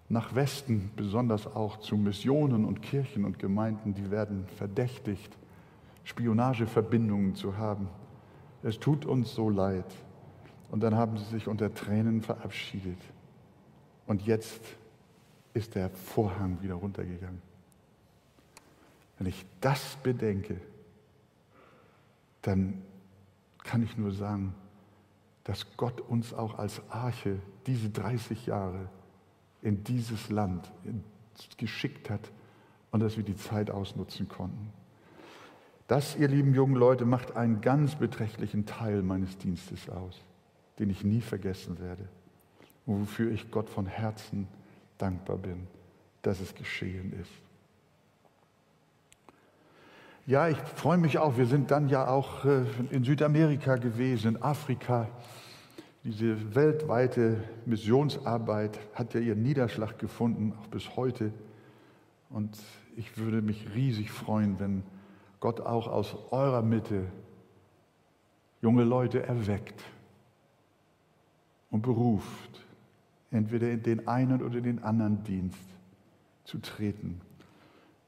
nach 0.09 0.35
Westen, 0.35 0.91
besonders 0.95 1.47
auch 1.47 1.79
zu 1.79 1.97
Missionen 1.97 2.65
und 2.65 2.83
Kirchen 2.83 3.25
und 3.25 3.39
Gemeinden, 3.39 3.95
die 3.95 4.11
werden 4.11 4.47
verdächtigt, 4.57 5.37
Spionageverbindungen 6.05 7.35
zu 7.35 7.57
haben. 7.57 7.89
Es 8.63 8.79
tut 8.79 9.05
uns 9.05 9.35
so 9.35 9.51
leid. 9.51 9.85
Und 10.71 10.81
dann 10.81 10.95
haben 10.95 11.17
sie 11.17 11.25
sich 11.25 11.49
unter 11.49 11.73
Tränen 11.75 12.23
verabschiedet. 12.23 12.99
Und 14.07 14.23
jetzt 14.23 14.63
ist 15.55 15.75
der 15.75 15.91
Vorhang 15.91 16.61
wieder 16.63 16.75
runtergegangen. 16.75 17.43
Wenn 19.19 19.27
ich 19.27 19.47
das 19.61 19.97
bedenke, 20.03 20.61
dann 22.43 22.83
kann 23.65 23.83
ich 23.83 23.97
nur 23.97 24.13
sagen, 24.13 24.55
dass 25.43 25.77
Gott 25.77 26.01
uns 26.01 26.35
auch 26.35 26.59
als 26.59 26.83
Arche 26.91 27.39
diese 27.67 27.89
30 27.91 28.47
Jahre 28.47 28.89
in 29.67 29.83
dieses 29.83 30.31
Land 30.31 30.71
geschickt 31.57 32.09
hat 32.09 32.31
und 32.93 33.01
dass 33.01 33.17
wir 33.17 33.25
die 33.25 33.37
Zeit 33.37 33.69
ausnutzen 33.69 34.29
konnten. 34.29 34.73
Das, 35.89 36.17
ihr 36.17 36.29
lieben 36.29 36.55
jungen 36.55 36.77
Leute, 36.77 37.05
macht 37.05 37.37
einen 37.37 37.61
ganz 37.61 37.97
beträchtlichen 37.97 38.65
Teil 38.65 39.03
meines 39.03 39.39
Dienstes 39.39 39.89
aus, 39.91 40.21
den 40.79 40.89
ich 40.89 41.03
nie 41.03 41.21
vergessen 41.21 41.81
werde 41.81 42.09
und 42.87 43.01
wofür 43.01 43.33
ich 43.33 43.51
Gott 43.51 43.69
von 43.69 43.87
Herzen 43.87 44.47
dankbar 44.99 45.37
bin, 45.37 45.67
dass 46.23 46.41
es 46.41 46.55
geschehen 46.55 47.13
ist. 47.21 47.33
Ja, 50.27 50.49
ich 50.49 50.59
freue 50.59 50.99
mich 50.99 51.19
auch. 51.19 51.37
Wir 51.37 51.47
sind 51.47 51.73
dann 51.73 51.89
ja 51.89 52.07
auch 52.07 52.45
äh, 52.45 52.63
in 52.91 53.03
Südamerika 53.03 53.77
gewesen, 53.77 54.37
in 54.37 54.43
Afrika. 54.43 55.09
Diese 56.07 56.55
weltweite 56.55 57.43
Missionsarbeit 57.65 58.79
hat 58.95 59.15
ja 59.15 59.19
ihren 59.19 59.43
Niederschlag 59.43 59.99
gefunden, 59.99 60.55
auch 60.57 60.69
bis 60.69 60.95
heute. 60.95 61.33
Und 62.31 62.57
ich 62.95 63.19
würde 63.19 63.43
mich 63.43 63.75
riesig 63.75 64.13
freuen, 64.13 64.61
wenn 64.61 64.85
Gott 65.41 65.61
auch 65.61 65.89
aus 65.89 66.15
eurer 66.31 66.63
Mitte 66.63 67.07
junge 68.63 68.85
Leute 68.85 69.25
erweckt 69.25 69.83
und 71.73 71.83
beruft, 71.83 72.65
entweder 73.33 73.69
in 73.69 73.83
den 73.83 74.07
einen 74.07 74.45
oder 74.45 74.61
den 74.61 74.85
anderen 74.85 75.25
Dienst 75.25 75.59
zu 76.45 76.59
treten. 76.59 77.21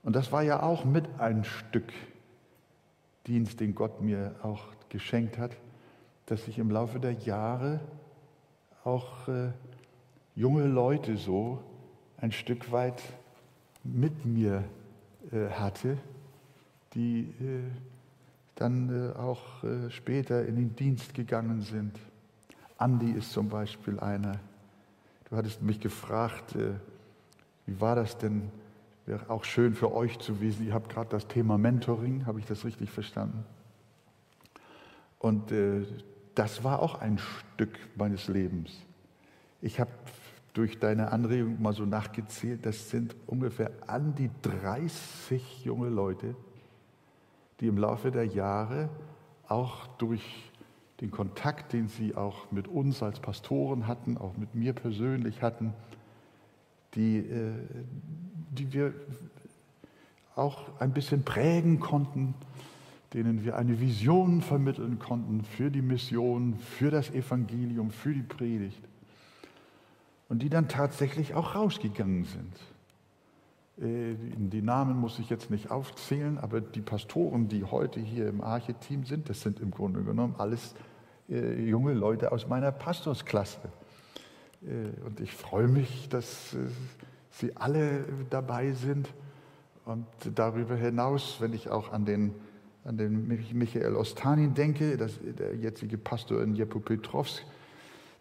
Und 0.04 0.14
das 0.14 0.30
war 0.30 0.44
ja 0.44 0.62
auch 0.62 0.84
mit 0.84 1.18
ein 1.18 1.42
Stück 1.42 1.92
Dienst, 3.26 3.58
den 3.58 3.74
Gott 3.74 4.00
mir 4.00 4.36
auch 4.44 4.68
geschenkt 4.88 5.36
hat, 5.36 5.56
dass 6.28 6.46
ich 6.48 6.58
im 6.58 6.70
Laufe 6.70 7.00
der 7.00 7.12
Jahre 7.12 7.80
auch 8.84 9.28
äh, 9.28 9.50
junge 10.34 10.66
Leute 10.66 11.16
so 11.16 11.62
ein 12.18 12.32
Stück 12.32 12.70
weit 12.72 13.02
mit 13.84 14.24
mir 14.24 14.64
äh, 15.32 15.48
hatte, 15.48 15.98
die 16.94 17.20
äh, 17.40 17.62
dann 18.54 19.12
äh, 19.12 19.16
auch 19.16 19.64
äh, 19.64 19.90
später 19.90 20.46
in 20.46 20.56
den 20.56 20.76
Dienst 20.76 21.14
gegangen 21.14 21.62
sind. 21.62 21.98
Andi 22.76 23.10
ist 23.10 23.32
zum 23.32 23.48
Beispiel 23.48 23.98
einer. 24.00 24.38
Du 25.28 25.36
hattest 25.36 25.62
mich 25.62 25.80
gefragt, 25.80 26.54
äh, 26.56 26.74
wie 27.66 27.80
war 27.80 27.94
das 27.94 28.16
denn 28.18 28.50
Wäre 29.08 29.30
auch 29.30 29.44
schön 29.44 29.74
für 29.74 29.94
euch 29.94 30.18
zu 30.18 30.38
wissen, 30.42 30.66
ihr 30.66 30.74
habt 30.74 30.90
gerade 30.90 31.08
das 31.08 31.26
Thema 31.26 31.56
Mentoring, 31.56 32.26
habe 32.26 32.40
ich 32.40 32.44
das 32.44 32.66
richtig 32.66 32.90
verstanden? 32.90 33.42
Und 35.18 35.50
äh, 35.50 35.86
das 36.38 36.62
war 36.62 36.80
auch 36.80 37.00
ein 37.00 37.18
Stück 37.18 37.76
meines 37.96 38.28
Lebens. 38.28 38.70
Ich 39.60 39.80
habe 39.80 39.90
durch 40.52 40.78
deine 40.78 41.10
Anregung 41.10 41.60
mal 41.60 41.72
so 41.72 41.84
nachgezählt, 41.84 42.64
das 42.64 42.90
sind 42.90 43.16
ungefähr 43.26 43.72
an 43.88 44.14
die 44.14 44.30
30 44.42 45.64
junge 45.64 45.88
Leute, 45.88 46.36
die 47.58 47.66
im 47.66 47.76
Laufe 47.76 48.12
der 48.12 48.24
Jahre 48.24 48.88
auch 49.48 49.88
durch 49.98 50.52
den 51.00 51.10
Kontakt, 51.10 51.72
den 51.72 51.88
sie 51.88 52.14
auch 52.14 52.50
mit 52.52 52.68
uns 52.68 53.02
als 53.02 53.18
Pastoren 53.18 53.88
hatten, 53.88 54.16
auch 54.16 54.36
mit 54.36 54.54
mir 54.54 54.74
persönlich 54.74 55.42
hatten, 55.42 55.72
die, 56.94 57.18
äh, 57.18 57.52
die 58.50 58.72
wir 58.72 58.94
auch 60.36 60.80
ein 60.80 60.92
bisschen 60.92 61.24
prägen 61.24 61.80
konnten, 61.80 62.34
denen 63.14 63.44
wir 63.44 63.56
eine 63.56 63.80
Vision 63.80 64.42
vermitteln 64.42 64.98
konnten 64.98 65.42
für 65.42 65.70
die 65.70 65.82
Mission, 65.82 66.58
für 66.58 66.90
das 66.90 67.10
Evangelium, 67.10 67.90
für 67.90 68.12
die 68.12 68.22
Predigt. 68.22 68.82
Und 70.28 70.42
die 70.42 70.50
dann 70.50 70.68
tatsächlich 70.68 71.34
auch 71.34 71.54
rausgegangen 71.54 72.24
sind. 72.24 72.54
Äh, 73.80 74.14
die 74.36 74.62
Namen 74.62 74.98
muss 74.98 75.18
ich 75.18 75.30
jetzt 75.30 75.50
nicht 75.50 75.70
aufzählen, 75.70 76.38
aber 76.38 76.60
die 76.60 76.82
Pastoren, 76.82 77.48
die 77.48 77.64
heute 77.64 78.00
hier 78.00 78.28
im 78.28 78.42
Arche-Team 78.42 79.04
sind, 79.04 79.28
das 79.30 79.40
sind 79.40 79.60
im 79.60 79.70
Grunde 79.70 80.02
genommen 80.02 80.34
alles 80.36 80.74
äh, 81.30 81.62
junge 81.62 81.94
Leute 81.94 82.32
aus 82.32 82.46
meiner 82.46 82.72
Pastorsklasse. 82.72 83.58
Äh, 84.62 85.06
und 85.06 85.20
ich 85.20 85.32
freue 85.32 85.68
mich, 85.68 86.08
dass 86.08 86.56
Sie 87.30 87.56
alle 87.56 88.04
dabei 88.30 88.72
sind. 88.72 89.08
Und 89.84 90.06
darüber 90.34 90.74
hinaus, 90.74 91.36
wenn 91.40 91.54
ich 91.54 91.70
auch 91.70 91.92
an 91.92 92.04
den, 92.04 92.34
an 92.84 92.96
den 92.96 93.26
Michael 93.52 93.96
Ostanin 93.96 94.54
denke, 94.54 94.96
das, 94.96 95.18
der 95.22 95.54
jetzige 95.56 95.98
Pastor 95.98 96.42
in 96.42 96.54
Jepopetrovsk, 96.54 97.44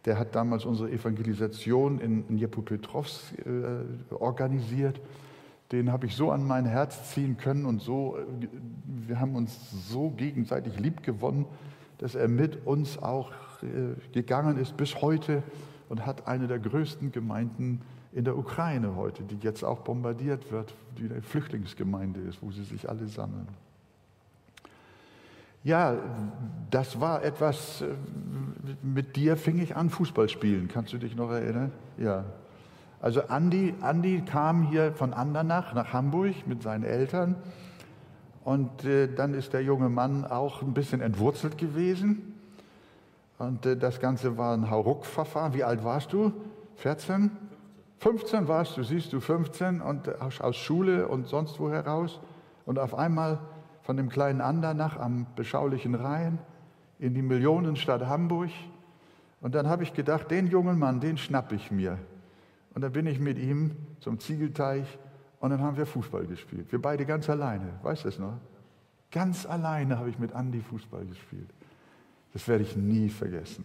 der 0.06 0.18
hat 0.18 0.36
damals 0.36 0.66
unsere 0.66 0.92
Evangelisation 0.92 2.00
in, 2.00 2.28
in 2.28 2.38
Jepopetrovsk 2.38 3.34
äh, 3.46 4.14
organisiert. 4.14 5.00
Den 5.72 5.92
habe 5.92 6.06
ich 6.06 6.16
so 6.16 6.32
an 6.32 6.46
mein 6.48 6.66
Herz 6.66 7.14
ziehen 7.14 7.38
können 7.38 7.66
und 7.66 7.82
so, 7.82 8.18
äh, 8.18 8.48
wir 8.86 9.20
haben 9.20 9.36
uns 9.36 9.58
so 9.90 10.12
gegenseitig 10.12 10.80
lieb 10.80 11.04
gewonnen, 11.04 11.46
dass 11.98 12.16
er 12.16 12.28
mit 12.28 12.66
uns 12.66 12.98
auch 12.98 13.32
äh, 13.62 13.96
gegangen 14.14 14.58
ist 14.58 14.78
bis 14.78 15.02
heute 15.02 15.44
und 15.90 16.06
hat 16.06 16.28
eine 16.28 16.48
der 16.48 16.60
größten 16.60 17.12
Gemeinden 17.12 17.82
in 18.14 18.24
der 18.24 18.38
Ukraine 18.38 18.96
heute, 18.96 19.24
die 19.24 19.38
jetzt 19.42 19.64
auch 19.64 19.80
bombardiert 19.80 20.52
wird, 20.52 20.74
die 20.98 21.06
eine 21.06 21.22
Flüchtlingsgemeinde 21.22 22.22
ist, 22.22 22.42
wo 22.42 22.52
sie 22.52 22.64
sich 22.64 22.90
alle 22.90 23.08
sammeln. 23.08 23.48
Ja, 25.68 25.98
das 26.72 27.02
war 27.02 27.26
etwas, 27.26 27.82
äh, 27.82 27.88
mit 28.82 29.18
dir 29.18 29.36
fing 29.36 29.60
ich 29.60 29.76
an 29.76 29.90
Fußball 29.90 30.30
spielen. 30.30 30.70
Kannst 30.70 30.94
du 30.94 30.98
dich 30.98 31.14
noch 31.14 31.30
erinnern? 31.30 31.74
Ja. 31.98 32.24
Also 33.02 33.24
Andi, 33.28 33.76
Andi 33.82 34.22
kam 34.22 34.64
hier 34.64 34.94
von 34.94 35.14
Andernach 35.14 35.74
nach 35.74 35.92
Hamburg 35.92 36.48
mit 36.48 36.64
seinen 36.64 36.86
Eltern 36.86 37.36
und 38.46 38.86
äh, 38.86 39.14
dann 39.14 39.34
ist 39.34 39.52
der 39.52 39.62
junge 39.62 39.90
Mann 39.90 40.24
auch 40.24 40.62
ein 40.62 40.74
bisschen 40.74 41.02
entwurzelt 41.02 41.58
gewesen 41.58 42.40
und 43.38 43.66
äh, 43.66 43.76
das 43.76 44.00
Ganze 44.00 44.38
war 44.38 44.54
ein 44.54 44.70
Hauruck-Verfahren. 44.70 45.54
Wie 45.54 45.66
alt 45.66 45.84
warst 45.84 46.14
du? 46.14 46.32
14? 46.78 47.30
15 48.00 48.48
warst 48.48 48.78
du, 48.78 48.84
siehst 48.84 49.12
du, 49.12 49.20
15 49.20 49.82
und 49.82 50.22
aus, 50.22 50.40
aus 50.40 50.56
Schule 50.56 51.10
und 51.10 51.28
sonst 51.28 51.60
wo 51.60 51.70
heraus. 51.70 52.22
Und 52.66 52.80
auf 52.80 52.96
einmal 52.96 53.40
von 53.88 53.96
dem 53.96 54.10
kleinen 54.10 54.42
Andernach 54.42 55.00
am 55.00 55.26
beschaulichen 55.38 55.96
Rhein 55.96 56.40
in 57.00 57.14
die 57.14 57.22
Millionenstadt 57.22 58.06
Hamburg. 58.06 58.50
Und 59.40 59.56
dann 59.56 59.68
habe 59.68 59.84
ich 59.84 59.94
gedacht, 59.94 60.30
den 60.30 60.48
jungen 60.48 60.78
Mann, 60.78 61.00
den 61.00 61.18
schnapp 61.18 61.54
ich 61.54 61.72
mir. 61.72 61.98
Und 62.76 62.82
dann 62.82 62.92
bin 62.92 63.08
ich 63.08 63.18
mit 63.18 63.40
ihm 63.40 63.78
zum 64.02 64.20
Ziegelteich 64.20 65.00
und 65.40 65.52
dann 65.52 65.62
haben 65.62 65.78
wir 65.78 65.86
Fußball 65.86 66.26
gespielt. 66.26 66.70
Wir 66.70 66.82
beide 66.82 67.06
ganz 67.06 67.30
alleine, 67.30 67.80
weißt 67.82 68.04
du 68.04 68.10
es 68.10 68.20
noch? 68.20 68.34
Ganz 69.10 69.46
alleine 69.46 69.98
habe 69.98 70.10
ich 70.10 70.20
mit 70.20 70.34
Andi 70.34 70.60
Fußball 70.60 71.06
gespielt. 71.06 71.50
Das 72.34 72.46
werde 72.50 72.66
ich 72.66 72.76
nie 72.76 73.08
vergessen. 73.08 73.64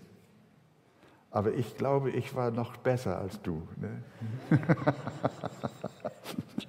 Aber 1.32 1.52
ich 1.52 1.76
glaube, 1.76 2.10
ich 2.10 2.32
war 2.36 2.52
noch 2.52 2.76
besser 2.76 3.18
als 3.18 3.42
du. 3.42 3.60
Ne? 3.76 4.04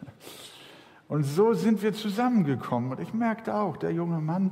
und 1.13 1.25
so 1.25 1.53
sind 1.53 1.83
wir 1.83 1.93
zusammengekommen. 1.93 2.89
Und 2.89 2.99
ich 2.99 3.13
merkte 3.13 3.53
auch, 3.53 3.77
der 3.77 3.91
junge 3.91 4.19
Mann, 4.19 4.51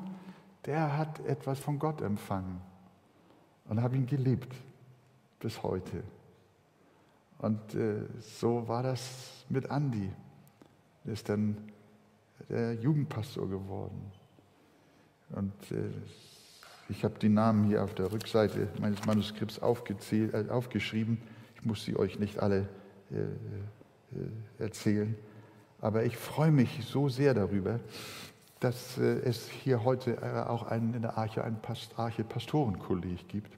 der 0.66 0.95
hat 0.95 1.20
etwas 1.26 1.57
von 1.57 1.80
Gott 1.80 2.01
empfangen. 2.01 2.62
Und 3.68 3.82
habe 3.82 3.95
ihn 3.95 4.05
geliebt. 4.05 4.53
bis 5.39 5.64
heute. 5.64 6.03
Und 7.39 7.74
äh, 7.74 8.03
so 8.20 8.68
war 8.68 8.84
das 8.84 9.43
mit 9.49 9.72
Andi. 9.72 10.12
Er 11.03 11.14
ist 11.14 11.30
dann 11.30 11.57
der 12.47 12.76
Jugendpastor 12.76 13.49
geworden. 13.49 14.12
Und 15.32 15.72
äh, 15.72 15.89
ich 16.89 17.03
habe 17.03 17.18
die 17.18 17.30
Namen 17.30 17.64
hier 17.64 17.84
auf 17.84 17.95
der 17.95 18.12
Rückseite 18.12 18.68
meines 18.80 19.03
Manuskripts 19.07 19.57
äh, 19.57 20.45
aufgeschrieben. 20.47 21.24
Ich 21.55 21.66
muss 21.66 21.84
sie 21.86 21.97
euch 21.97 22.20
nicht 22.20 22.38
alle 22.38 22.70
äh, 23.09 23.16
äh, 23.16 24.30
erzählen. 24.59 25.16
Aber 25.82 26.06
ich 26.06 26.16
freue 26.16 26.52
mich 26.52 26.86
so 26.86 27.10
sehr 27.10 27.34
darüber, 27.34 27.80
dass 28.60 29.00
äh, 29.00 29.20
es 29.24 29.50
hier 29.50 29.84
heute 29.84 30.18
äh, 30.22 30.48
auch 30.48 30.64
einen, 30.64 30.94
in 30.94 31.02
der 31.02 31.18
Arche 31.18 31.44
ein 31.44 31.60
Past 31.60 31.98
Arche 31.98 32.24
Pastorenkolleg 32.24 33.28
gibt. 33.28 33.52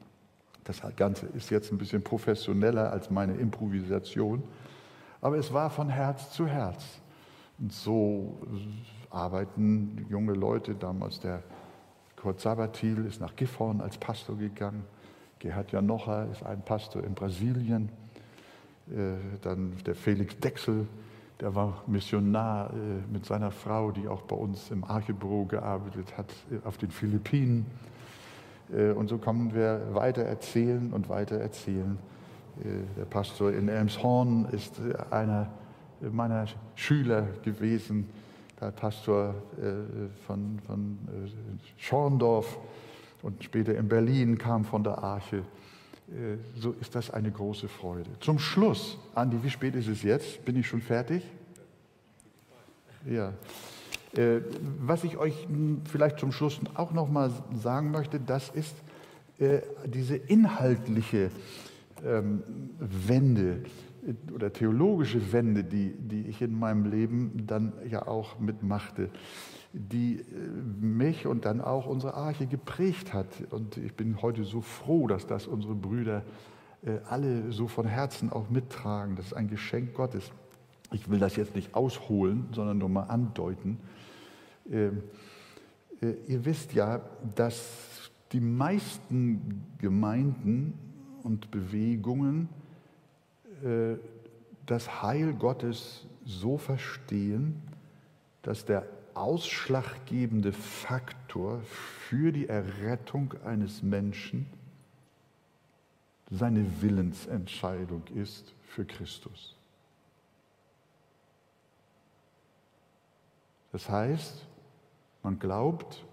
Das 0.64 0.82
Ganze 0.96 1.26
ist 1.28 1.50
jetzt 1.50 1.72
ein 1.74 1.78
bisschen 1.78 2.02
professioneller 2.02 2.90
als 2.92 3.10
meine 3.10 3.34
Improvisation, 3.34 4.42
aber 5.20 5.38
es 5.38 5.52
war 5.52 5.70
von 5.70 5.90
Herz 5.90 6.32
zu 6.32 6.48
Herz. 6.48 6.84
Und 7.60 7.74
so 7.74 8.38
arbeiten 9.10 10.06
junge 10.10 10.34
Leute, 10.34 10.74
damals 10.74 11.20
der 11.20 11.44
Kurt 12.16 12.40
Sabatil 12.40 13.06
ist 13.06 13.20
nach 13.20 13.36
Gifhorn 13.36 13.82
als 13.82 13.98
Pastor 13.98 14.38
gegangen, 14.38 14.86
Gerhard 15.40 15.74
Janocha 15.74 16.24
ist 16.24 16.44
ein 16.44 16.62
Pastor 16.62 17.04
in 17.04 17.14
Brasilien, 17.14 17.90
äh, 18.90 19.16
dann 19.42 19.74
der 19.86 19.96
Felix 19.96 20.40
Dexel, 20.40 20.88
der 21.44 21.54
war 21.54 21.84
Missionar 21.88 22.70
äh, 22.70 23.12
mit 23.12 23.26
seiner 23.26 23.52
Frau, 23.52 23.92
die 23.92 24.08
auch 24.08 24.22
bei 24.22 24.36
uns 24.36 24.72
im 24.72 24.86
Archebüro 24.86 25.44
gearbeitet 25.44 26.18
hat, 26.18 26.32
äh, 26.50 26.66
auf 26.66 26.78
den 26.78 26.90
Philippinen. 26.90 27.66
Und 28.96 29.10
so 29.10 29.20
kommen 29.20 29.54
wir 29.54 29.90
weiter 29.92 30.24
erzählen 30.24 30.94
und 30.94 31.08
weiter 31.08 31.36
erzählen. 31.36 32.00
Der 32.98 33.06
Pastor 33.06 33.52
in 33.52 33.68
Elmshorn 33.68 34.46
ist 34.46 34.80
einer 35.12 35.50
meiner 36.02 36.46
Schüler 36.74 37.28
gewesen, 37.44 38.10
der 38.60 38.72
Pastor 38.72 39.36
von, 40.26 40.60
von 40.66 40.98
Schorndorf 41.78 42.58
und 43.22 43.44
später 43.44 43.76
in 43.76 43.90
Berlin 43.90 44.40
kam 44.40 44.64
von 44.64 44.84
der 44.84 44.98
Arche. 45.04 45.44
Äh, 46.10 46.38
so 46.60 46.72
ist 46.80 46.96
das 46.96 47.10
eine 47.12 47.32
große 47.32 47.68
Freude. 47.68 48.10
Zum 48.20 48.40
Schluss, 48.40 48.98
Andi, 49.16 49.38
wie 49.42 49.50
spät 49.50 49.76
ist 49.76 49.88
es 49.88 50.04
jetzt? 50.04 50.44
Bin 50.46 50.56
ich 50.58 50.68
schon 50.68 50.82
fertig? 50.82 51.24
Ja. 53.06 53.34
Äh, 54.16 54.42
was 54.80 55.04
ich 55.04 55.18
euch 55.18 55.48
vielleicht 55.86 56.20
zum 56.20 56.32
Schluss 56.32 56.60
auch 56.76 56.92
noch 56.92 57.10
mal 57.10 57.32
sagen 57.56 57.92
möchte, 57.92 58.20
das 58.20 58.50
ist 58.50 58.76
äh, 59.40 59.62
diese 59.86 60.16
inhaltliche 60.16 61.32
ähm, 62.06 62.44
Wende 62.80 63.64
oder 64.34 64.52
theologische 64.52 65.32
Wende, 65.32 65.64
die, 65.64 65.94
die 65.98 66.28
ich 66.28 66.42
in 66.42 66.60
meinem 66.60 66.86
Leben 66.86 67.46
dann 67.48 67.74
ja 67.90 68.08
auch 68.08 68.40
mitmachte 68.40 69.10
die 69.74 70.20
äh, 70.20 70.24
mich 70.80 71.26
und 71.26 71.46
dann 71.46 71.60
auch 71.60 71.88
unsere 71.88 72.14
Arche 72.14 72.46
geprägt 72.46 73.12
hat. 73.12 73.28
Und 73.50 73.78
ich 73.78 73.94
bin 73.96 74.22
heute 74.22 74.44
so 74.44 74.62
froh, 74.62 75.08
dass 75.08 75.26
das 75.26 75.48
unsere 75.48 75.74
Brüder 75.74 76.24
äh, 76.86 77.00
alle 77.10 77.52
so 77.52 77.68
von 77.68 77.86
Herzen 77.86 78.32
auch 78.32 78.50
mittragen. 78.50 79.16
Das 79.16 79.28
ist 79.28 79.34
ein 79.34 79.48
Geschenk 79.50 79.96
Gottes. 79.96 80.32
Ich 80.92 81.10
will 81.10 81.20
das 81.20 81.36
jetzt 81.36 81.56
nicht 81.56 81.74
ausholen, 81.74 82.48
sondern 82.52 82.78
nur 82.78 82.90
mal 82.90 83.04
andeuten. 83.04 83.80
Ähm, 84.72 85.02
äh, 86.02 86.14
ihr 86.28 86.46
wisst 86.46 86.74
ja, 86.74 87.02
dass 87.36 88.12
die 88.32 88.42
meisten 88.42 89.64
Gemeinden 89.80 90.74
und 91.24 91.52
Bewegungen 91.52 92.50
das 94.66 95.02
Heil 95.02 95.34
Gottes 95.36 96.06
so 96.26 96.58
verstehen, 96.58 97.62
dass 98.42 98.66
der 98.66 98.86
ausschlaggebende 99.16 100.54
Faktor 100.54 101.62
für 101.64 102.32
die 102.32 102.48
Errettung 102.48 103.34
eines 103.46 103.84
Menschen 103.84 104.48
seine 106.30 106.82
Willensentscheidung 106.82 108.04
ist 108.16 108.54
für 108.64 108.86
Christus. 108.86 109.56
Das 113.72 113.90
heißt, 113.90 114.46
man 115.24 115.40
glaubt, 115.40 116.06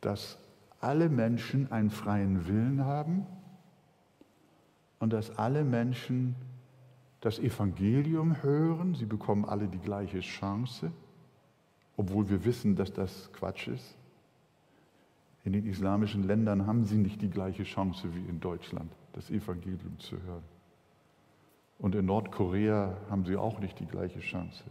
dass 0.00 0.38
alle 0.80 1.08
Menschen 1.08 1.70
einen 1.70 1.90
freien 1.90 2.46
Willen 2.48 2.84
haben 2.84 3.26
und 4.98 5.12
dass 5.12 5.38
alle 5.38 5.64
Menschen 5.64 6.34
das 7.20 7.38
Evangelium 7.38 8.42
hören, 8.42 8.94
sie 8.94 9.06
bekommen 9.06 9.44
alle 9.44 9.68
die 9.68 9.78
gleiche 9.78 10.20
Chance 10.20 10.90
obwohl 11.96 12.28
wir 12.28 12.44
wissen, 12.44 12.76
dass 12.76 12.92
das 12.92 13.32
Quatsch 13.32 13.68
ist. 13.68 13.96
In 15.44 15.52
den 15.52 15.66
islamischen 15.66 16.22
Ländern 16.22 16.66
haben 16.66 16.84
sie 16.84 16.96
nicht 16.96 17.20
die 17.20 17.30
gleiche 17.30 17.64
Chance 17.64 18.14
wie 18.14 18.28
in 18.28 18.40
Deutschland, 18.40 18.92
das 19.12 19.30
Evangelium 19.30 19.98
zu 19.98 20.22
hören. 20.22 20.44
Und 21.78 21.94
in 21.96 22.06
Nordkorea 22.06 22.96
haben 23.10 23.24
sie 23.24 23.36
auch 23.36 23.58
nicht 23.58 23.80
die 23.80 23.86
gleiche 23.86 24.20
Chance. 24.20 24.62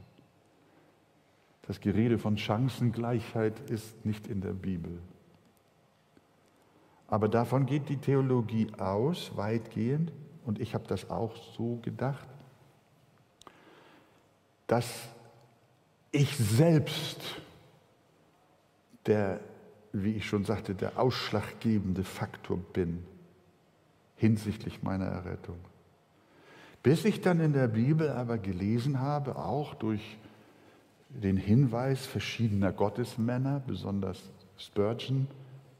Das 1.64 1.80
Gerede 1.80 2.18
von 2.18 2.38
Chancengleichheit 2.38 3.60
ist 3.70 4.06
nicht 4.06 4.28
in 4.28 4.42
der 4.42 4.54
Bibel. 4.54 5.00
Aber 7.08 7.28
davon 7.28 7.66
geht 7.66 7.90
die 7.90 7.98
Theologie 7.98 8.68
aus, 8.78 9.36
weitgehend, 9.36 10.14
und 10.46 10.60
ich 10.60 10.74
habe 10.74 10.88
das 10.88 11.10
auch 11.10 11.36
so 11.58 11.80
gedacht, 11.82 12.28
dass 14.68 15.10
ich 16.12 16.36
selbst, 16.38 17.20
der, 19.06 19.40
wie 19.94 20.14
ich 20.14 20.26
schon 20.26 20.46
sagte, 20.46 20.76
der 20.76 21.00
ausschlaggebende 21.00 22.04
Faktor 22.04 22.58
bin 22.58 23.04
hinsichtlich 24.16 24.84
meiner 24.84 25.06
Errettung. 25.06 25.58
Bis 26.84 27.06
ich 27.06 27.22
dann 27.22 27.40
in 27.40 27.54
der 27.54 27.68
Bibel 27.68 28.10
aber 28.10 28.38
gelesen 28.38 29.00
habe, 29.00 29.36
auch 29.36 29.74
durch 29.76 30.18
den 31.10 31.38
Hinweis 31.38 32.06
verschiedener 32.06 32.72
Gottesmänner, 32.72 33.62
besonders 33.66 34.22
Spurgeon, 34.58 35.28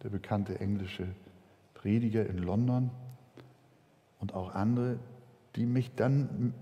der 0.04 0.10
bekannte 0.10 0.60
englische 0.60 1.08
Prediger 1.74 2.26
in 2.26 2.38
London 2.38 2.92
und 4.20 4.34
auch 4.34 4.54
andere, 4.54 5.00
die 5.56 5.66
mich 5.66 5.94
dann 5.96 6.54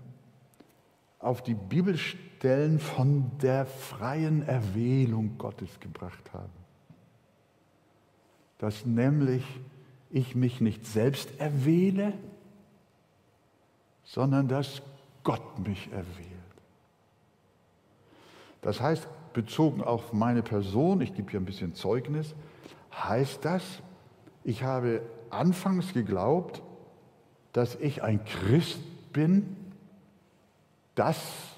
auf 1.20 1.42
die 1.42 1.54
Bibelstellen 1.54 2.78
von 2.78 3.30
der 3.38 3.66
freien 3.66 4.42
Erwählung 4.46 5.36
Gottes 5.38 5.78
gebracht 5.78 6.32
haben. 6.32 6.52
Dass 8.58 8.84
nämlich 8.84 9.44
ich 10.10 10.34
mich 10.34 10.60
nicht 10.60 10.86
selbst 10.86 11.30
erwähle, 11.38 12.14
sondern 14.02 14.48
dass 14.48 14.82
Gott 15.22 15.58
mich 15.60 15.92
erwählt. 15.92 16.26
Das 18.62 18.80
heißt, 18.80 19.06
bezogen 19.32 19.82
auf 19.82 20.12
meine 20.12 20.42
Person, 20.42 21.00
ich 21.00 21.14
gebe 21.14 21.30
hier 21.30 21.40
ein 21.40 21.46
bisschen 21.46 21.74
Zeugnis, 21.74 22.34
heißt 22.92 23.44
das, 23.44 23.62
ich 24.42 24.62
habe 24.62 25.02
anfangs 25.30 25.92
geglaubt, 25.92 26.62
dass 27.52 27.76
ich 27.76 28.02
ein 28.02 28.24
Christ 28.24 28.80
bin, 29.12 29.56
das 30.94 31.56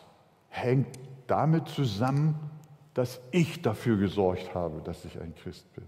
hängt 0.49 0.99
damit 1.27 1.69
zusammen, 1.69 2.39
dass 2.95 3.21
ich 3.31 3.63
dafür 3.63 3.97
gesorgt 3.97 4.55
habe, 4.55 4.83
dass 4.83 5.05
ich 5.05 5.21
ein 5.21 5.35
Christ 5.35 5.73
bin. 5.75 5.85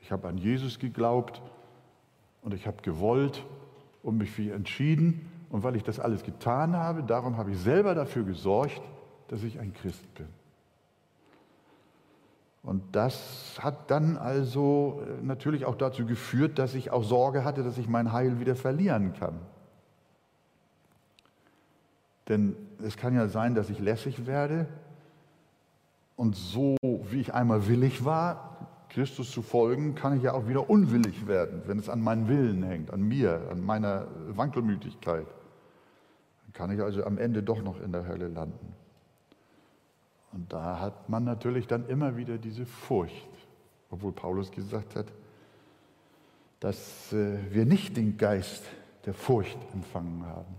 Ich 0.00 0.10
habe 0.10 0.28
an 0.28 0.38
Jesus 0.38 0.78
geglaubt 0.78 1.42
und 2.42 2.54
ich 2.54 2.66
habe 2.66 2.80
gewollt 2.82 3.44
und 4.02 4.16
mich 4.16 4.30
für 4.30 4.42
ihn 4.42 4.52
entschieden. 4.52 5.30
Und 5.50 5.62
weil 5.62 5.76
ich 5.76 5.82
das 5.82 6.00
alles 6.00 6.22
getan 6.22 6.76
habe, 6.76 7.02
darum 7.02 7.36
habe 7.36 7.50
ich 7.50 7.58
selber 7.58 7.94
dafür 7.94 8.24
gesorgt, 8.24 8.80
dass 9.28 9.42
ich 9.42 9.58
ein 9.58 9.74
Christ 9.74 10.14
bin. 10.14 10.28
Und 12.62 12.82
das 12.92 13.58
hat 13.60 13.90
dann 13.90 14.16
also 14.16 15.02
äh, 15.06 15.24
natürlich 15.24 15.64
auch 15.64 15.76
dazu 15.76 16.04
geführt, 16.04 16.58
dass 16.58 16.74
ich 16.74 16.90
auch 16.90 17.02
Sorge 17.02 17.44
hatte, 17.44 17.62
dass 17.62 17.78
ich 17.78 17.88
mein 17.88 18.12
Heil 18.12 18.38
wieder 18.38 18.54
verlieren 18.54 19.14
kann. 19.14 19.38
Denn 22.30 22.56
es 22.82 22.96
kann 22.96 23.14
ja 23.14 23.28
sein, 23.28 23.54
dass 23.54 23.68
ich 23.68 23.80
lässig 23.80 24.26
werde 24.26 24.66
und 26.14 26.36
so 26.36 26.76
wie 26.82 27.20
ich 27.20 27.34
einmal 27.34 27.66
willig 27.66 28.04
war, 28.04 28.68
Christus 28.88 29.30
zu 29.30 29.42
folgen, 29.42 29.96
kann 29.96 30.16
ich 30.16 30.22
ja 30.22 30.32
auch 30.32 30.46
wieder 30.46 30.70
unwillig 30.70 31.26
werden, 31.26 31.62
wenn 31.66 31.78
es 31.78 31.88
an 31.88 32.00
meinen 32.00 32.28
Willen 32.28 32.62
hängt, 32.62 32.92
an 32.92 33.02
mir, 33.02 33.48
an 33.50 33.60
meiner 33.64 34.06
Wankelmütigkeit. 34.28 35.26
Dann 35.26 36.52
kann 36.52 36.70
ich 36.70 36.80
also 36.80 37.04
am 37.04 37.18
Ende 37.18 37.42
doch 37.42 37.62
noch 37.62 37.80
in 37.80 37.90
der 37.90 38.06
Hölle 38.06 38.28
landen. 38.28 38.74
Und 40.32 40.52
da 40.52 40.78
hat 40.78 41.08
man 41.08 41.24
natürlich 41.24 41.66
dann 41.66 41.88
immer 41.88 42.16
wieder 42.16 42.38
diese 42.38 42.64
Furcht, 42.64 43.28
obwohl 43.90 44.12
Paulus 44.12 44.52
gesagt 44.52 44.94
hat, 44.94 45.06
dass 46.60 47.12
äh, 47.12 47.38
wir 47.50 47.64
nicht 47.64 47.96
den 47.96 48.16
Geist 48.16 48.62
der 49.06 49.14
Furcht 49.14 49.58
empfangen 49.72 50.24
haben, 50.26 50.54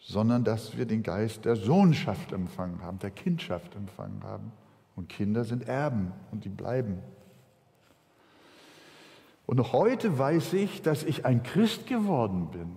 sondern 0.00 0.44
dass 0.44 0.76
wir 0.76 0.86
den 0.86 1.02
Geist 1.02 1.44
der 1.44 1.56
Sohnschaft 1.56 2.32
empfangen 2.32 2.82
haben, 2.82 2.98
der 2.98 3.10
Kindschaft 3.10 3.76
empfangen 3.76 4.22
haben. 4.24 4.52
Und 4.96 5.08
Kinder 5.08 5.44
sind 5.44 5.68
Erben 5.68 6.12
und 6.32 6.44
die 6.44 6.48
bleiben. 6.48 6.98
Und 9.46 9.72
heute 9.72 10.18
weiß 10.18 10.54
ich, 10.54 10.82
dass 10.82 11.02
ich 11.02 11.26
ein 11.26 11.42
Christ 11.42 11.86
geworden 11.86 12.48
bin. 12.50 12.76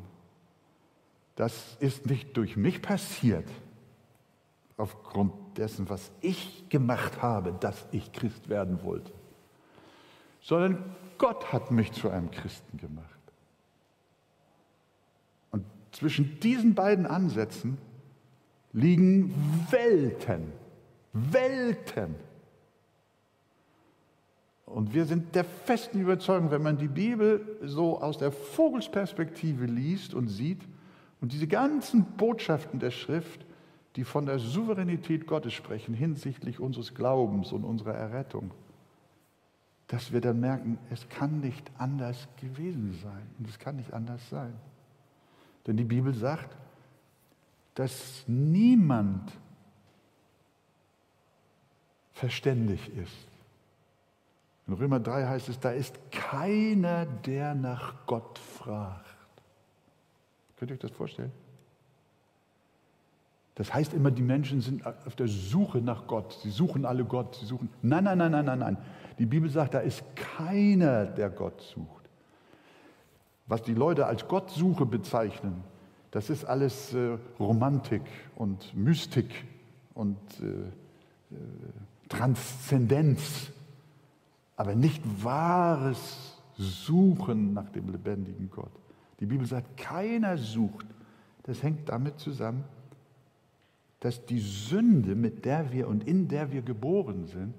Das 1.35 1.77
ist 1.79 2.05
nicht 2.05 2.35
durch 2.37 2.57
mich 2.57 2.81
passiert, 2.81 3.47
aufgrund 4.77 5.33
dessen, 5.57 5.89
was 5.89 6.11
ich 6.21 6.67
gemacht 6.69 7.21
habe, 7.21 7.53
dass 7.59 7.87
ich 7.91 8.11
Christ 8.11 8.49
werden 8.49 8.83
wollte, 8.83 9.11
sondern 10.41 10.95
Gott 11.17 11.53
hat 11.53 11.71
mich 11.71 11.91
zu 11.91 12.09
einem 12.09 12.31
Christen 12.31 12.77
gemacht. 12.77 13.12
Zwischen 16.03 16.37
diesen 16.41 16.75
beiden 16.75 17.05
Ansätzen 17.05 17.77
liegen 18.73 19.33
Welten, 19.69 20.51
Welten. 21.13 22.15
Und 24.65 24.93
wir 24.93 25.05
sind 25.05 25.33
der 25.33 25.45
festen 25.45 26.01
Überzeugung, 26.01 26.51
wenn 26.51 26.61
man 26.61 26.77
die 26.77 26.89
Bibel 26.89 27.57
so 27.61 28.01
aus 28.01 28.17
der 28.17 28.33
Vogelsperspektive 28.33 29.63
liest 29.63 30.13
und 30.13 30.27
sieht 30.27 30.59
und 31.21 31.31
diese 31.31 31.47
ganzen 31.47 32.03
Botschaften 32.17 32.81
der 32.81 32.91
Schrift, 32.91 33.45
die 33.95 34.03
von 34.03 34.25
der 34.25 34.39
Souveränität 34.39 35.25
Gottes 35.25 35.53
sprechen 35.53 35.93
hinsichtlich 35.93 36.59
unseres 36.59 36.93
Glaubens 36.93 37.53
und 37.53 37.63
unserer 37.63 37.93
Errettung, 37.93 38.51
dass 39.87 40.11
wir 40.11 40.19
dann 40.19 40.41
merken, 40.41 40.79
es 40.89 41.07
kann 41.07 41.39
nicht 41.39 41.71
anders 41.77 42.27
gewesen 42.41 42.91
sein 43.01 43.25
und 43.39 43.47
es 43.47 43.57
kann 43.57 43.77
nicht 43.77 43.93
anders 43.93 44.29
sein. 44.29 44.53
Denn 45.65 45.77
die 45.77 45.83
Bibel 45.83 46.13
sagt, 46.13 46.57
dass 47.75 48.23
niemand 48.27 49.31
verständig 52.13 52.95
ist. 52.95 53.27
In 54.67 54.73
Römer 54.73 54.99
3 54.99 55.27
heißt 55.27 55.49
es, 55.49 55.59
da 55.59 55.71
ist 55.71 55.99
keiner, 56.11 57.05
der 57.05 57.53
nach 57.53 58.05
Gott 58.05 58.39
fragt. 58.39 59.05
Könnt 60.57 60.71
ihr 60.71 60.75
euch 60.75 60.79
das 60.79 60.91
vorstellen? 60.91 61.31
Das 63.55 63.73
heißt 63.73 63.93
immer, 63.93 64.09
die 64.09 64.21
Menschen 64.21 64.61
sind 64.61 64.85
auf 64.85 65.15
der 65.15 65.27
Suche 65.27 65.79
nach 65.79 66.07
Gott. 66.07 66.39
Sie 66.41 66.49
suchen 66.49 66.85
alle 66.85 67.05
Gott. 67.05 67.35
Sie 67.35 67.45
suchen. 67.45 67.69
Nein, 67.81 68.03
nein, 68.05 68.17
nein, 68.17 68.31
nein, 68.31 68.45
nein, 68.45 68.59
nein. 68.59 68.77
Die 69.19 69.25
Bibel 69.25 69.49
sagt, 69.49 69.75
da 69.75 69.79
ist 69.79 70.03
keiner, 70.15 71.05
der 71.05 71.29
Gott 71.29 71.61
sucht. 71.61 72.02
Was 73.47 73.61
die 73.61 73.73
Leute 73.73 74.05
als 74.05 74.27
Gottsuche 74.27 74.85
bezeichnen, 74.85 75.63
das 76.11 76.29
ist 76.29 76.45
alles 76.45 76.93
äh, 76.93 77.17
Romantik 77.39 78.03
und 78.35 78.75
Mystik 78.75 79.33
und 79.93 80.17
äh, 80.41 80.45
äh, 80.45 81.39
Transzendenz, 82.07 83.51
aber 84.55 84.75
nicht 84.75 85.01
wahres 85.23 86.37
Suchen 86.55 87.53
nach 87.53 87.69
dem 87.69 87.89
lebendigen 87.89 88.49
Gott. 88.51 88.71
Die 89.19 89.25
Bibel 89.25 89.47
sagt, 89.47 89.75
keiner 89.77 90.37
sucht. 90.37 90.85
Das 91.43 91.63
hängt 91.63 91.89
damit 91.89 92.19
zusammen, 92.19 92.63
dass 93.99 94.25
die 94.25 94.39
Sünde, 94.39 95.15
mit 95.15 95.45
der 95.45 95.71
wir 95.71 95.87
und 95.87 96.07
in 96.07 96.27
der 96.27 96.51
wir 96.51 96.61
geboren 96.61 97.25
sind, 97.25 97.53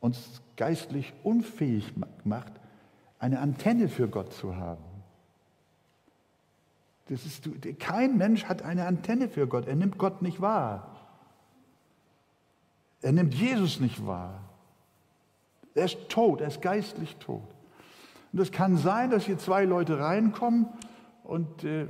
uns 0.00 0.42
geistlich 0.56 1.12
unfähig 1.22 1.92
macht, 2.24 2.52
eine 3.18 3.38
Antenne 3.40 3.88
für 3.88 4.08
Gott 4.08 4.32
zu 4.32 4.56
haben. 4.56 4.87
Das 7.08 7.24
ist, 7.24 7.48
kein 7.78 8.18
Mensch 8.18 8.44
hat 8.44 8.62
eine 8.62 8.86
Antenne 8.86 9.28
für 9.28 9.46
Gott. 9.46 9.66
Er 9.66 9.76
nimmt 9.76 9.98
Gott 9.98 10.22
nicht 10.22 10.40
wahr. 10.40 10.94
Er 13.00 13.12
nimmt 13.12 13.34
Jesus 13.34 13.80
nicht 13.80 14.06
wahr. 14.06 14.40
Er 15.74 15.84
ist 15.84 16.08
tot, 16.08 16.40
er 16.40 16.48
ist 16.48 16.60
geistlich 16.60 17.16
tot. 17.16 17.48
Und 18.32 18.40
es 18.40 18.52
kann 18.52 18.76
sein, 18.76 19.10
dass 19.10 19.24
hier 19.24 19.38
zwei 19.38 19.64
Leute 19.64 20.00
reinkommen 20.00 20.66
und, 21.24 21.64
äh, 21.64 21.86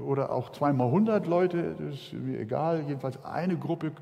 oder 0.00 0.32
auch 0.32 0.52
zweimal 0.52 0.90
hundert 0.90 1.26
Leute, 1.26 1.74
das 1.78 1.94
ist 1.94 2.12
mir 2.12 2.38
egal, 2.38 2.84
jedenfalls 2.86 3.22
eine 3.24 3.56
Gruppe 3.56 3.92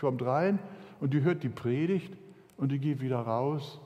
kommt 0.00 0.22
rein 0.22 0.58
und 1.00 1.12
die 1.12 1.22
hört 1.22 1.42
die 1.42 1.48
Predigt 1.48 2.16
und 2.56 2.72
die 2.72 2.78
geht 2.78 3.00
wieder 3.00 3.18
raus 3.18 3.80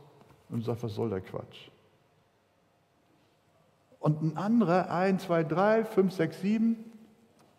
und 0.49 0.64
sagt, 0.64 0.82
was 0.82 0.95
soll 0.95 1.11
der 1.11 1.20
Quatsch? 1.20 1.69
Und 4.01 4.22
ein 4.22 4.36
anderer, 4.36 4.90
ein, 4.90 5.18
zwei, 5.18 5.44
drei, 5.44 5.84
fünf, 5.84 6.12
sechs, 6.12 6.40
sieben, 6.40 6.76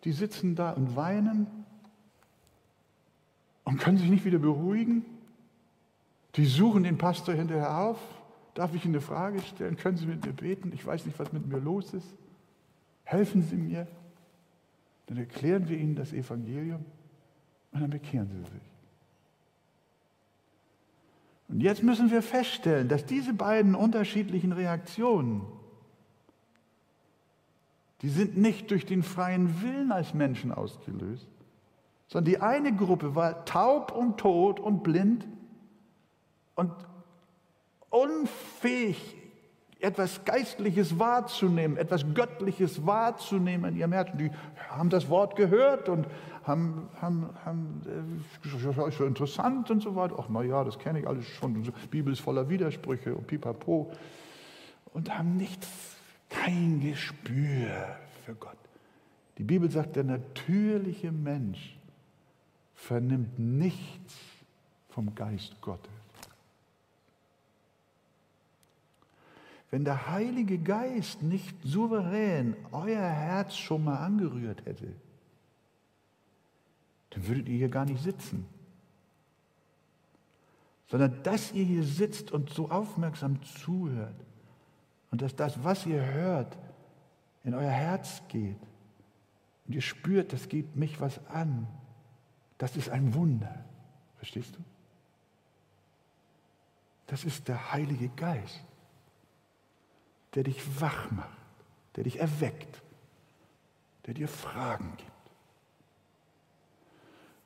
die 0.04 0.12
sitzen 0.12 0.56
da 0.56 0.72
und 0.72 0.96
weinen 0.96 1.46
und 3.64 3.78
können 3.78 3.96
sich 3.96 4.10
nicht 4.10 4.24
wieder 4.24 4.40
beruhigen. 4.40 5.04
Die 6.34 6.44
suchen 6.46 6.82
den 6.82 6.98
Pastor 6.98 7.34
hinterher 7.34 7.78
auf. 7.78 7.98
Darf 8.54 8.74
ich 8.74 8.84
Ihnen 8.84 8.94
eine 8.94 9.00
Frage 9.00 9.40
stellen? 9.40 9.76
Können 9.76 9.96
Sie 9.96 10.06
mit 10.06 10.26
mir 10.26 10.32
beten? 10.32 10.72
Ich 10.74 10.84
weiß 10.84 11.06
nicht, 11.06 11.18
was 11.18 11.32
mit 11.32 11.46
mir 11.46 11.58
los 11.58 11.94
ist. 11.94 12.08
Helfen 13.04 13.42
Sie 13.42 13.56
mir. 13.56 13.86
Dann 15.06 15.18
erklären 15.18 15.68
wir 15.68 15.78
Ihnen 15.78 15.94
das 15.94 16.12
Evangelium 16.12 16.84
und 17.70 17.80
dann 17.80 17.90
bekehren 17.90 18.28
Sie 18.28 18.50
sich. 18.50 18.62
Und 21.48 21.60
jetzt 21.60 21.82
müssen 21.82 22.10
wir 22.10 22.22
feststellen, 22.22 22.88
dass 22.88 23.04
diese 23.04 23.34
beiden 23.34 23.74
unterschiedlichen 23.74 24.52
Reaktionen, 24.52 25.42
die 28.02 28.08
sind 28.08 28.36
nicht 28.36 28.70
durch 28.70 28.84
den 28.84 29.02
freien 29.02 29.62
Willen 29.62 29.92
als 29.92 30.12
Menschen 30.12 30.52
ausgelöst, 30.52 31.28
sondern 32.08 32.32
die 32.32 32.40
eine 32.40 32.74
Gruppe 32.74 33.14
war 33.14 33.44
taub 33.44 33.92
und 33.92 34.18
tot 34.18 34.60
und 34.60 34.82
blind 34.82 35.26
und 36.54 36.72
unfähig, 37.90 39.16
etwas 39.80 40.24
Geistliches 40.24 40.98
wahrzunehmen, 40.98 41.76
etwas 41.76 42.04
Göttliches 42.14 42.86
wahrzunehmen 42.86 43.72
in 43.72 43.80
ihrem 43.80 43.92
Herzen. 43.92 44.16
Die 44.16 44.30
haben 44.68 44.90
das 44.90 45.08
Wort 45.08 45.34
gehört 45.34 45.88
und 45.88 46.06
haben, 46.44 46.88
haben, 47.00 47.30
haben 47.44 47.82
äh, 48.44 48.48
ist 48.48 48.96
so 48.96 49.04
interessant 49.04 49.70
und 49.70 49.82
so 49.82 49.96
weiter. 49.96 50.16
Ach, 50.18 50.26
na 50.28 50.42
ja, 50.42 50.62
das 50.62 50.78
kenne 50.78 51.00
ich 51.00 51.08
alles 51.08 51.26
schon. 51.26 51.62
Die 51.62 51.72
Bibel 51.90 52.12
ist 52.12 52.20
voller 52.20 52.48
Widersprüche 52.48 53.14
und 53.14 53.26
pipapo. 53.26 53.92
Und 54.92 55.16
haben 55.16 55.36
nichts, 55.36 55.96
kein 56.32 56.80
Gespür 56.80 57.96
für 58.24 58.34
Gott. 58.34 58.56
Die 59.38 59.44
Bibel 59.44 59.70
sagt, 59.70 59.96
der 59.96 60.04
natürliche 60.04 61.12
Mensch 61.12 61.76
vernimmt 62.74 63.38
nichts 63.38 64.14
vom 64.88 65.14
Geist 65.14 65.60
Gottes. 65.60 65.90
Wenn 69.70 69.84
der 69.84 70.10
Heilige 70.10 70.58
Geist 70.58 71.22
nicht 71.22 71.56
souverän 71.64 72.56
euer 72.72 73.08
Herz 73.08 73.56
schon 73.56 73.84
mal 73.84 74.04
angerührt 74.04 74.66
hätte, 74.66 74.94
dann 77.10 77.26
würdet 77.26 77.48
ihr 77.48 77.56
hier 77.56 77.68
gar 77.68 77.86
nicht 77.86 78.02
sitzen. 78.02 78.46
Sondern 80.88 81.22
dass 81.22 81.52
ihr 81.52 81.64
hier 81.64 81.84
sitzt 81.84 82.32
und 82.32 82.50
so 82.50 82.70
aufmerksam 82.70 83.42
zuhört 83.42 84.14
und 85.12 85.22
dass 85.22 85.36
das, 85.36 85.62
was 85.62 85.86
ihr 85.86 86.04
hört, 86.04 86.58
in 87.44 87.54
euer 87.54 87.70
Herz 87.70 88.22
geht 88.26 88.58
und 89.66 89.74
ihr 89.74 89.82
spürt, 89.82 90.32
das 90.32 90.48
geht 90.48 90.74
mich 90.74 91.00
was 91.00 91.24
an, 91.28 91.68
das 92.58 92.76
ist 92.76 92.88
ein 92.88 93.14
Wunder. 93.14 93.64
Verstehst 94.16 94.56
du? 94.56 94.60
Das 97.06 97.24
ist 97.24 97.46
der 97.46 97.72
Heilige 97.72 98.08
Geist 98.08 98.64
der 100.34 100.44
dich 100.44 100.80
wach 100.80 101.10
macht, 101.10 101.28
der 101.96 102.04
dich 102.04 102.18
erweckt, 102.18 102.82
der 104.06 104.14
dir 104.14 104.28
Fragen 104.28 104.92
gibt. 104.96 105.10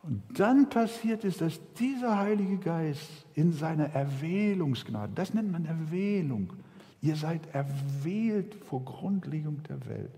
Und 0.03 0.23
dann 0.39 0.69
passiert 0.69 1.25
es, 1.25 1.39
dass 1.39 1.59
dieser 1.75 2.19
Heilige 2.19 2.59
Geist 2.59 3.27
in 3.35 3.53
seiner 3.53 3.87
Erwählungsgnade, 3.87 5.13
das 5.15 5.35
nennt 5.35 5.51
man 5.51 5.65
Erwählung, 5.65 6.53
ihr 7.01 7.17
seid 7.17 7.55
erwählt 7.55 8.55
vor 8.55 8.85
Grundlegung 8.85 9.63
der 9.65 9.87
Welt. 9.87 10.13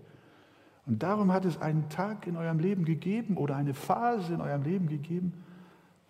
Und 0.85 1.03
darum 1.03 1.31
hat 1.31 1.45
es 1.45 1.61
einen 1.61 1.87
Tag 1.89 2.25
in 2.25 2.35
eurem 2.35 2.59
Leben 2.59 2.83
gegeben 2.85 3.37
oder 3.37 3.55
eine 3.55 3.73
Phase 3.73 4.33
in 4.33 4.41
eurem 4.41 4.63
Leben 4.63 4.87
gegeben, 4.87 5.43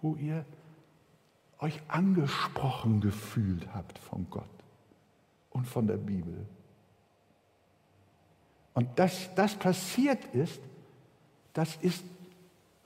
wo 0.01 0.15
ihr 0.15 0.45
euch 1.59 1.81
angesprochen 1.89 3.01
gefühlt 3.01 3.67
habt 3.73 3.99
von 3.99 4.27
Gott 4.29 4.49
und 5.49 5.67
von 5.67 5.87
der 5.87 5.97
Bibel. 5.97 6.45
Und 8.73 8.87
dass 8.97 9.33
das 9.35 9.55
passiert 9.55 10.23
ist, 10.33 10.61
das 11.53 11.75
ist 11.77 12.05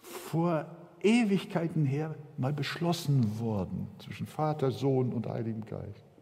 vor 0.01 0.65
Ewigkeiten 1.01 1.85
her 1.85 2.15
mal 2.37 2.53
beschlossen 2.53 3.39
worden 3.39 3.87
zwischen 3.99 4.25
Vater, 4.25 4.71
Sohn 4.71 5.13
und 5.13 5.27
Heiligem 5.27 5.65
Geist. 5.65 6.12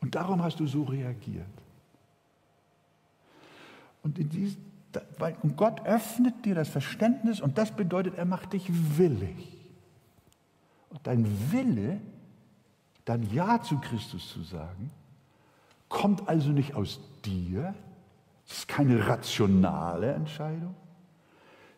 Und 0.00 0.14
darum 0.14 0.42
hast 0.42 0.60
du 0.60 0.66
so 0.66 0.84
reagiert. 0.84 1.46
Und, 4.02 4.16
dies, 4.18 4.56
weil, 5.18 5.36
und 5.42 5.56
Gott 5.56 5.84
öffnet 5.86 6.44
dir 6.44 6.54
das 6.54 6.68
Verständnis 6.68 7.40
und 7.40 7.58
das 7.58 7.70
bedeutet, 7.72 8.16
er 8.16 8.24
macht 8.24 8.54
dich 8.54 8.70
willig. 8.96 9.58
Und 10.88 11.06
dein 11.06 11.52
Wille, 11.52 12.00
dein 13.04 13.22
Ja 13.32 13.62
zu 13.62 13.78
Christus 13.78 14.32
zu 14.32 14.42
sagen, 14.42 14.90
kommt 15.88 16.28
also 16.28 16.50
nicht 16.50 16.74
aus 16.74 17.00
dir, 17.24 17.74
es 18.46 18.58
ist 18.58 18.68
keine 18.68 19.06
rationale 19.06 20.12
Entscheidung, 20.12 20.74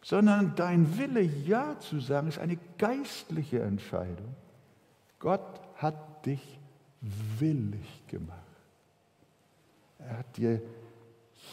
sondern 0.01 0.55
dein 0.57 0.97
Wille, 0.97 1.21
Ja 1.21 1.79
zu 1.81 2.01
sagen, 2.01 2.29
ist 2.29 2.39
eine 2.39 2.59
geistliche 2.79 3.63
Entscheidung. 3.63 4.35
Gott 5.19 5.61
hat 5.77 6.27
dich 6.27 6.59
willig 7.39 8.07
gemacht. 8.07 8.39
Er 9.99 10.19
hat 10.19 10.37
dir 10.37 10.63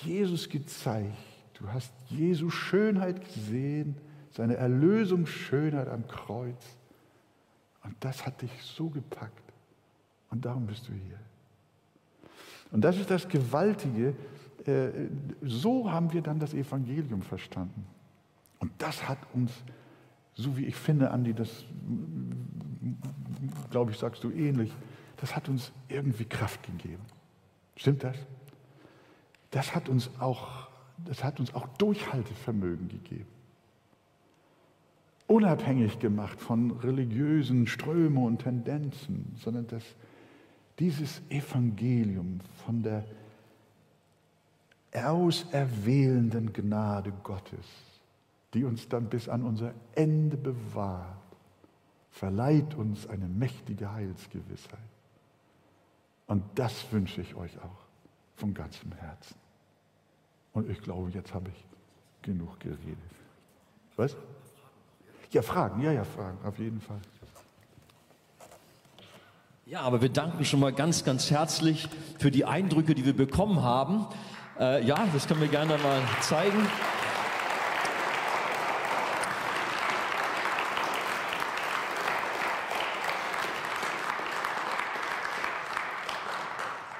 Jesus 0.03 0.47
gezeigt. 0.49 1.17
Du 1.55 1.67
hast 1.67 1.91
Jesu 2.09 2.49
Schönheit 2.49 3.21
gesehen, 3.33 3.95
seine 4.31 4.55
Erlösungsschönheit 4.55 5.87
am 5.89 6.07
Kreuz. 6.07 6.77
Und 7.83 7.95
das 7.99 8.25
hat 8.25 8.41
dich 8.41 8.51
so 8.61 8.89
gepackt. 8.89 9.33
Und 10.29 10.45
darum 10.45 10.67
bist 10.67 10.87
du 10.87 10.93
hier. 10.93 11.19
Und 12.71 12.81
das 12.81 12.97
ist 12.97 13.09
das 13.09 13.27
Gewaltige. 13.27 14.15
Äh, 14.65 14.89
so 15.41 15.91
haben 15.91 16.13
wir 16.13 16.21
dann 16.21 16.39
das 16.39 16.53
Evangelium 16.53 17.21
verstanden. 17.21 17.85
Und 18.59 18.71
das 18.77 19.07
hat 19.07 19.17
uns, 19.33 19.51
so 20.35 20.55
wie 20.55 20.65
ich 20.65 20.75
finde, 20.75 21.11
Andi, 21.11 21.33
das 21.33 21.65
glaube 23.71 23.91
ich, 23.91 23.97
sagst 23.97 24.23
du 24.23 24.31
ähnlich, 24.31 24.71
das 25.21 25.35
hat 25.35 25.49
uns 25.49 25.71
irgendwie 25.87 26.25
Kraft 26.25 26.63
gegeben. 26.63 27.03
Stimmt 27.75 28.03
das? 28.03 28.17
Das 29.51 29.73
hat 29.75 29.89
uns 29.89 30.09
auch, 30.19 30.67
das 31.05 31.23
hat 31.23 31.39
uns 31.39 31.53
auch 31.53 31.67
Durchhaltevermögen 31.77 32.87
gegeben. 32.87 33.27
Unabhängig 35.27 35.99
gemacht 35.99 36.39
von 36.41 36.71
religiösen 36.71 37.67
Strömen 37.67 38.23
und 38.23 38.39
Tendenzen, 38.39 39.35
sondern 39.37 39.67
dass 39.67 39.83
dieses 40.79 41.21
Evangelium 41.29 42.39
von 42.65 42.81
der 42.81 43.05
auserwählenden 44.93 46.51
Gnade 46.51 47.11
Gottes 47.23 47.65
die 48.53 48.63
uns 48.63 48.87
dann 48.89 49.09
bis 49.09 49.29
an 49.29 49.43
unser 49.43 49.73
Ende 49.95 50.37
bewahrt, 50.37 51.17
verleiht 52.11 52.73
uns 52.75 53.07
eine 53.07 53.27
mächtige 53.27 53.91
Heilsgewissheit. 53.91 54.79
Und 56.29 56.43
das 56.53 56.85
wünsche 56.91 57.21
ich 57.21 57.33
euch 57.33 57.57
auch 57.57 57.85
von 58.35 58.53
ganzem 58.53 58.91
Herzen. 58.91 59.35
Und 60.53 60.69
ich 60.69 60.79
glaube, 60.79 61.09
jetzt 61.09 61.33
habe 61.33 61.49
ich 61.49 61.65
genug 62.21 62.59
geredet. 62.59 62.97
Was? 63.95 64.15
Ja, 65.31 65.41
Fragen, 65.41 65.81
ja, 65.81 65.91
ja, 65.91 66.03
Fragen, 66.03 66.37
auf 66.45 66.59
jeden 66.59 66.81
Fall. 66.81 66.99
Ja, 69.65 69.81
aber 69.81 70.03
wir 70.03 70.09
danken 70.09 70.45
schon 70.45 70.59
mal 70.59 70.71
ganz, 70.71 71.03
ganz 71.03 71.31
herzlich 71.31 71.87
für 72.19 72.29
die 72.29 72.45
Eindrücke, 72.45 72.93
die 72.93 73.05
wir 73.05 73.15
bekommen 73.15 73.63
haben. 73.63 74.05
Äh, 74.59 74.85
ja, 74.85 75.07
das 75.11 75.27
können 75.27 75.41
wir 75.41 75.47
gerne 75.47 75.79
mal 75.79 76.01
zeigen. 76.21 76.59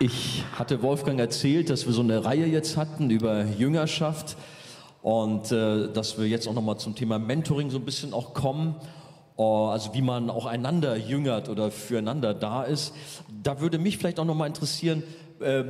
Ich 0.02 0.46
hatte 0.58 0.82
Wolfgang 0.82 1.20
erzählt, 1.20 1.70
dass 1.70 1.86
wir 1.86 1.92
so 1.92 2.02
eine 2.02 2.24
Reihe 2.24 2.46
jetzt 2.46 2.78
hatten 2.78 3.10
über 3.10 3.44
Jüngerschaft 3.44 4.38
und 5.02 5.52
äh, 5.52 5.92
dass 5.92 6.18
wir 6.18 6.26
jetzt 6.26 6.48
auch 6.48 6.54
nochmal 6.54 6.78
zum 6.78 6.96
Thema 6.96 7.20
Mentoring 7.20 7.70
so 7.70 7.80
ein 7.80 7.84
bisschen 7.84 8.14
auch 8.14 8.34
kommen, 8.34 8.76
uh, 9.38 9.66
also 9.66 9.94
wie 9.94 10.02
man 10.02 10.30
auch 10.30 10.46
einander 10.46 10.96
jüngert 10.96 11.50
oder 11.50 11.70
füreinander 11.70 12.34
da 12.34 12.64
ist. 12.64 12.94
Da 13.44 13.60
würde 13.60 13.78
mich 13.78 13.98
vielleicht 13.98 14.22
auch 14.22 14.26
nochmal 14.26 14.48
interessieren, 14.48 15.04
äh, 15.42 15.66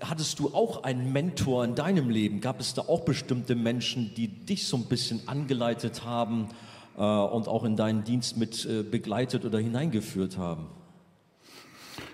hattest 0.00 0.38
du 0.38 0.54
auch 0.54 0.84
einen 0.84 1.12
Mentor 1.12 1.62
in 1.62 1.74
deinem 1.74 2.08
Leben? 2.08 2.40
Gab 2.40 2.60
es 2.60 2.72
da 2.72 2.80
auch 2.80 3.00
bestimmte 3.00 3.54
Menschen, 3.56 4.14
die 4.16 4.28
dich 4.28 4.68
so 4.68 4.78
ein 4.78 4.86
bisschen 4.86 5.28
angeleitet 5.28 6.02
haben 6.02 6.48
äh, 6.96 7.02
und 7.02 7.46
auch 7.46 7.64
in 7.64 7.76
deinen 7.76 8.04
Dienst 8.04 8.38
mit 8.38 8.64
äh, 8.64 8.82
begleitet 8.82 9.44
oder 9.44 9.58
hineingeführt 9.58 10.38
haben? 10.38 10.68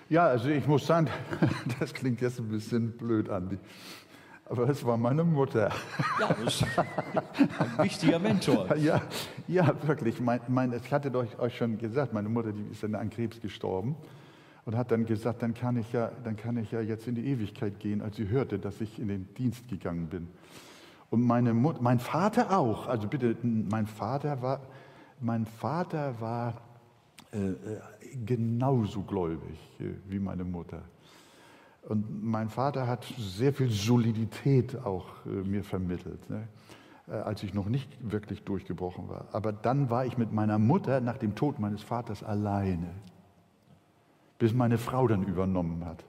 Ja, 0.09 0.27
also 0.27 0.49
ich 0.49 0.67
muss 0.67 0.85
sagen, 0.85 1.07
das 1.79 1.93
klingt 1.93 2.21
jetzt 2.21 2.39
ein 2.39 2.49
bisschen 2.49 2.91
blöd, 2.91 3.29
Andi. 3.29 3.57
Aber 4.45 4.67
es 4.67 4.85
war 4.85 4.97
meine 4.97 5.23
Mutter. 5.23 5.71
Ja, 6.19 6.27
ein 6.27 7.83
wichtiger 7.83 8.19
Mentor. 8.19 8.75
Ja, 8.77 9.01
ja 9.47 9.73
wirklich. 9.87 10.19
Mein, 10.19 10.41
mein, 10.47 10.73
ich 10.73 10.91
hatte 10.91 11.11
euch 11.15 11.57
schon 11.57 11.77
gesagt, 11.77 12.13
meine 12.13 12.29
Mutter, 12.29 12.51
die 12.51 12.63
ist 12.71 12.83
dann 12.83 12.95
an 12.95 13.09
Krebs 13.09 13.39
gestorben 13.39 13.95
und 14.65 14.75
hat 14.75 14.91
dann 14.91 15.05
gesagt, 15.05 15.41
dann 15.41 15.53
kann, 15.53 15.77
ich 15.77 15.91
ja, 15.93 16.11
dann 16.23 16.35
kann 16.35 16.57
ich 16.57 16.71
ja 16.71 16.81
jetzt 16.81 17.07
in 17.07 17.15
die 17.15 17.25
Ewigkeit 17.25 17.79
gehen, 17.79 18.01
als 18.01 18.17
sie 18.17 18.27
hörte, 18.27 18.59
dass 18.59 18.81
ich 18.81 18.99
in 18.99 19.07
den 19.07 19.33
Dienst 19.35 19.67
gegangen 19.69 20.07
bin. 20.07 20.27
Und 21.09 21.21
meine 21.21 21.53
Mutter, 21.53 21.81
mein 21.81 21.99
Vater 21.99 22.57
auch. 22.57 22.87
Also 22.87 23.07
bitte, 23.07 23.37
mein 23.43 23.87
Vater 23.87 24.41
war, 24.41 24.61
mein 25.19 25.45
Vater 25.45 26.19
war 26.19 26.61
genauso 28.25 29.01
gläubig 29.01 29.57
äh, 29.79 29.85
wie 30.07 30.19
meine 30.19 30.43
Mutter. 30.43 30.81
Und 31.83 32.23
mein 32.23 32.49
Vater 32.49 32.87
hat 32.87 33.03
sehr 33.17 33.51
viel 33.51 33.69
Solidität 33.69 34.77
auch 34.85 35.07
mir 35.25 35.65
vermittelt, 35.65 36.29
ne? 36.29 36.47
als 37.07 37.43
ich 37.43 37.53
noch 37.53 37.67
nicht 37.67 37.89
wirklich 38.09 38.45
durchgebrochen 38.45 39.09
war. 39.09 39.27
Aber 39.33 39.51
dann 39.51 39.89
war 39.89 40.05
ich 40.05 40.17
mit 40.17 40.31
meiner 40.31 40.57
Mutter 40.59 41.01
nach 41.01 41.17
dem 41.17 41.35
Tod 41.35 41.59
meines 41.59 41.83
Vaters 41.83 42.23
alleine, 42.23 42.87
bis 44.39 44.53
meine 44.53 44.77
Frau 44.77 45.09
dann 45.09 45.23
übernommen 45.23 45.83
hat. 45.83 46.05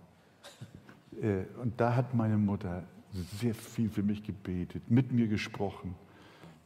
Und 1.60 1.72
da 1.80 1.96
hat 1.96 2.14
meine 2.14 2.36
Mutter 2.36 2.84
sehr 3.12 3.56
viel 3.56 3.90
für 3.90 4.04
mich 4.04 4.22
gebetet, 4.22 4.88
mit 4.88 5.10
mir 5.10 5.26
gesprochen 5.26 5.96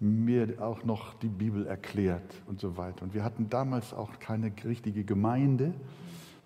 mir 0.01 0.63
auch 0.63 0.85
noch 0.85 1.15
die 1.15 1.29
Bibel 1.29 1.67
erklärt 1.67 2.43
und 2.47 2.61
so 2.61 2.77
weiter. 2.77 3.03
Und 3.03 3.15
wir 3.15 3.25
hatten 3.25 3.49
damals 3.49 3.93
auch 3.93 4.19
keine 4.21 4.53
richtige 4.65 5.05
Gemeinde 5.05 5.75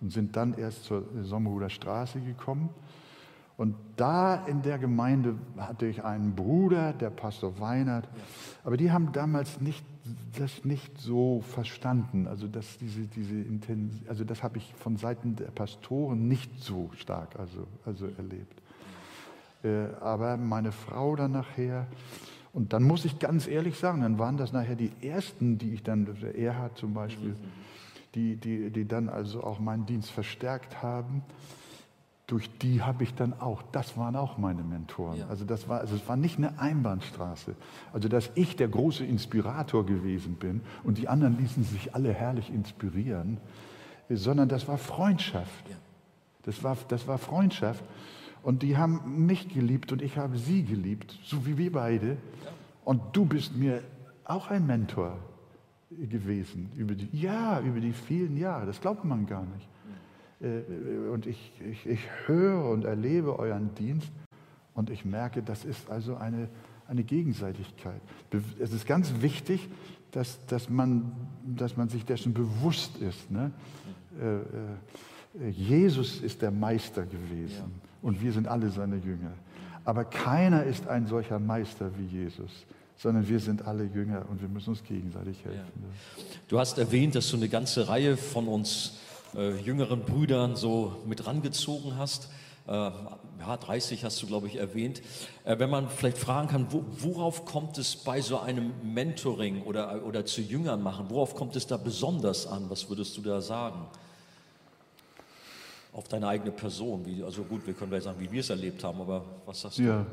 und 0.01 0.11
sind 0.11 0.35
dann 0.35 0.53
erst 0.57 0.85
zur 0.85 1.05
Sommerhuder 1.21 1.69
Straße 1.69 2.19
gekommen. 2.19 2.69
Und 3.55 3.75
da 3.95 4.43
in 4.47 4.63
der 4.63 4.79
Gemeinde 4.79 5.35
hatte 5.57 5.85
ich 5.85 6.03
einen 6.03 6.33
Bruder, 6.35 6.91
der 6.91 7.11
Pastor 7.11 7.59
Weinert, 7.59 8.09
aber 8.63 8.77
die 8.77 8.91
haben 8.91 9.11
damals 9.11 9.61
nicht, 9.61 9.85
das 10.39 10.65
nicht 10.65 10.97
so 10.97 11.41
verstanden. 11.41 12.25
Also, 12.27 12.47
dass 12.47 12.79
diese, 12.79 13.01
diese 13.01 13.45
also 14.09 14.23
das 14.23 14.41
habe 14.41 14.57
ich 14.57 14.73
von 14.73 14.97
Seiten 14.97 15.35
der 15.35 15.51
Pastoren 15.51 16.27
nicht 16.27 16.59
so 16.59 16.89
stark 16.95 17.39
also, 17.39 17.67
also 17.85 18.07
erlebt. 18.17 18.59
Äh, 19.63 19.85
aber 20.01 20.35
meine 20.37 20.71
Frau 20.71 21.15
dann 21.15 21.33
nachher, 21.33 21.85
und 22.53 22.71
dann 22.71 22.83
muss 22.83 23.03
ich 23.03 23.17
ganz 23.17 23.47
ehrlich 23.47 23.79
sagen, 23.79 24.01
dann 24.01 24.19
waren 24.19 24.37
das 24.37 24.53
nachher 24.53 24.75
die 24.75 24.91
ersten, 25.01 25.57
die 25.57 25.73
ich 25.73 25.81
dann, 25.81 26.05
der 26.21 26.37
Erhard 26.37 26.77
zum 26.77 26.93
Beispiel, 26.93 27.35
die, 28.13 28.35
die, 28.37 28.69
die 28.69 28.87
dann 28.87 29.09
also 29.09 29.43
auch 29.43 29.59
meinen 29.59 29.87
Dienst 29.87 30.11
verstärkt 30.11 30.83
haben. 30.83 31.23
Durch 32.27 32.49
die 32.59 32.83
habe 32.83 33.03
ich 33.03 33.15
dann 33.15 33.33
auch, 33.39 33.63
das 33.71 33.97
waren 33.97 34.15
auch 34.15 34.37
meine 34.37 34.63
Mentoren. 34.63 35.17
Ja. 35.17 35.27
Also 35.27 35.45
das 35.45 35.67
war, 35.67 35.79
also 35.79 35.95
es 35.95 36.07
war 36.07 36.15
nicht 36.15 36.37
eine 36.37 36.59
Einbahnstraße. 36.59 37.55
Also 37.91 38.07
dass 38.07 38.29
ich 38.35 38.55
der 38.55 38.67
große 38.67 39.03
Inspirator 39.03 39.83
gewesen 39.85 40.35
bin 40.35 40.61
und 40.83 40.99
die 40.99 41.07
anderen 41.07 41.37
ließen 41.39 41.63
sich 41.63 41.95
alle 41.95 42.13
herrlich 42.13 42.53
inspirieren, 42.53 43.39
sondern 44.09 44.47
das 44.47 44.67
war 44.67 44.77
Freundschaft. 44.77 45.69
Ja. 45.69 45.75
Das 46.43 46.63
war, 46.63 46.77
das 46.87 47.07
war 47.07 47.17
Freundschaft. 47.17 47.83
Und 48.43 48.61
die 48.61 48.77
haben 48.77 49.25
mich 49.25 49.47
geliebt 49.47 49.93
und 49.93 50.01
ich 50.01 50.17
habe 50.17 50.37
sie 50.37 50.63
geliebt, 50.63 51.17
so 51.23 51.45
wie 51.45 51.57
wir 51.57 51.71
beide. 51.71 52.17
Und 52.83 53.01
du 53.13 53.25
bist 53.25 53.55
mir 53.55 53.81
auch 54.25 54.49
ein 54.49 54.67
Mentor 54.67 55.17
gewesen 55.89 56.69
über 56.75 56.93
die, 56.93 57.07
ja, 57.13 57.61
über 57.61 57.79
die 57.79 57.93
vielen 57.93 58.35
Jahre. 58.35 58.65
Das 58.65 58.81
glaubt 58.81 59.05
man 59.05 59.25
gar 59.25 59.45
nicht. 59.45 59.69
Äh, 60.41 61.09
und 61.09 61.25
ich, 61.25 61.53
ich, 61.71 61.85
ich 61.85 61.99
höre 62.25 62.69
und 62.69 62.83
erlebe 62.83 63.39
euren 63.39 63.73
Dienst 63.75 64.11
und 64.73 64.89
ich 64.89 65.05
merke, 65.05 65.41
das 65.41 65.63
ist 65.63 65.89
also 65.89 66.17
eine, 66.17 66.49
eine 66.87 67.03
Gegenseitigkeit. 67.03 68.01
Es 68.59 68.73
ist 68.73 68.85
ganz 68.85 69.21
wichtig, 69.21 69.69
dass, 70.11 70.45
dass, 70.47 70.69
man, 70.69 71.13
dass 71.45 71.77
man 71.77 71.87
sich 71.87 72.03
dessen 72.03 72.33
bewusst 72.33 72.97
ist. 72.97 73.31
Ne? 73.31 73.51
Äh, 74.19 75.45
äh, 75.47 75.49
Jesus 75.49 76.19
ist 76.19 76.41
der 76.41 76.51
Meister 76.51 77.05
gewesen. 77.05 77.71
Ja 77.73 77.92
und 78.03 78.21
wir 78.21 78.31
sind 78.31 78.47
alle 78.47 78.69
seine 78.69 78.97
Jünger. 78.97 79.31
Aber 79.85 80.05
keiner 80.05 80.63
ist 80.63 80.87
ein 80.87 81.07
solcher 81.07 81.39
Meister 81.39 81.89
wie 81.97 82.05
Jesus, 82.05 82.51
sondern 82.95 83.27
wir 83.27 83.39
sind 83.39 83.65
alle 83.65 83.85
Jünger 83.85 84.25
und 84.29 84.41
wir 84.41 84.49
müssen 84.49 84.69
uns 84.69 84.83
gegenseitig 84.83 85.43
helfen. 85.43 85.83
Ja. 85.83 86.23
Du 86.47 86.59
hast 86.59 86.77
erwähnt, 86.77 87.15
dass 87.15 87.29
du 87.31 87.37
eine 87.37 87.49
ganze 87.49 87.87
Reihe 87.87 88.15
von 88.15 88.47
uns 88.47 88.99
äh, 89.35 89.57
jüngeren 89.61 90.01
Brüdern 90.01 90.55
so 90.55 91.01
mit 91.05 91.25
rangezogen 91.25 91.97
hast. 91.97 92.29
äh, 92.67 92.91
ja, 93.39 93.57
30 93.57 94.05
hast 94.05 94.21
du, 94.21 94.27
glaube 94.27 94.47
ich, 94.47 94.55
erwähnt. 94.55 95.01
Äh, 95.43 95.59
wenn 95.59 95.69
man 95.69 95.89
vielleicht 95.89 96.17
fragen 96.17 96.47
kann, 96.47 96.67
wo, 96.69 96.85
worauf 96.99 97.43
kommt 97.45 97.77
es 97.77 97.95
bei 97.95 98.21
so 98.21 98.39
einem 98.39 98.71
Mentoring 98.83 99.63
oder, 99.63 100.05
oder 100.05 100.25
zu 100.25 100.41
Jüngern 100.41 100.81
machen, 100.81 101.07
worauf 101.09 101.35
kommt 101.35 101.55
es 101.55 101.67
da 101.67 101.77
besonders 101.77 102.47
an? 102.47 102.69
Was 102.69 102.87
würdest 102.89 103.17
du 103.17 103.21
da 103.21 103.41
sagen? 103.41 103.87
Auf 105.93 106.07
deine 106.07 106.27
eigene 106.27 106.51
Person. 106.51 107.05
Wie, 107.05 107.23
also 107.23 107.43
gut, 107.43 107.65
wir 107.67 107.73
können 107.73 107.91
gleich 107.91 108.03
sagen, 108.03 108.19
wie 108.19 108.31
wir 108.31 108.39
es 108.39 108.49
erlebt 108.49 108.83
haben, 108.83 108.99
aber 108.99 109.23
was 109.45 109.61
sagst 109.61 109.77
du? 109.77 109.83
Ja. 109.83 110.05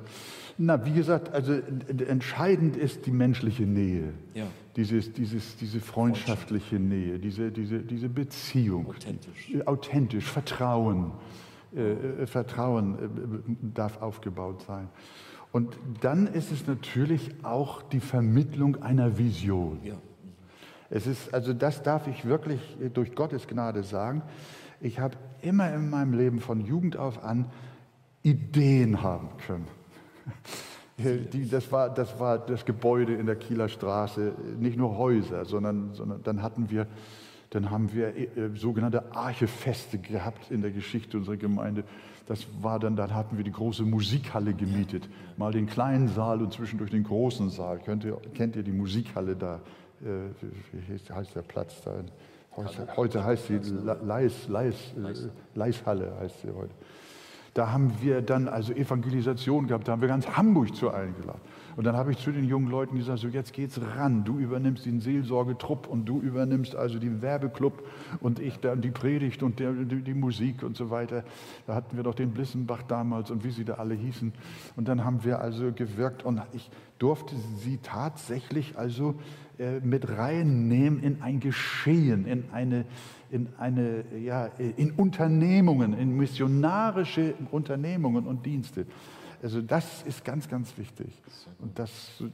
Na, 0.58 0.84
wie 0.84 0.92
gesagt, 0.92 1.32
also 1.32 1.54
entscheidend 2.06 2.76
ist 2.76 3.06
die 3.06 3.10
menschliche 3.10 3.62
Nähe. 3.62 4.12
Ja. 4.34 4.46
Dieses, 4.76 5.12
dieses, 5.12 5.56
diese 5.56 5.80
freundschaftliche 5.80 6.76
Nähe, 6.76 7.18
diese, 7.18 7.50
diese, 7.50 7.78
diese 7.78 8.08
Beziehung. 8.08 8.86
Authentisch. 8.86 9.50
Äh, 9.50 9.62
Authentisch, 9.64 10.24
Vertrauen. 10.26 11.12
Äh, 11.74 11.92
äh, 12.22 12.26
Vertrauen 12.26 12.94
äh, 12.94 13.68
darf 13.74 14.02
aufgebaut 14.02 14.62
sein. 14.66 14.88
Und 15.52 15.76
dann 16.00 16.26
ist 16.26 16.50
es 16.52 16.66
natürlich 16.66 17.30
auch 17.42 17.82
die 17.82 18.00
Vermittlung 18.00 18.82
einer 18.82 19.18
Vision. 19.18 19.80
Ja. 19.82 19.94
Es 20.90 21.06
ist, 21.06 21.32
also 21.32 21.52
das 21.52 21.82
darf 21.82 22.08
ich 22.08 22.24
wirklich 22.24 22.60
durch 22.92 23.14
Gottes 23.14 23.46
Gnade 23.46 23.84
sagen. 23.84 24.22
Ich 24.80 24.98
habe 24.98 25.16
immer 25.42 25.72
in 25.72 25.90
meinem 25.90 26.14
Leben 26.14 26.40
von 26.40 26.60
Jugend 26.60 26.96
auf 26.96 27.22
an 27.22 27.46
Ideen 28.22 29.02
haben 29.02 29.28
können. 29.46 29.68
Die, 30.98 31.48
das, 31.48 31.72
war, 31.72 31.88
das 31.88 32.20
war 32.20 32.38
das 32.38 32.66
Gebäude 32.66 33.14
in 33.14 33.24
der 33.24 33.36
Kieler 33.36 33.68
Straße, 33.68 34.34
nicht 34.58 34.76
nur 34.76 34.98
Häuser, 34.98 35.46
sondern, 35.46 35.94
sondern 35.94 36.22
dann 36.22 36.42
hatten 36.42 36.70
wir, 36.70 36.86
dann 37.48 37.70
haben 37.70 37.92
wir 37.94 38.14
äh, 38.14 38.28
sogenannte 38.54 39.14
Archefeste 39.14 39.98
gehabt 39.98 40.50
in 40.50 40.60
der 40.60 40.70
Geschichte 40.70 41.16
unserer 41.16 41.38
Gemeinde. 41.38 41.84
Das 42.26 42.46
war 42.60 42.78
dann, 42.78 42.96
dann 42.96 43.14
hatten 43.14 43.38
wir 43.38 43.44
die 43.44 43.52
große 43.52 43.82
Musikhalle 43.82 44.52
gemietet, 44.52 45.08
mal 45.38 45.52
den 45.52 45.66
kleinen 45.66 46.08
Saal 46.08 46.42
und 46.42 46.52
zwischendurch 46.52 46.90
den 46.90 47.04
großen 47.04 47.48
Saal. 47.48 47.80
Ihr, 47.86 48.20
kennt 48.34 48.56
ihr 48.56 48.62
die 48.62 48.72
Musikhalle 48.72 49.36
da? 49.36 49.60
Äh, 50.02 50.30
wie 50.72 51.12
heißt 51.12 51.34
der 51.34 51.42
Platz 51.42 51.80
da? 51.82 51.94
Heute, 52.56 52.96
heute 52.96 53.24
heißt 53.24 53.46
sie 53.46 53.60
Leis, 54.02 54.48
Leis, 54.48 54.92
äh, 54.96 55.28
Leishalle 55.54 56.12
heißt 56.20 56.42
sie 56.42 56.50
heute. 56.50 56.74
Da 57.54 57.72
haben 57.72 57.92
wir 58.00 58.22
dann 58.22 58.48
also 58.48 58.72
Evangelisation 58.72 59.66
gehabt, 59.66 59.88
da 59.88 59.92
haben 59.92 60.00
wir 60.02 60.08
ganz 60.08 60.28
Hamburg 60.28 60.74
zu 60.76 60.90
eingeladen. 60.90 61.40
Und 61.76 61.84
dann 61.84 61.96
habe 61.96 62.12
ich 62.12 62.18
zu 62.18 62.30
den 62.30 62.44
jungen 62.44 62.68
Leuten 62.68 62.96
gesagt, 62.96 63.18
so 63.20 63.28
jetzt 63.28 63.52
geht's 63.52 63.80
ran, 63.96 64.24
du 64.24 64.38
übernimmst 64.38 64.86
den 64.86 65.00
Seelsorgetrupp 65.00 65.88
und 65.88 66.04
du 66.04 66.20
übernimmst 66.20 66.76
also 66.76 66.98
den 66.98 67.22
Werbeclub 67.22 67.82
und 68.20 68.38
ich 68.38 68.60
dann 68.60 68.82
die 68.82 68.90
Predigt 68.90 69.42
und 69.42 69.58
der, 69.58 69.72
die, 69.72 70.02
die, 70.02 70.14
Musik 70.14 70.62
und 70.62 70.76
so 70.76 70.90
weiter. 70.90 71.24
Da 71.66 71.74
hatten 71.74 71.96
wir 71.96 72.04
doch 72.04 72.14
den 72.14 72.30
Blissenbach 72.32 72.82
damals 72.82 73.30
und 73.30 73.42
wie 73.42 73.50
sie 73.50 73.64
da 73.64 73.74
alle 73.74 73.94
hießen. 73.94 74.32
Und 74.76 74.88
dann 74.88 75.04
haben 75.04 75.24
wir 75.24 75.40
also 75.40 75.72
gewirkt 75.72 76.24
und 76.24 76.40
ich 76.52 76.70
durfte 76.98 77.34
sie 77.56 77.78
tatsächlich 77.78 78.78
also 78.78 79.14
mit 79.82 80.08
reinnehmen 80.08 81.02
in 81.02 81.22
ein 81.22 81.40
Geschehen, 81.40 82.26
in 82.26 82.44
eine, 82.52 82.86
in 83.30 83.48
eine, 83.58 84.04
ja, 84.18 84.46
in 84.76 84.92
Unternehmungen, 84.92 85.92
in 85.92 86.16
missionarische 86.16 87.34
Unternehmungen 87.50 88.26
und 88.26 88.46
Dienste. 88.46 88.86
Also 89.42 89.62
das 89.62 90.02
ist 90.04 90.24
ganz, 90.24 90.48
ganz 90.48 90.76
wichtig. 90.76 91.12
Und 91.60 91.78
das, 91.78 91.90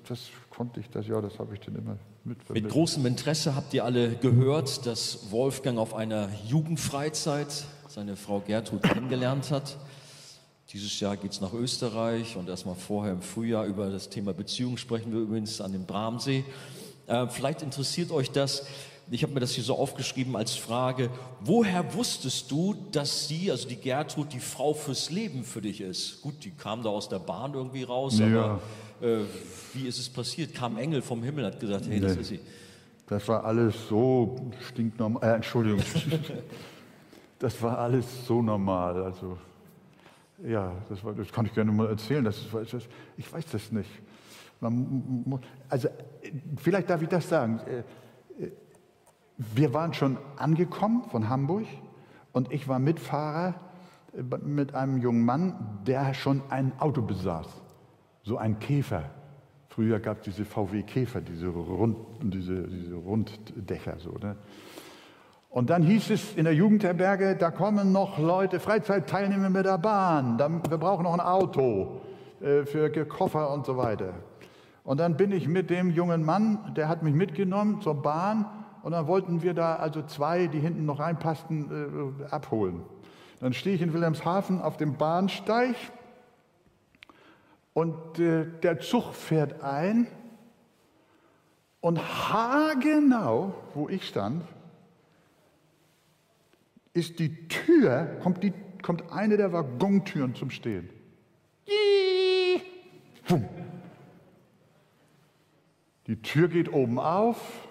das 0.09 0.29
konnte 0.51 0.81
ich, 0.81 0.91
das 0.91 1.07
ja, 1.07 1.20
das 1.20 1.39
habe 1.39 1.55
ich 1.55 1.61
dann 1.61 1.77
immer 1.77 1.97
mit. 2.24 2.51
Mit 2.51 2.68
großem 2.68 3.07
Interesse 3.07 3.55
habt 3.55 3.72
ihr 3.74 3.85
alle 3.85 4.16
gehört, 4.16 4.87
dass 4.87 5.31
Wolfgang 5.31 5.79
auf 5.79 5.95
einer 5.95 6.29
Jugendfreizeit 6.47 7.66
seine 7.89 8.16
Frau 8.16 8.41
Gertrud 8.41 8.83
kennengelernt 8.83 9.51
hat. 9.51 9.77
Dieses 10.72 10.99
Jahr 10.99 11.16
geht 11.16 11.31
es 11.31 11.41
nach 11.41 11.53
Österreich 11.53 12.37
und 12.37 12.49
erstmal 12.49 12.74
vorher 12.74 13.12
im 13.12 13.22
Frühjahr 13.22 13.66
über 13.66 13.89
das 13.89 14.09
Thema 14.09 14.35
Beziehung 14.35 14.77
sprechen 14.77 15.12
wir 15.12 15.20
übrigens 15.20 15.61
an 15.61 15.70
dem 15.70 15.87
Bramsee. 15.87 16.45
Äh, 17.07 17.27
vielleicht 17.29 17.63
interessiert 17.63 18.11
euch 18.11 18.31
das. 18.31 18.67
Ich 19.09 19.23
habe 19.23 19.33
mir 19.33 19.41
das 19.41 19.53
hier 19.53 19.63
so 19.63 19.77
aufgeschrieben 19.77 20.35
als 20.35 20.57
Frage, 20.57 21.11
woher 21.41 21.95
wusstest 21.95 22.51
du, 22.51 22.75
dass 22.91 23.29
sie, 23.29 23.53
also 23.53 23.69
die 23.69 23.77
Gertrud, 23.77 24.33
die 24.33 24.41
Frau 24.41 24.75
fürs 24.75 25.11
Leben 25.11 25.45
für 25.45 25.63
dich 25.63 25.81
ist? 25.81 26.23
Gut, 26.23 26.45
die 26.45 26.51
kam 26.51 26.83
da 26.83 26.89
aus 26.89 27.09
der 27.09 27.21
Bahn 27.21 27.55
irgendwie 27.55 27.85
raus, 27.85 28.19
ja. 28.19 28.27
aber 28.27 28.61
äh, 29.01 29.19
wie 29.75 29.87
ist 29.87 30.01
es 30.01 30.09
passiert? 30.09 30.55
Kam 30.55 30.77
Engel 30.77 31.03
vom 31.03 31.23
Himmel, 31.23 31.47
hat 31.47 31.61
gesagt, 31.61 31.87
hey, 31.87 32.01
nee. 32.01 32.01
das 32.01 32.17
ist 32.17 32.29
sie. 32.29 32.41
Das 33.07 33.29
war 33.29 33.45
alles 33.45 33.75
so 33.89 34.51
stinknormal, 34.69 35.23
äh, 35.23 35.35
Entschuldigung, 35.37 35.81
das 37.39 37.63
war 37.63 37.79
alles 37.79 38.05
so 38.27 38.43
normal, 38.43 39.05
also 39.05 39.39
ja, 40.45 40.73
das, 40.89 41.03
war, 41.05 41.13
das 41.15 41.31
kann 41.31 41.47
ich 41.47 41.55
gerne 41.55 41.71
mal 41.71 41.89
erzählen, 41.89 42.25
das, 42.25 42.37
das, 42.53 42.83
ich 43.17 43.33
weiß 43.33 43.45
das 43.53 43.71
nicht. 43.71 43.89
Man, 44.61 45.41
also 45.69 45.89
vielleicht 46.57 46.91
darf 46.91 47.03
ich 47.03 47.09
das 47.09 47.29
sagen. 47.29 47.61
Äh, 47.67 47.79
äh, 48.43 48.51
wir 49.39 49.75
waren 49.75 49.93
schon 49.93 50.17
angekommen 50.37 51.05
von 51.11 51.29
Hamburg 51.29 51.67
und 52.33 52.53
ich 52.53 52.67
war 52.69 52.79
Mitfahrer 52.79 53.55
äh, 54.17 54.23
mit 54.45 54.75
einem 54.75 54.99
jungen 54.99 55.25
Mann, 55.25 55.81
der 55.87 56.15
schon 56.15 56.43
ein 56.49 56.73
Auto 56.79 57.03
besaß, 57.03 57.47
so 58.23 58.39
ein 58.39 58.59
Käfer. 58.59 59.11
Früher 59.69 60.01
gab 60.01 60.21
es 60.21 60.25
diese 60.25 60.47
VW 60.47 60.83
Käfer, 60.85 61.21
diese, 61.21 61.49
Rund, 61.49 61.99
diese, 62.23 62.67
diese 62.67 62.95
Runddächer. 62.95 63.99
So, 63.99 64.13
ne? 64.13 64.37
Und 65.51 65.69
dann 65.69 65.83
hieß 65.83 66.11
es 66.11 66.35
in 66.35 66.45
der 66.45 66.55
Jugendherberge, 66.55 67.37
da 67.37 67.51
kommen 67.51 67.93
noch 67.93 68.19
Leute, 68.19 68.59
Freizeitteilnehmer 68.59 69.51
mit 69.51 69.67
der 69.67 69.79
Bahn, 69.79 70.39
wir 70.39 70.79
brauchen 70.79 71.05
noch 71.05 71.15
ein 71.15 71.21
Auto 71.21 72.01
für 72.41 72.91
Koffer 73.07 73.51
und 73.53 73.65
so 73.65 73.79
weiter. 73.79 74.13
Und 74.87 74.99
dann 74.99 75.16
bin 75.16 75.32
ich 75.32 75.49
mit 75.49 75.68
dem 75.68 75.91
jungen 75.91 76.24
Mann, 76.24 76.72
der 76.76 76.89
hat 76.89 77.03
mich 77.03 77.12
mitgenommen 77.12 77.80
zur 77.80 78.01
Bahn 78.01 78.47
und 78.84 78.93
dann 78.93 79.09
wollten 79.09 79.43
wir 79.43 79.53
da 79.53 79.74
also 79.74 80.01
zwei, 80.03 80.47
die 80.47 80.61
hinten 80.61 80.87
noch 80.87 81.01
reinpassten, 81.01 82.22
äh, 82.22 82.24
abholen. 82.30 82.84
Dann 83.41 83.53
stehe 83.53 83.74
ich 83.74 83.82
in 83.82 83.93
Wilhelmshaven 83.93 84.62
auf 84.62 84.76
dem 84.76 84.97
Bahnsteig 84.97 85.74
und 87.74 88.20
äh, 88.20 88.47
der 88.62 88.78
Zug 88.78 89.12
fährt 89.12 89.61
ein 89.64 90.07
und 91.80 91.99
haargenau, 91.99 93.55
wo 93.74 93.89
ich 93.89 94.07
stand, 94.07 94.45
ist 96.93 97.18
die 97.18 97.49
Tür, 97.49 98.18
kommt, 98.22 98.45
die, 98.45 98.53
kommt 98.82 99.11
eine 99.11 99.37
der 99.37 99.53
Waggontüren 99.53 100.37
zum 100.37 100.51
Stehen. 100.51 100.89
Bumm. 103.26 103.49
Die 106.07 106.21
Tür 106.23 106.49
geht 106.49 106.73
oben 106.73 106.99
auf 106.99 107.69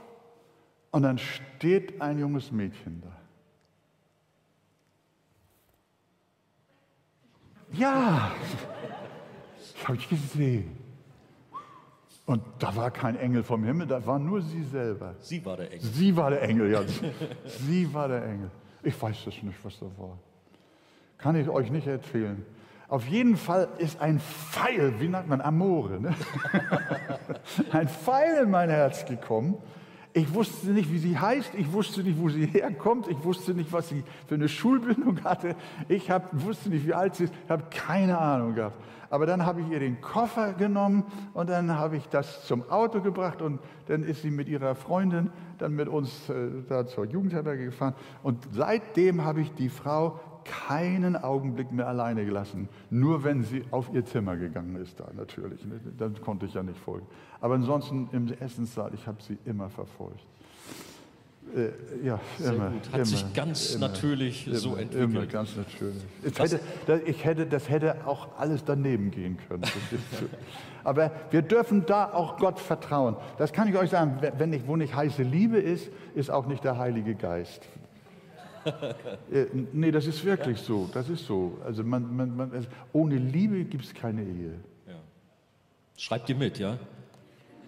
und 0.92 1.04
dann 1.04 1.18
steht 1.18 2.02
ein 2.02 2.20
junges 2.20 2.52
Mädchen 2.52 3.02
da. 3.02 3.16
Ja, 7.72 8.32
das 9.58 9.88
habe 9.88 9.98
ich 9.98 10.10
gesehen. 10.10 10.78
Und 12.26 12.42
da 12.60 12.76
war 12.76 12.90
kein 12.92 13.16
Engel 13.18 13.44
vom 13.44 13.64
Himmel, 13.64 13.88
da 13.88 14.06
war 14.06 14.18
nur 14.18 14.42
sie 14.42 14.64
selber. 14.64 15.16
Sie 15.20 15.46
war 15.46 15.58
der 15.58 15.72
Engel. 15.72 15.86
Sie 15.86 16.16
war 16.16 16.30
der 16.32 16.42
Engel, 16.42 16.72
ja. 16.72 16.82
sie 17.46 17.94
war 17.94 18.08
der 18.08 18.26
Engel. 18.26 18.52
Ich 18.82 19.00
weiß 19.00 19.26
das 19.26 19.42
nicht, 19.44 19.64
was 19.64 19.80
da 19.80 19.86
war. 19.98 20.18
Kann 21.18 21.36
ich 21.36 21.48
euch 21.48 21.70
nicht 21.72 21.88
erzählen. 21.88 22.44
Auf 22.88 23.08
jeden 23.08 23.36
Fall 23.36 23.68
ist 23.80 24.00
ein 24.00 24.20
Pfeil, 24.20 25.00
wie 25.00 25.08
nennt 25.08 25.28
man 25.28 25.42
Amore, 25.42 26.00
ne? 26.00 26.14
ein 27.72 27.88
Pfeil 27.88 28.44
in 28.44 28.52
mein 28.52 28.70
Herz 28.70 29.06
gekommen. 29.06 29.58
Ich 30.14 30.34
wusste 30.34 30.68
nicht, 30.68 30.92
wie 30.94 31.00
sie 31.00 31.18
heißt, 31.18 31.56
ich 31.56 31.74
wusste 31.74 32.02
nicht, 32.02 32.18
wo 32.20 32.30
sie 32.30 32.46
herkommt, 32.46 33.08
ich 33.10 33.22
wusste 33.24 33.54
nicht, 33.54 33.74
was 33.74 33.90
sie 33.90 34.04
für 34.28 34.36
eine 34.36 34.48
Schulbildung 34.48 35.22
hatte, 35.26 35.56
ich 35.90 36.10
hab, 36.10 36.30
wusste 36.32 36.70
nicht, 36.70 36.88
wie 36.88 36.94
alt 36.94 37.16
sie 37.16 37.26
ist, 37.26 37.34
ich 37.44 37.50
habe 37.50 37.64
keine 37.70 38.18
Ahnung 38.18 38.56
gehabt. 38.56 38.82
Aber 39.10 39.26
dann 39.26 39.46
habe 39.46 39.62
ich 39.62 39.70
ihr 39.70 39.80
den 39.80 40.00
Koffer 40.00 40.54
genommen 40.54 41.04
und 41.34 41.50
dann 41.50 41.78
habe 41.78 41.98
ich 41.98 42.08
das 42.08 42.46
zum 42.46 42.70
Auto 42.70 43.02
gebracht 43.02 43.42
und 43.42 43.60
dann 43.88 44.04
ist 44.04 44.22
sie 44.22 44.32
mit 44.32 44.48
ihrer 44.48 44.76
Freundin 44.76 45.32
dann 45.58 45.74
mit 45.74 45.90
uns 45.90 46.30
äh, 46.30 46.64
da 46.70 46.86
zur 46.88 47.06
Jugendherberge 47.06 47.66
gefahren 47.66 47.96
und 48.24 48.48
seitdem 48.52 49.26
habe 49.26 49.42
ich 49.42 49.54
die 49.54 49.70
Frau 49.70 50.20
keinen 50.46 51.16
Augenblick 51.16 51.72
mehr 51.72 51.88
alleine 51.88 52.26
gelassen. 52.26 52.70
Nur 52.89 53.24
wenn 53.24 53.43
sie 53.43 53.64
auf 53.72 53.89
ihr 53.93 54.06
Zimmer 54.06 54.38
gegangen 54.38 54.76
ist, 54.78 55.00
da 55.00 55.08
natürlich. 55.16 55.66
Dann 55.98 56.20
konnte 56.22 56.46
ich 56.46 56.54
ja 56.54 56.64
nicht 56.64 56.80
folgen. 56.80 57.06
Aber 57.41 57.56
ansonsten 57.56 58.08
im 58.12 58.32
Essenssaal, 58.39 58.93
ich 58.93 59.06
habe 59.08 59.22
sie 59.22 59.38
immer 59.46 59.70
verfolgt. 59.70 60.26
Äh, 61.56 62.06
ja, 62.06 62.20
Sehr 62.39 62.54
immer, 62.54 62.70
gut. 62.70 62.88
Hat 62.88 62.96
immer, 62.96 63.06
sich 63.06 63.34
ganz 63.34 63.76
immer, 63.76 63.88
natürlich 63.88 64.48
immer, 64.48 64.56
so 64.58 64.76
entwickelt. 64.76 65.12
Immer 65.12 65.26
ganz 65.26 65.56
natürlich. 65.56 66.04
Hätte, 66.38 66.60
ich 67.06 67.24
hätte, 67.24 67.46
das 67.46 67.70
hätte 67.70 68.08
auch 68.08 68.28
alles 68.38 68.64
daneben 68.66 69.12
gehen 69.12 69.38
können. 69.48 69.64
Aber 70.84 71.12
wir 71.32 71.41
dürfen 71.41 71.86
da 71.86 72.12
auch 72.12 72.38
Gott 72.38 72.60
vertrauen. 72.60 73.16
Das 73.38 73.54
kann 73.54 73.68
ich 73.68 73.78
euch 73.78 73.89
sagen. 73.89 74.20
Wenn 74.38 74.50
nicht, 74.50 74.68
wo 74.68 74.76
nicht 74.76 74.96
heiße 74.96 75.24
Liebe 75.24 75.58
ist, 75.58 75.89
ist 76.14 76.30
auch 76.30 76.46
nicht 76.48 76.64
der 76.64 76.78
Heilige 76.78 77.16
Geist. 77.16 77.68
Äh, 79.32 79.45
nee, 79.74 79.91
das 79.91 80.07
ist 80.07 80.24
wirklich 80.24 80.59
ja. 80.59 80.63
so. 80.63 80.89
Das 80.93 81.09
ist 81.09 81.26
so. 81.26 81.57
Also 81.63 81.84
man, 81.84 82.16
man, 82.16 82.36
man, 82.36 82.51
also 82.51 82.68
ohne 82.93 83.16
Liebe 83.16 83.63
gibt 83.66 83.86
es 83.86 83.93
keine 83.93 84.24
Ehe. 84.24 84.59
Ja. 84.88 84.95
Schreibt 85.97 86.30
ihr 86.30 86.36
mit, 86.36 86.57
ja? 86.59 86.78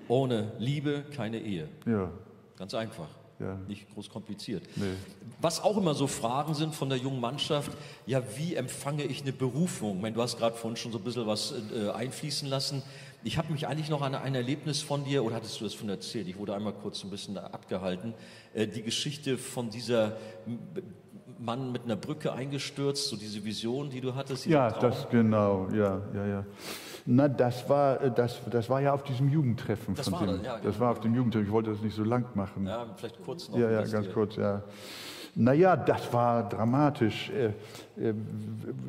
Ohne 0.08 0.52
Liebe 0.60 1.04
keine 1.16 1.40
Ehe. 1.40 1.68
Ja. 1.86 2.10
Ganz 2.58 2.74
einfach. 2.74 3.10
Ja. 3.40 3.56
Nicht 3.68 3.94
groß 3.94 4.10
kompliziert. 4.10 4.64
Nee. 4.76 4.94
Was 5.40 5.62
auch 5.62 5.78
immer 5.78 5.94
so 5.94 6.08
Fragen 6.08 6.56
sind 6.56 6.74
von 6.74 6.90
der 6.90 6.98
jungen 6.98 7.20
Mannschaft, 7.20 7.72
ja, 8.08 8.24
wie 8.36 8.56
empfange 8.56 9.04
ich 9.04 9.22
eine 9.22 9.32
Berufung? 9.32 9.98
Ich 9.98 10.02
meine, 10.02 10.16
du 10.16 10.22
hast 10.24 10.40
gerade 10.40 10.56
vorhin 10.56 10.76
schon 10.76 10.92
so 10.92 10.98
ein 10.98 11.04
bisschen 11.04 11.28
was 11.28 11.54
äh, 11.72 11.90
einfließen 11.92 12.50
lassen. 12.50 12.82
Ich 13.24 13.38
habe 13.38 13.52
mich 13.52 13.68
eigentlich 13.68 13.90
noch 13.90 14.02
an 14.02 14.16
ein 14.16 14.36
Erlebnis 14.36 14.82
von 14.82 15.04
dir, 15.04 15.24
oder 15.24 15.36
hattest 15.36 15.60
du 15.60 15.66
das 15.66 15.74
von 15.74 15.90
erzählt? 15.90 16.28
Ich 16.28 16.38
wurde 16.38 16.56
einmal 16.56 16.74
kurz 16.74 17.04
ein 17.04 17.10
bisschen 17.10 17.38
abgehalten. 17.38 18.14
Äh, 18.54 18.68
die 18.68 18.84
Geschichte 18.84 19.38
von 19.38 19.70
dieser 19.70 20.18
Mann 21.40 21.72
mit 21.72 21.84
einer 21.84 21.96
Brücke 21.96 22.32
eingestürzt, 22.34 23.10
so 23.10 23.16
diese 23.16 23.44
Vision, 23.44 23.90
die 23.90 24.02
du 24.02 24.16
hattest. 24.16 24.46
Ja, 24.46 24.72
das 24.72 25.10
genau, 25.10 25.68
ja, 25.74 26.02
ja, 26.14 26.26
ja. 26.26 26.46
Na, 27.06 27.28
das 27.28 27.68
war, 27.70 28.02
äh, 28.02 28.12
das, 28.12 28.40
das 28.50 28.70
war 28.70 28.82
ja 28.82 28.94
auf 28.94 29.04
diesem 29.04 29.30
Jugendtreffen. 29.30 29.96
Das, 29.96 30.12
war, 30.12 30.20
dem, 30.20 30.38
das, 30.38 30.46
ja, 30.46 30.60
das 30.60 30.80
war 30.80 30.92
auf 30.92 31.00
dem 31.00 31.16
Jugendtreffen. 31.16 31.48
Ich 31.48 31.54
wollte 31.54 31.72
das 31.72 31.82
nicht 31.82 31.96
so 31.96 32.04
lang 32.04 32.26
machen. 32.36 32.68
Ja, 32.68 32.86
vielleicht 32.96 33.24
kurz 33.24 33.50
noch. 33.50 33.58
Ja, 33.58 33.72
ja, 33.72 33.84
ganz 33.84 34.10
kurz, 34.12 34.36
ja. 34.36 34.64
Naja, 35.36 35.76
das 35.76 36.12
war 36.12 36.50
dramatisch. 36.50 37.30
Äh, 37.30 37.54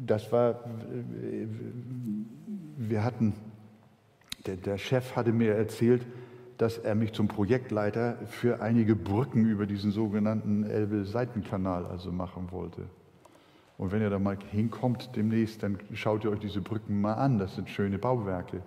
das 0.07 0.33
war, 0.33 0.65
wir 2.77 3.05
hatten, 3.05 3.35
der, 4.49 4.57
der 4.57 4.79
Chef 4.79 5.15
hatte 5.15 5.33
mir 5.33 5.55
erzählt, 5.55 6.07
dass 6.57 6.79
er 6.79 6.95
mich 6.95 7.13
zum 7.13 7.29
Projektleiter 7.29 8.17
für 8.27 8.63
einige 8.63 8.97
Brücken 8.97 9.45
über 9.45 9.67
diesen 9.67 9.93
sogenannten 9.93 10.65
Elbe-Seitenkanal 10.65 11.87
also 11.87 12.11
machen 12.11 12.49
wollte. 12.51 12.83
Und 13.77 13.93
wenn 13.93 14.01
ihr 14.01 14.11
da 14.11 14.19
mal 14.19 14.39
hinkommt 14.51 15.15
demnächst, 15.15 15.63
dann 15.63 15.79
schaut 15.93 16.25
ihr 16.25 16.31
euch 16.31 16.41
diese 16.41 16.61
Brücken 16.61 17.01
mal 17.01 17.15
an. 17.15 17.39
Das 17.39 17.55
sind 17.55 17.69
schöne 17.69 17.99
Bauwerke. 17.99 18.63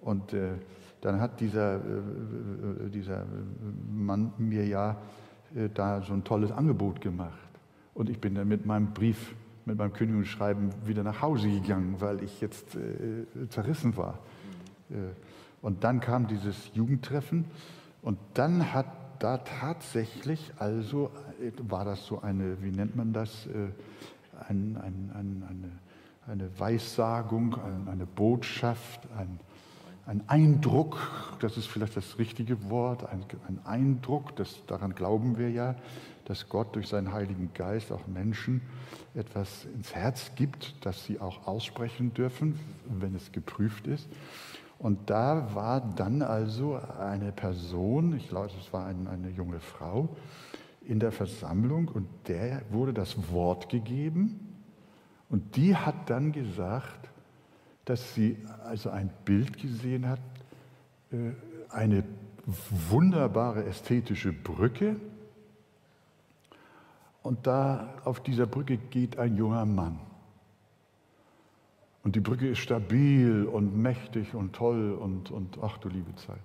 Und 0.00 0.32
äh, 0.32 0.52
dann 1.00 1.20
hat 1.20 1.40
dieser, 1.40 1.74
äh, 1.74 1.78
äh 1.78 2.88
dieser 2.88 3.26
Mann 3.92 4.32
mir 4.38 4.66
ja 4.66 4.96
äh, 5.54 5.68
da 5.74 6.00
so 6.00 6.14
ein 6.14 6.24
tolles 6.24 6.52
Angebot 6.52 7.00
gemacht. 7.00 7.50
Und 7.92 8.08
ich 8.08 8.20
bin 8.20 8.36
dann 8.36 8.48
mit 8.48 8.64
meinem 8.64 8.94
Brief, 8.94 9.34
mit 9.66 9.76
meinem 9.76 9.92
Kündigungsschreiben 9.92 10.70
wieder 10.86 11.02
nach 11.02 11.20
Hause 11.20 11.50
gegangen, 11.50 11.96
weil 11.98 12.22
ich 12.22 12.40
jetzt 12.40 12.74
äh, 12.76 13.48
zerrissen 13.48 13.96
war. 13.96 14.20
Äh, 14.90 14.94
und 15.62 15.84
dann 15.84 16.00
kam 16.00 16.26
dieses 16.26 16.70
Jugendtreffen 16.74 17.46
und 18.02 18.18
dann 18.34 18.72
hat 18.72 18.86
da 19.18 19.38
tatsächlich, 19.38 20.52
also 20.58 21.10
war 21.58 21.84
das 21.84 22.04
so 22.06 22.20
eine, 22.20 22.62
wie 22.62 22.70
nennt 22.70 22.94
man 22.94 23.12
das, 23.12 23.46
äh, 23.46 23.70
ein, 24.48 24.76
ein, 24.76 25.10
ein, 25.14 25.44
eine, 25.48 26.32
eine 26.32 26.58
Weissagung, 26.58 27.56
eine 27.86 28.06
Botschaft, 28.06 29.00
ein, 29.16 29.40
ein 30.06 30.28
Eindruck, 30.28 30.98
das 31.40 31.56
ist 31.56 31.66
vielleicht 31.66 31.96
das 31.96 32.18
richtige 32.18 32.68
Wort, 32.70 33.08
ein, 33.08 33.24
ein 33.48 33.60
Eindruck, 33.64 34.36
das, 34.36 34.64
daran 34.66 34.94
glauben 34.94 35.38
wir 35.38 35.50
ja, 35.50 35.74
dass 36.26 36.48
Gott 36.48 36.74
durch 36.74 36.88
seinen 36.88 37.12
Heiligen 37.12 37.50
Geist 37.54 37.92
auch 37.92 38.06
Menschen 38.06 38.60
etwas 39.14 39.64
ins 39.74 39.94
Herz 39.94 40.32
gibt, 40.34 40.74
das 40.84 41.04
sie 41.04 41.20
auch 41.20 41.46
aussprechen 41.46 42.12
dürfen, 42.14 42.58
wenn 42.86 43.14
es 43.14 43.32
geprüft 43.32 43.86
ist. 43.86 44.08
Und 44.78 45.10
da 45.10 45.54
war 45.54 45.80
dann 45.80 46.22
also 46.22 46.78
eine 47.00 47.32
Person, 47.32 48.14
ich 48.16 48.28
glaube, 48.28 48.50
es 48.58 48.72
war 48.72 48.86
ein, 48.86 49.06
eine 49.06 49.30
junge 49.30 49.60
Frau, 49.60 50.08
in 50.86 51.00
der 51.00 51.12
Versammlung 51.12 51.88
und 51.88 52.06
der 52.28 52.62
wurde 52.70 52.92
das 52.92 53.30
Wort 53.32 53.68
gegeben 53.68 54.40
und 55.28 55.56
die 55.56 55.74
hat 55.74 56.08
dann 56.08 56.32
gesagt, 56.32 57.08
dass 57.84 58.14
sie 58.14 58.36
also 58.64 58.90
ein 58.90 59.10
Bild 59.24 59.58
gesehen 59.58 60.08
hat, 60.08 60.20
äh, 61.10 61.32
eine 61.70 62.04
wunderbare 62.90 63.64
ästhetische 63.64 64.32
Brücke 64.32 64.96
und 67.22 67.46
da 67.46 67.94
auf 68.04 68.20
dieser 68.20 68.46
Brücke 68.46 68.76
geht 68.76 69.18
ein 69.18 69.36
junger 69.36 69.66
Mann. 69.66 69.98
Und 72.06 72.14
die 72.14 72.20
Brücke 72.20 72.46
ist 72.46 72.58
stabil 72.58 73.48
und 73.52 73.76
mächtig 73.76 74.32
und 74.32 74.52
toll 74.52 74.92
und, 74.92 75.32
und 75.32 75.58
ach 75.60 75.76
du 75.78 75.88
liebe 75.88 76.14
Zeit. 76.14 76.38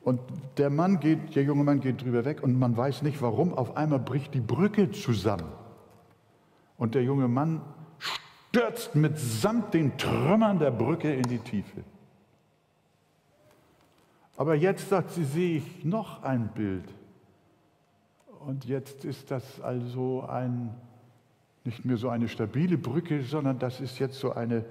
Und 0.00 0.20
der 0.58 0.70
Mann 0.70 1.00
geht, 1.00 1.34
der 1.34 1.42
junge 1.42 1.64
Mann 1.64 1.80
geht 1.80 2.04
drüber 2.04 2.24
weg 2.24 2.40
und 2.40 2.56
man 2.56 2.76
weiß 2.76 3.02
nicht 3.02 3.20
warum, 3.20 3.52
auf 3.52 3.76
einmal 3.76 3.98
bricht 3.98 4.32
die 4.32 4.40
Brücke 4.40 4.92
zusammen. 4.92 5.50
Und 6.76 6.94
der 6.94 7.02
junge 7.02 7.26
Mann 7.26 7.62
stürzt 7.98 8.94
mitsamt 8.94 9.74
den 9.74 9.98
Trümmern 9.98 10.60
der 10.60 10.70
Brücke 10.70 11.12
in 11.12 11.24
die 11.24 11.40
Tiefe. 11.40 11.82
Aber 14.36 14.54
jetzt 14.54 14.88
sagt 14.88 15.10
sie, 15.10 15.24
sehe 15.24 15.56
ich 15.56 15.84
noch 15.84 16.22
ein 16.22 16.46
Bild. 16.54 16.84
Und 18.46 18.66
jetzt 18.66 19.04
ist 19.04 19.32
das 19.32 19.60
also 19.60 20.22
ein 20.28 20.76
nicht 21.64 21.84
mehr 21.84 21.96
so 21.96 22.08
eine 22.08 22.28
stabile 22.28 22.78
Brücke, 22.78 23.22
sondern 23.22 23.58
das 23.58 23.80
ist 23.80 23.98
jetzt 23.98 24.18
so 24.18 24.32
eine, 24.32 24.64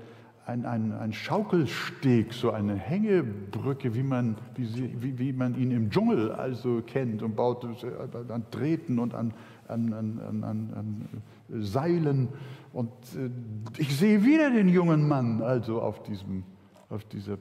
ein, 0.46 0.66
ein, 0.66 0.92
ein 0.94 1.14
Schaukelsteg, 1.14 2.34
so 2.34 2.52
eine 2.52 2.76
Hängebrücke, 2.76 3.94
wie 3.94 4.04
man, 4.04 4.36
wie, 4.56 4.66
sie, 4.66 4.96
wie, 5.00 5.20
wie 5.20 5.34
man 5.34 5.56
ihn 5.56 5.72
im 5.72 5.92
Dschungel 5.92 6.32
also 6.32 6.82
kennt 6.82 7.22
und 7.22 7.36
baut 7.36 7.64
an 7.64 8.44
Drähten 8.50 8.98
und 8.98 9.14
an, 9.14 9.34
an, 9.68 9.94
an, 9.94 10.44
an 10.44 11.08
Seilen. 11.50 12.30
Und 12.74 12.92
äh, 13.16 13.30
ich 13.78 13.96
sehe 13.96 14.24
wieder 14.24 14.50
den 14.50 14.70
jungen 14.70 15.08
Mann 15.08 15.42
also 15.42 15.82
auf 15.82 16.02
diesem, 16.04 16.44
auf 16.90 17.04
dieser, 17.06 17.38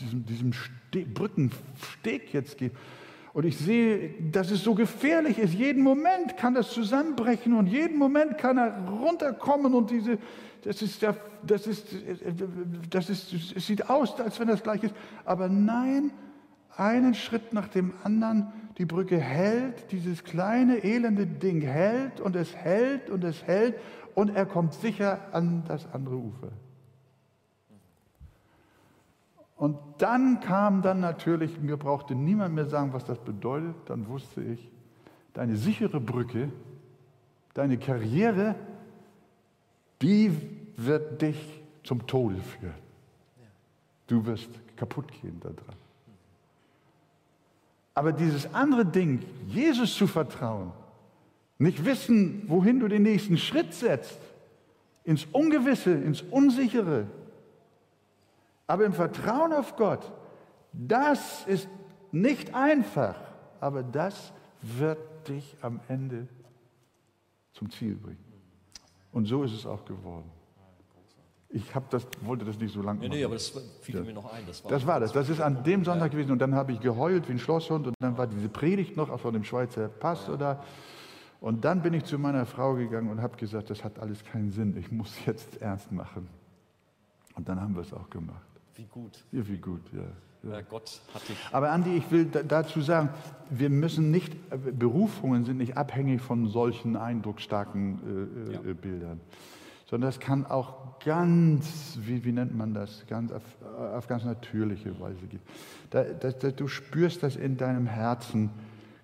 diesem, 0.00 0.24
diesem 0.24 0.52
Brückensteg 1.12 2.32
jetzt 2.32 2.58
gehen. 2.58 2.72
Und 3.34 3.44
ich 3.44 3.58
sehe, 3.58 4.14
dass 4.30 4.52
es 4.52 4.62
so 4.62 4.76
gefährlich 4.76 5.40
ist. 5.40 5.54
Jeden 5.54 5.82
Moment 5.82 6.36
kann 6.36 6.54
das 6.54 6.70
zusammenbrechen 6.70 7.52
und 7.52 7.66
jeden 7.66 7.98
Moment 7.98 8.38
kann 8.38 8.58
er 8.58 8.88
runterkommen 8.88 9.74
und 9.74 9.90
diese, 9.90 10.18
das 10.62 10.80
ist, 10.82 11.02
der, 11.02 11.16
das 11.42 11.66
ist, 11.66 11.88
das 12.88 13.10
ist, 13.10 13.32
es 13.56 13.66
sieht 13.66 13.90
aus, 13.90 14.18
als 14.20 14.38
wenn 14.38 14.46
das 14.46 14.62
gleich 14.62 14.84
ist. 14.84 14.94
Aber 15.24 15.48
nein, 15.48 16.12
einen 16.76 17.14
Schritt 17.14 17.52
nach 17.52 17.66
dem 17.66 17.92
anderen, 18.04 18.52
die 18.78 18.84
Brücke 18.84 19.18
hält, 19.18 19.90
dieses 19.90 20.22
kleine 20.22 20.84
elende 20.84 21.26
Ding 21.26 21.60
hält 21.60 22.20
und 22.20 22.36
es 22.36 22.54
hält 22.54 23.10
und 23.10 23.24
es 23.24 23.42
hält 23.42 23.74
und 24.14 24.30
er 24.36 24.46
kommt 24.46 24.74
sicher 24.74 25.18
an 25.32 25.64
das 25.66 25.92
andere 25.92 26.16
Ufer. 26.16 26.52
Und 29.64 29.78
dann 29.96 30.40
kam 30.40 30.82
dann 30.82 31.00
natürlich, 31.00 31.58
mir 31.58 31.78
brauchte 31.78 32.14
niemand 32.14 32.54
mehr 32.54 32.66
sagen, 32.66 32.92
was 32.92 33.06
das 33.06 33.18
bedeutet, 33.18 33.74
dann 33.86 34.08
wusste 34.08 34.42
ich, 34.42 34.70
deine 35.32 35.56
sichere 35.56 36.00
Brücke, 36.00 36.50
deine 37.54 37.78
Karriere, 37.78 38.56
die 40.02 40.36
wird 40.76 41.22
dich 41.22 41.62
zum 41.82 42.06
Tode 42.06 42.42
führen. 42.42 42.74
Du 44.06 44.26
wirst 44.26 44.50
kaputt 44.76 45.06
gehen 45.22 45.40
daran. 45.40 45.76
Aber 47.94 48.12
dieses 48.12 48.52
andere 48.52 48.84
Ding, 48.84 49.22
Jesus 49.48 49.94
zu 49.94 50.06
vertrauen, 50.06 50.72
nicht 51.56 51.86
wissen, 51.86 52.42
wohin 52.48 52.80
du 52.80 52.88
den 52.88 53.04
nächsten 53.04 53.38
Schritt 53.38 53.72
setzt, 53.72 54.20
ins 55.04 55.24
Ungewisse, 55.32 55.94
ins 55.94 56.20
Unsichere, 56.20 57.06
aber 58.66 58.84
im 58.84 58.92
Vertrauen 58.92 59.52
auf 59.52 59.76
Gott, 59.76 60.12
das 60.72 61.46
ist 61.46 61.68
nicht 62.12 62.54
einfach, 62.54 63.16
aber 63.60 63.82
das 63.82 64.32
wird 64.62 64.98
dich 65.28 65.56
am 65.62 65.80
Ende 65.88 66.26
zum 67.52 67.70
Ziel 67.70 67.96
bringen. 67.96 68.24
Und 69.12 69.26
so 69.26 69.42
ist 69.44 69.52
es 69.52 69.66
auch 69.66 69.84
geworden. 69.84 70.30
Ich 71.50 71.70
das, 71.88 72.06
wollte 72.22 72.44
das 72.44 72.58
nicht 72.58 72.74
so 72.74 72.82
lange 72.82 72.98
machen. 72.98 73.10
Nee, 73.10 73.18
nee, 73.18 73.24
aber 73.24 73.34
das 73.34 73.50
fiel 73.80 73.94
ja. 73.94 74.02
mir 74.02 74.12
noch 74.12 74.32
ein. 74.32 74.44
Das 74.44 74.64
war, 74.64 74.70
das 74.70 74.86
war 74.86 75.00
das. 75.00 75.12
Das 75.12 75.28
ist 75.28 75.40
an 75.40 75.62
dem 75.62 75.84
Sonntag 75.84 76.10
gewesen 76.10 76.32
und 76.32 76.40
dann 76.40 76.52
habe 76.52 76.72
ich 76.72 76.80
geheult 76.80 77.28
wie 77.28 77.32
ein 77.32 77.38
Schlosshund 77.38 77.86
und 77.86 77.94
dann 78.00 78.18
war 78.18 78.26
diese 78.26 78.48
Predigt 78.48 78.96
noch 78.96 79.16
von 79.20 79.32
dem 79.32 79.44
Schweizer 79.44 79.88
Pass 79.88 80.28
oder 80.28 80.64
und 81.40 81.64
dann 81.64 81.82
bin 81.82 81.92
ich 81.92 82.04
zu 82.04 82.18
meiner 82.18 82.46
Frau 82.46 82.74
gegangen 82.74 83.10
und 83.10 83.20
habe 83.20 83.36
gesagt, 83.36 83.68
das 83.68 83.84
hat 83.84 83.98
alles 83.98 84.24
keinen 84.24 84.50
Sinn. 84.50 84.76
Ich 84.78 84.90
muss 84.90 85.14
jetzt 85.26 85.60
ernst 85.60 85.92
machen. 85.92 86.26
Und 87.36 87.48
dann 87.48 87.60
haben 87.60 87.74
wir 87.74 87.82
es 87.82 87.92
auch 87.92 88.08
gemacht. 88.08 88.53
Wie 88.76 88.86
gut. 88.86 89.24
Ja, 89.32 89.46
wie 89.46 89.58
gut, 89.58 89.82
ja. 89.92 90.04
Ja. 90.50 90.60
Gott 90.60 91.00
hat 91.14 91.26
dich. 91.28 91.38
Aber 91.52 91.70
Andi, 91.70 91.96
ich 91.96 92.10
will 92.10 92.26
dazu 92.26 92.82
sagen, 92.82 93.08
wir 93.48 93.70
müssen 93.70 94.10
nicht, 94.10 94.36
Berufungen 94.78 95.44
sind 95.44 95.56
nicht 95.56 95.76
abhängig 95.76 96.20
von 96.20 96.48
solchen 96.48 96.96
eindrucksstarken 96.96 98.50
äh, 98.50 98.50
äh, 98.50 98.68
ja. 98.68 98.74
Bildern, 98.74 99.20
sondern 99.86 100.08
das 100.08 100.20
kann 100.20 100.44
auch 100.44 100.98
ganz, 100.98 101.98
wie, 102.02 102.24
wie 102.24 102.32
nennt 102.32 102.54
man 102.54 102.74
das, 102.74 103.06
ganz 103.06 103.32
auf, 103.32 103.42
auf 103.94 104.06
ganz 104.06 104.24
natürliche 104.24 104.98
Weise 105.00 105.26
gehen. 105.26 105.42
Da, 105.90 106.04
da, 106.04 106.30
da, 106.30 106.50
du 106.50 106.68
spürst 106.68 107.22
das 107.22 107.36
in 107.36 107.56
deinem 107.56 107.86
Herzen, 107.86 108.50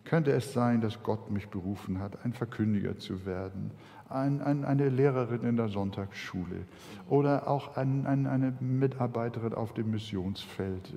könnte 0.05 0.32
es 0.32 0.52
sein, 0.52 0.80
dass 0.80 1.02
Gott 1.02 1.30
mich 1.30 1.48
berufen 1.48 2.01
hat, 2.01 2.24
ein 2.24 2.32
Verkündiger 2.32 2.98
zu 2.98 3.24
werden, 3.24 3.70
ein, 4.11 4.43
ein, 4.43 4.65
eine 4.65 4.89
Lehrerin 4.89 5.43
in 5.43 5.57
der 5.57 5.69
Sonntagsschule 5.69 6.66
oder 7.09 7.49
auch 7.49 7.77
ein, 7.77 8.07
eine 8.07 8.53
Mitarbeiterin 8.61 9.55
auf 9.55 9.73
dem 9.73 9.91
Missionsfeld, 9.91 10.93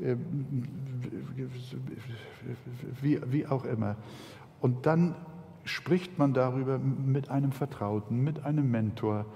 äh, 0.00 0.04
äh, 0.04 0.12
äh, 0.12 0.16
wie, 3.00 3.20
wie 3.26 3.46
auch 3.46 3.64
immer. 3.64 3.96
Und 4.60 4.86
dann 4.86 5.14
spricht 5.64 6.18
man 6.18 6.34
darüber 6.34 6.78
mit 6.78 7.30
einem 7.30 7.52
Vertrauten, 7.52 8.22
mit 8.22 8.44
einem 8.44 8.70
Mentor. 8.70 9.26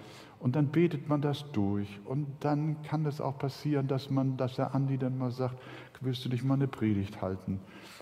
Und 0.40 0.54
dann 0.54 0.68
betet 0.68 1.08
man 1.08 1.20
das 1.20 1.50
durch. 1.52 1.98
Und 2.04 2.28
dann 2.40 2.80
kann 2.82 3.06
es 3.06 3.20
auch 3.20 3.38
passieren, 3.38 3.88
dass 3.88 4.10
man, 4.10 4.36
dass 4.36 4.54
der 4.54 4.74
Andi 4.74 4.96
dann 4.96 5.18
mal 5.18 5.32
sagt, 5.32 5.56
willst 6.00 6.24
du 6.24 6.28
dich 6.28 6.44
mal 6.44 6.54
eine 6.54 6.68
Predigt 6.68 7.20
halten? 7.20 7.58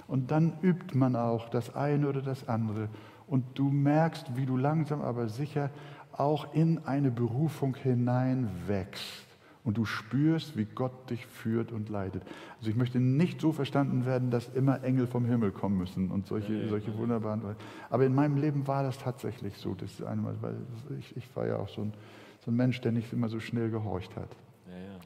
Und 0.06 0.30
dann 0.30 0.52
übt 0.62 0.96
man 0.96 1.16
auch 1.16 1.48
das 1.48 1.74
eine 1.74 2.08
oder 2.08 2.20
das 2.20 2.46
andere. 2.48 2.88
Und 3.26 3.44
du 3.58 3.70
merkst, 3.70 4.36
wie 4.36 4.46
du 4.46 4.56
langsam 4.56 5.02
aber 5.02 5.28
sicher 5.28 5.70
auch 6.12 6.54
in 6.54 6.84
eine 6.86 7.10
Berufung 7.10 7.76
hineinwächst. 7.76 9.24
Und 9.64 9.78
du 9.78 9.84
spürst, 9.84 10.56
wie 10.56 10.64
Gott 10.64 11.10
dich 11.10 11.26
führt 11.26 11.72
und 11.72 11.88
leitet. 11.88 12.22
Also 12.58 12.70
ich 12.70 12.76
möchte 12.76 13.00
nicht 13.00 13.40
so 13.40 13.50
verstanden 13.50 14.06
werden, 14.06 14.30
dass 14.30 14.48
immer 14.54 14.84
Engel 14.84 15.08
vom 15.08 15.24
Himmel 15.24 15.50
kommen 15.50 15.76
müssen 15.76 16.12
und 16.12 16.28
solche, 16.28 16.52
ja, 16.52 16.62
ja, 16.62 16.68
solche 16.68 16.96
wunderbaren. 16.96 17.42
Aber 17.90 18.06
in 18.06 18.14
meinem 18.14 18.36
Leben 18.36 18.68
war 18.68 18.84
das 18.84 18.96
tatsächlich 18.98 19.56
so. 19.58 19.74
Das 19.74 20.00
einmal, 20.04 20.36
weil 20.40 20.54
ich, 21.00 21.16
ich 21.16 21.36
war 21.36 21.48
ja 21.48 21.56
auch 21.56 21.68
so 21.68 21.82
ein, 21.82 21.92
so 22.44 22.52
ein 22.52 22.56
Mensch, 22.56 22.80
der 22.80 22.92
nicht 22.92 23.12
immer 23.12 23.28
so 23.28 23.40
schnell 23.40 23.70
gehorcht 23.70 24.14
hat. 24.14 24.28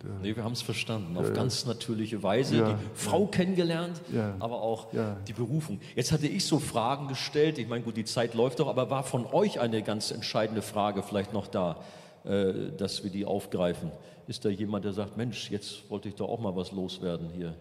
Ja. 0.02 0.10
Nee, 0.22 0.34
wir 0.34 0.44
haben 0.44 0.52
es 0.52 0.62
verstanden. 0.62 1.16
Auf 1.16 1.32
ganz 1.34 1.66
natürliche 1.66 2.22
Weise. 2.22 2.56
Ja, 2.56 2.72
die 2.72 2.76
Frau 2.94 3.26
kennengelernt, 3.26 4.00
aber 4.38 4.62
auch 4.62 4.88
die 5.26 5.32
Berufung. 5.32 5.80
Jetzt 5.94 6.12
hatte 6.12 6.26
ich 6.26 6.44
so 6.46 6.58
Fragen 6.58 7.08
gestellt. 7.08 7.58
Ich 7.58 7.68
meine, 7.68 7.84
gut, 7.84 7.96
die 7.96 8.04
Zeit 8.04 8.34
läuft 8.34 8.60
doch, 8.60 8.68
aber 8.68 8.88
war 8.90 9.04
von 9.04 9.26
euch 9.26 9.60
eine 9.60 9.82
ganz 9.82 10.10
entscheidende 10.10 10.62
Frage 10.62 11.02
vielleicht 11.02 11.32
noch 11.32 11.46
da, 11.46 11.76
äh, 12.24 12.70
dass 12.76 13.02
wir 13.04 13.10
die 13.10 13.24
aufgreifen? 13.24 13.90
Ist 14.26 14.44
da 14.44 14.48
jemand, 14.48 14.84
der 14.84 14.92
sagt, 14.92 15.16
Mensch, 15.16 15.50
jetzt 15.50 15.88
wollte 15.90 16.08
ich 16.08 16.14
doch 16.14 16.28
auch 16.28 16.38
mal 16.38 16.54
was 16.54 16.72
loswerden 16.72 17.28
hier? 17.34 17.54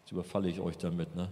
Jetzt 0.00 0.12
überfalle 0.12 0.48
ich 0.48 0.60
euch 0.60 0.76
damit, 0.76 1.14
ne? 1.14 1.28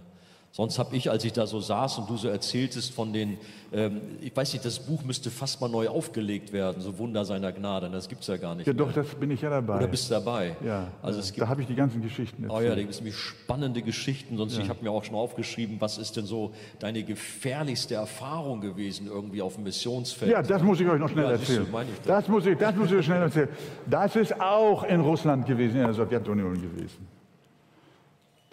Sonst 0.55 0.77
habe 0.77 0.95
ich, 0.95 1.09
als 1.09 1.25
ich 1.25 1.33
da 1.33 1.47
so 1.47 1.59
saß 1.59 1.97
und 1.97 2.11
du 2.11 2.15
so 2.15 2.27
erzähltest 2.27 2.93
von 2.93 3.11
den, 3.11 3.39
ähm, 3.71 4.01
ich 4.21 4.35
weiß 4.35 4.53
nicht, 4.53 4.63
das 4.63 4.77
Buch 4.77 5.03
müsste 5.03 5.31
fast 5.31 5.59
mal 5.59 5.67
neu 5.67 5.89
aufgelegt 5.89 6.53
werden, 6.53 6.79
so 6.79 6.95
Wunder 6.99 7.25
seiner 7.25 7.51
Gnade. 7.51 7.89
Das 7.89 8.07
gibt 8.07 8.21
es 8.21 8.27
ja 8.27 8.37
gar 8.37 8.53
nicht. 8.53 8.67
Ja, 8.67 8.73
mehr. 8.73 8.85
doch, 8.85 8.93
das 8.93 9.07
bin 9.15 9.31
ich 9.31 9.41
ja 9.41 9.49
dabei. 9.49 9.77
Oder 9.77 9.87
bist 9.87 10.11
du 10.11 10.13
dabei? 10.13 10.55
Ja. 10.63 10.91
Also 11.01 11.21
es 11.21 11.33
gibt, 11.33 11.41
da 11.41 11.47
habe 11.47 11.61
ich 11.61 11.67
die 11.67 11.73
ganzen 11.73 12.03
Geschichten 12.03 12.43
erzählt. 12.43 12.61
Oh 12.61 12.63
ja, 12.63 12.75
da 12.75 12.81
gibt 12.81 12.91
es 12.91 12.99
nämlich 12.99 13.15
spannende 13.15 13.81
Geschichten. 13.81 14.37
Sonst, 14.37 14.55
ja. 14.55 14.61
ich 14.61 14.69
habe 14.69 14.83
mir 14.83 14.91
auch 14.91 15.03
schon 15.03 15.15
aufgeschrieben, 15.15 15.77
was 15.79 15.97
ist 15.97 16.17
denn 16.17 16.27
so 16.27 16.53
deine 16.77 17.01
gefährlichste 17.01 17.95
Erfahrung 17.95 18.61
gewesen 18.61 19.07
irgendwie 19.07 19.41
auf 19.41 19.55
dem 19.55 19.63
Missionsfeld? 19.63 20.31
Ja, 20.31 20.43
das 20.43 20.61
muss 20.61 20.79
ich 20.79 20.87
euch 20.87 20.99
noch 20.99 21.09
schnell 21.09 21.25
ja, 21.25 21.31
erzählen. 21.31 21.65
Du, 21.65 21.77
das. 21.81 22.05
das 22.05 22.27
muss 22.27 22.45
ich, 22.45 22.55
das 22.59 22.75
muss 22.75 22.91
ich 22.91 23.03
schnell 23.03 23.23
erzählen. 23.23 23.49
Das 23.87 24.15
ist 24.15 24.39
auch 24.39 24.83
in 24.83 25.01
Russland 25.01 25.47
gewesen, 25.47 25.77
in 25.77 25.85
der 25.85 25.95
Sowjetunion 25.95 26.53
gewesen. 26.53 27.12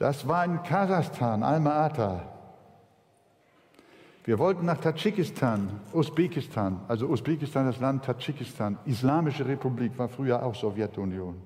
Das 0.01 0.27
war 0.27 0.47
in 0.47 0.63
Kasachstan, 0.63 1.43
Alma-Ata. 1.43 2.23
Wir 4.25 4.39
wollten 4.39 4.65
nach 4.65 4.79
Tadschikistan, 4.79 5.69
Usbekistan, 5.93 6.81
also 6.89 7.07
Usbekistan 7.07 7.67
das 7.67 7.81
Land 7.81 8.07
Tadschikistan, 8.07 8.79
Islamische 8.87 9.47
Republik 9.47 9.99
war 9.99 10.09
früher 10.09 10.43
auch 10.43 10.55
Sowjetunion, 10.55 11.37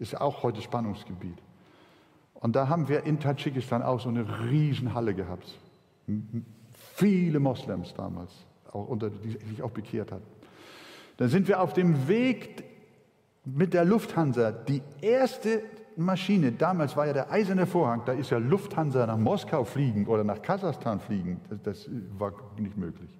ist 0.00 0.20
auch 0.20 0.42
heute 0.42 0.60
Spannungsgebiet. 0.60 1.38
Und 2.34 2.56
da 2.56 2.68
haben 2.68 2.88
wir 2.88 3.04
in 3.04 3.20
Tadschikistan 3.20 3.82
auch 3.82 4.00
so 4.00 4.08
eine 4.08 4.26
Riesenhalle 4.50 5.14
gehabt. 5.14 5.56
Viele 6.96 7.38
Moslems 7.38 7.94
damals, 7.94 8.32
auch 8.72 8.88
unter, 8.88 9.08
die 9.08 9.38
sich 9.50 9.62
auch 9.62 9.70
bekehrt 9.70 10.10
hatten. 10.10 10.26
Dann 11.18 11.28
sind 11.28 11.46
wir 11.46 11.60
auf 11.60 11.74
dem 11.74 12.08
Weg 12.08 12.64
mit 13.44 13.72
der 13.72 13.84
Lufthansa 13.84 14.50
die 14.50 14.82
erste 15.00 15.62
Maschine, 15.98 16.52
damals 16.52 16.96
war 16.96 17.06
ja 17.06 17.12
der 17.12 17.30
eiserne 17.30 17.66
Vorhang, 17.66 18.02
da 18.06 18.12
ist 18.12 18.30
ja 18.30 18.38
Lufthansa 18.38 19.06
nach 19.06 19.18
Moskau 19.18 19.64
fliegen 19.64 20.06
oder 20.06 20.24
nach 20.24 20.40
Kasachstan 20.40 21.00
fliegen, 21.00 21.40
das, 21.50 21.60
das 21.62 21.90
war 22.16 22.32
nicht 22.56 22.76
möglich. 22.76 23.18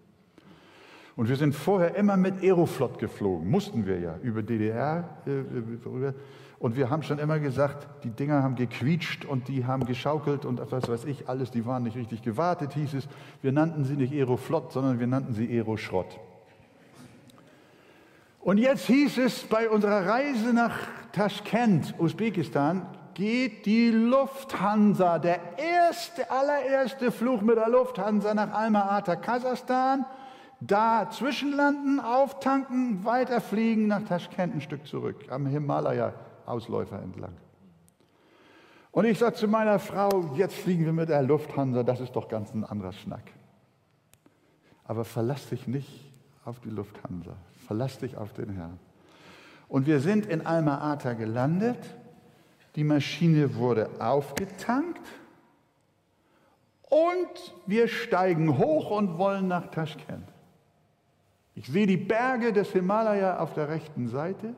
Und 1.16 1.28
wir 1.28 1.34
sind 1.34 1.52
vorher 1.52 1.96
immer 1.96 2.16
mit 2.16 2.44
Aeroflot 2.44 3.00
geflogen, 3.00 3.50
mussten 3.50 3.86
wir 3.86 3.98
ja, 3.98 4.16
über 4.22 4.40
DDR. 4.44 5.18
Äh, 5.26 6.12
und 6.60 6.76
wir 6.76 6.90
haben 6.90 7.02
schon 7.02 7.18
immer 7.18 7.40
gesagt, 7.40 8.04
die 8.04 8.10
Dinger 8.10 8.44
haben 8.44 8.54
gequietscht 8.54 9.24
und 9.24 9.48
die 9.48 9.66
haben 9.66 9.84
geschaukelt 9.84 10.44
und 10.44 10.60
was 10.70 10.88
weiß 10.88 11.04
ich 11.06 11.28
alles, 11.28 11.50
die 11.50 11.66
waren 11.66 11.82
nicht 11.82 11.96
richtig 11.96 12.22
gewartet, 12.22 12.72
hieß 12.74 12.94
es. 12.94 13.08
Wir 13.42 13.50
nannten 13.50 13.84
sie 13.84 13.96
nicht 13.96 14.12
Aeroflot, 14.12 14.72
sondern 14.72 15.00
wir 15.00 15.08
nannten 15.08 15.34
sie 15.34 15.48
Aeroschrott. 15.48 16.20
Und 18.40 18.58
jetzt 18.58 18.86
hieß 18.86 19.18
es 19.18 19.42
bei 19.42 19.68
unserer 19.68 20.06
Reise 20.06 20.52
nach 20.52 20.78
Taschkent, 21.12 21.94
Usbekistan, 21.98 22.86
geht 23.14 23.66
die 23.66 23.90
Lufthansa, 23.90 25.18
der 25.18 25.40
erste, 25.58 26.30
allererste 26.30 27.10
Flug 27.10 27.42
mit 27.42 27.56
der 27.56 27.68
Lufthansa 27.68 28.32
nach 28.32 28.52
Alma-Ata, 28.52 29.16
Kasachstan, 29.16 30.06
da 30.60 31.08
zwischenlanden, 31.10 31.98
auftanken, 32.00 33.04
weiterfliegen 33.04 33.88
nach 33.88 34.02
Taschkent 34.02 34.54
ein 34.54 34.60
Stück 34.60 34.86
zurück, 34.86 35.26
am 35.30 35.46
Himalaya-Ausläufer 35.46 37.00
entlang. 37.02 37.36
Und 38.92 39.04
ich 39.04 39.18
sagte 39.18 39.40
zu 39.40 39.48
meiner 39.48 39.78
Frau, 39.78 40.34
jetzt 40.36 40.54
fliegen 40.54 40.84
wir 40.84 40.92
mit 40.92 41.08
der 41.08 41.22
Lufthansa, 41.22 41.82
das 41.82 42.00
ist 42.00 42.14
doch 42.14 42.28
ganz 42.28 42.54
ein 42.54 42.64
anderer 42.64 42.92
Schnack. 42.92 43.32
Aber 44.84 45.04
verlass 45.04 45.48
dich 45.48 45.66
nicht 45.66 46.12
auf 46.44 46.60
die 46.60 46.70
Lufthansa, 46.70 47.36
verlass 47.66 47.98
dich 47.98 48.16
auf 48.16 48.32
den 48.32 48.50
Herrn. 48.50 48.78
Und 49.68 49.86
wir 49.86 50.00
sind 50.00 50.26
in 50.26 50.46
Alma-Ata 50.46 51.12
gelandet. 51.12 51.78
Die 52.74 52.84
Maschine 52.84 53.54
wurde 53.56 53.90
aufgetankt. 53.98 55.06
Und 56.82 57.54
wir 57.66 57.88
steigen 57.88 58.56
hoch 58.56 58.90
und 58.90 59.18
wollen 59.18 59.48
nach 59.48 59.70
Taschkent. 59.70 60.26
Ich 61.54 61.66
sehe 61.66 61.86
die 61.86 61.96
Berge 61.96 62.52
des 62.52 62.70
Himalaya 62.70 63.40
auf 63.40 63.52
der 63.52 63.68
rechten 63.68 64.08
Seite. 64.08 64.54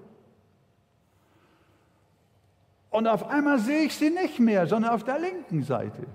Und 2.91 3.07
auf 3.07 3.29
einmal 3.29 3.59
sehe 3.59 3.85
ich 3.85 3.97
sie 3.97 4.11
nicht 4.11 4.39
mehr, 4.39 4.67
sondern 4.67 4.93
auf 4.93 5.05
der 5.05 5.19
linken 5.19 5.63
Seite. 5.63 6.07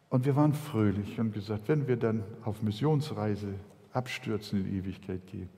Und 0.09 0.25
wir 0.25 0.35
waren 0.35 0.53
fröhlich 0.53 1.19
und 1.19 1.33
gesagt, 1.33 1.67
wenn 1.67 1.87
wir 1.87 1.97
dann 1.97 2.23
auf 2.43 2.63
Missionsreise 2.63 3.53
abstürzen 3.93 4.65
in 4.65 4.75
Ewigkeit 4.79 5.25
gehen. 5.27 5.49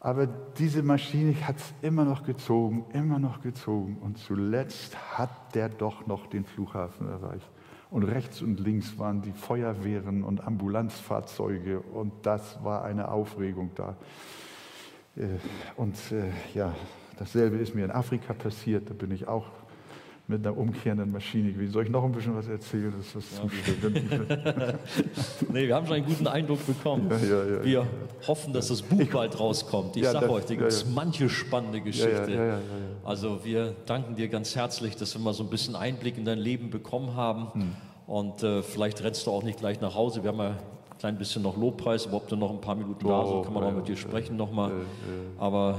Aber 0.00 0.26
diese 0.26 0.82
Maschine 0.82 1.34
hat 1.46 1.56
es 1.58 1.74
immer 1.80 2.04
noch 2.04 2.24
gezogen, 2.24 2.86
immer 2.92 3.20
noch 3.20 3.40
gezogen. 3.40 3.98
Und 4.00 4.18
zuletzt 4.18 4.96
hat 5.16 5.54
der 5.54 5.68
doch 5.68 6.08
noch 6.08 6.26
den 6.26 6.44
Flughafen 6.44 7.08
erreicht. 7.08 7.48
Und 7.90 8.02
rechts 8.04 8.42
und 8.42 8.60
links 8.60 8.98
waren 8.98 9.22
die 9.22 9.32
Feuerwehren 9.32 10.22
und 10.22 10.46
Ambulanzfahrzeuge. 10.46 11.80
Und 11.80 12.12
das 12.22 12.62
war 12.62 12.84
eine 12.84 13.10
Aufregung 13.10 13.70
da. 13.74 13.96
Äh, 15.16 15.38
und 15.76 15.96
äh, 16.12 16.30
ja, 16.54 16.74
dasselbe 17.18 17.56
ist 17.56 17.74
mir 17.74 17.84
in 17.84 17.90
Afrika 17.90 18.34
passiert. 18.34 18.90
Da 18.90 18.94
bin 18.94 19.10
ich 19.10 19.26
auch 19.26 19.46
mit 20.28 20.46
einer 20.46 20.56
umkehrenden 20.56 21.10
Maschine 21.10 21.52
gewesen. 21.52 21.72
Soll 21.72 21.84
ich 21.84 21.90
noch 21.90 22.04
ein 22.04 22.12
bisschen 22.12 22.36
was 22.36 22.46
erzählen? 22.48 22.92
Das 22.96 23.24
ist 23.24 23.40
ja. 23.42 23.44
nee, 25.52 25.66
wir 25.66 25.74
haben 25.74 25.86
schon 25.86 25.96
einen 25.96 26.04
guten 26.04 26.26
Eindruck 26.26 26.66
bekommen. 26.66 27.10
Ja, 27.10 27.44
ja, 27.44 27.64
wir 27.64 27.86
hoffen, 28.26 28.52
dass 28.52 28.68
das 28.68 28.82
Buch 28.82 29.00
ich, 29.00 29.10
bald 29.10 29.40
rauskommt. 29.40 29.96
Ich 29.96 30.04
sage 30.04 30.30
euch, 30.30 30.44
da 30.44 30.54
gibt 30.54 30.68
es 30.70 30.86
manche 30.86 31.30
spannende 31.30 31.80
Geschichte. 31.80 32.60
Also 33.04 33.42
wir 33.42 33.74
danken 33.86 34.16
dir 34.16 34.28
ganz 34.28 34.54
herzlich, 34.54 34.96
dass 34.96 35.14
wir 35.14 35.22
mal 35.22 35.32
so 35.32 35.44
ein 35.44 35.50
bisschen 35.50 35.74
Einblick 35.74 36.18
in 36.18 36.26
dein 36.26 36.38
Leben 36.38 36.68
bekommen 36.68 37.16
haben. 37.16 37.54
Hm. 37.54 37.76
Und 38.06 38.42
äh, 38.42 38.62
vielleicht 38.62 39.02
rennst 39.02 39.26
du 39.26 39.30
auch 39.30 39.42
nicht 39.42 39.58
gleich 39.58 39.80
nach 39.80 39.94
Hause. 39.94 40.22
Wir 40.22 40.30
haben 40.30 40.38
ja 40.38 40.50
ein 40.50 40.98
klein 40.98 41.16
bisschen 41.16 41.42
noch 41.42 41.56
Lobpreis, 41.56 42.06
aber 42.06 42.18
ob 42.18 42.28
du 42.28 42.36
noch 42.36 42.50
ein 42.50 42.60
paar 42.60 42.74
Minuten 42.74 43.06
oh, 43.06 43.08
da 43.08 43.22
bist, 43.22 43.44
kann 43.44 43.54
man 43.54 43.64
auch 43.64 43.72
mit 43.72 43.88
dir 43.88 43.96
sprechen 43.96 44.36
nochmal. 44.36 44.72
Aber 45.38 45.78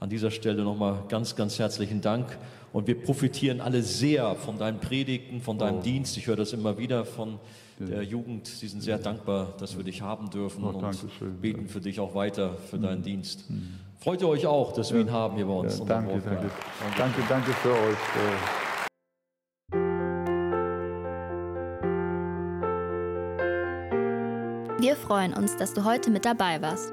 an 0.00 0.08
dieser 0.08 0.30
Stelle 0.30 0.62
nochmal 0.62 1.02
ganz, 1.08 1.36
ganz 1.36 1.58
herzlichen 1.58 2.00
Dank. 2.00 2.38
Und 2.74 2.88
wir 2.88 3.00
profitieren 3.00 3.60
alle 3.60 3.84
sehr 3.84 4.34
von 4.34 4.58
deinen 4.58 4.80
Predigten, 4.80 5.40
von 5.40 5.56
deinem 5.58 5.78
oh. 5.78 5.82
Dienst. 5.82 6.16
Ich 6.16 6.26
höre 6.26 6.34
das 6.34 6.52
immer 6.52 6.76
wieder 6.76 7.04
von 7.04 7.38
der 7.78 8.02
Jugend. 8.02 8.48
Sie 8.48 8.66
sind 8.66 8.82
sehr 8.82 8.98
dankbar, 8.98 9.54
dass 9.60 9.76
wir 9.76 9.84
dich 9.84 10.02
haben 10.02 10.28
dürfen 10.28 10.64
oh, 10.64 10.70
und 10.70 11.40
beten 11.40 11.68
für 11.68 11.80
dich 11.80 12.00
auch 12.00 12.16
weiter 12.16 12.56
für 12.68 12.80
deinen 12.80 12.98
mhm. 12.98 13.04
Dienst. 13.04 13.48
Mhm. 13.48 13.78
Freut 14.00 14.22
ihr 14.22 14.28
euch 14.28 14.48
auch, 14.48 14.72
dass 14.72 14.92
wir 14.92 15.00
ihn 15.00 15.12
haben 15.12 15.36
hier 15.36 15.46
bei 15.46 15.52
uns? 15.52 15.78
Ja, 15.78 15.84
danke, 15.84 16.20
danke, 16.20 16.50
danke, 16.98 17.22
danke 17.28 17.52
für 17.52 17.70
euch. 17.70 17.98
Wir 24.80 24.96
freuen 24.96 25.32
uns, 25.32 25.56
dass 25.56 25.74
du 25.74 25.84
heute 25.84 26.10
mit 26.10 26.24
dabei 26.24 26.60
warst. 26.60 26.92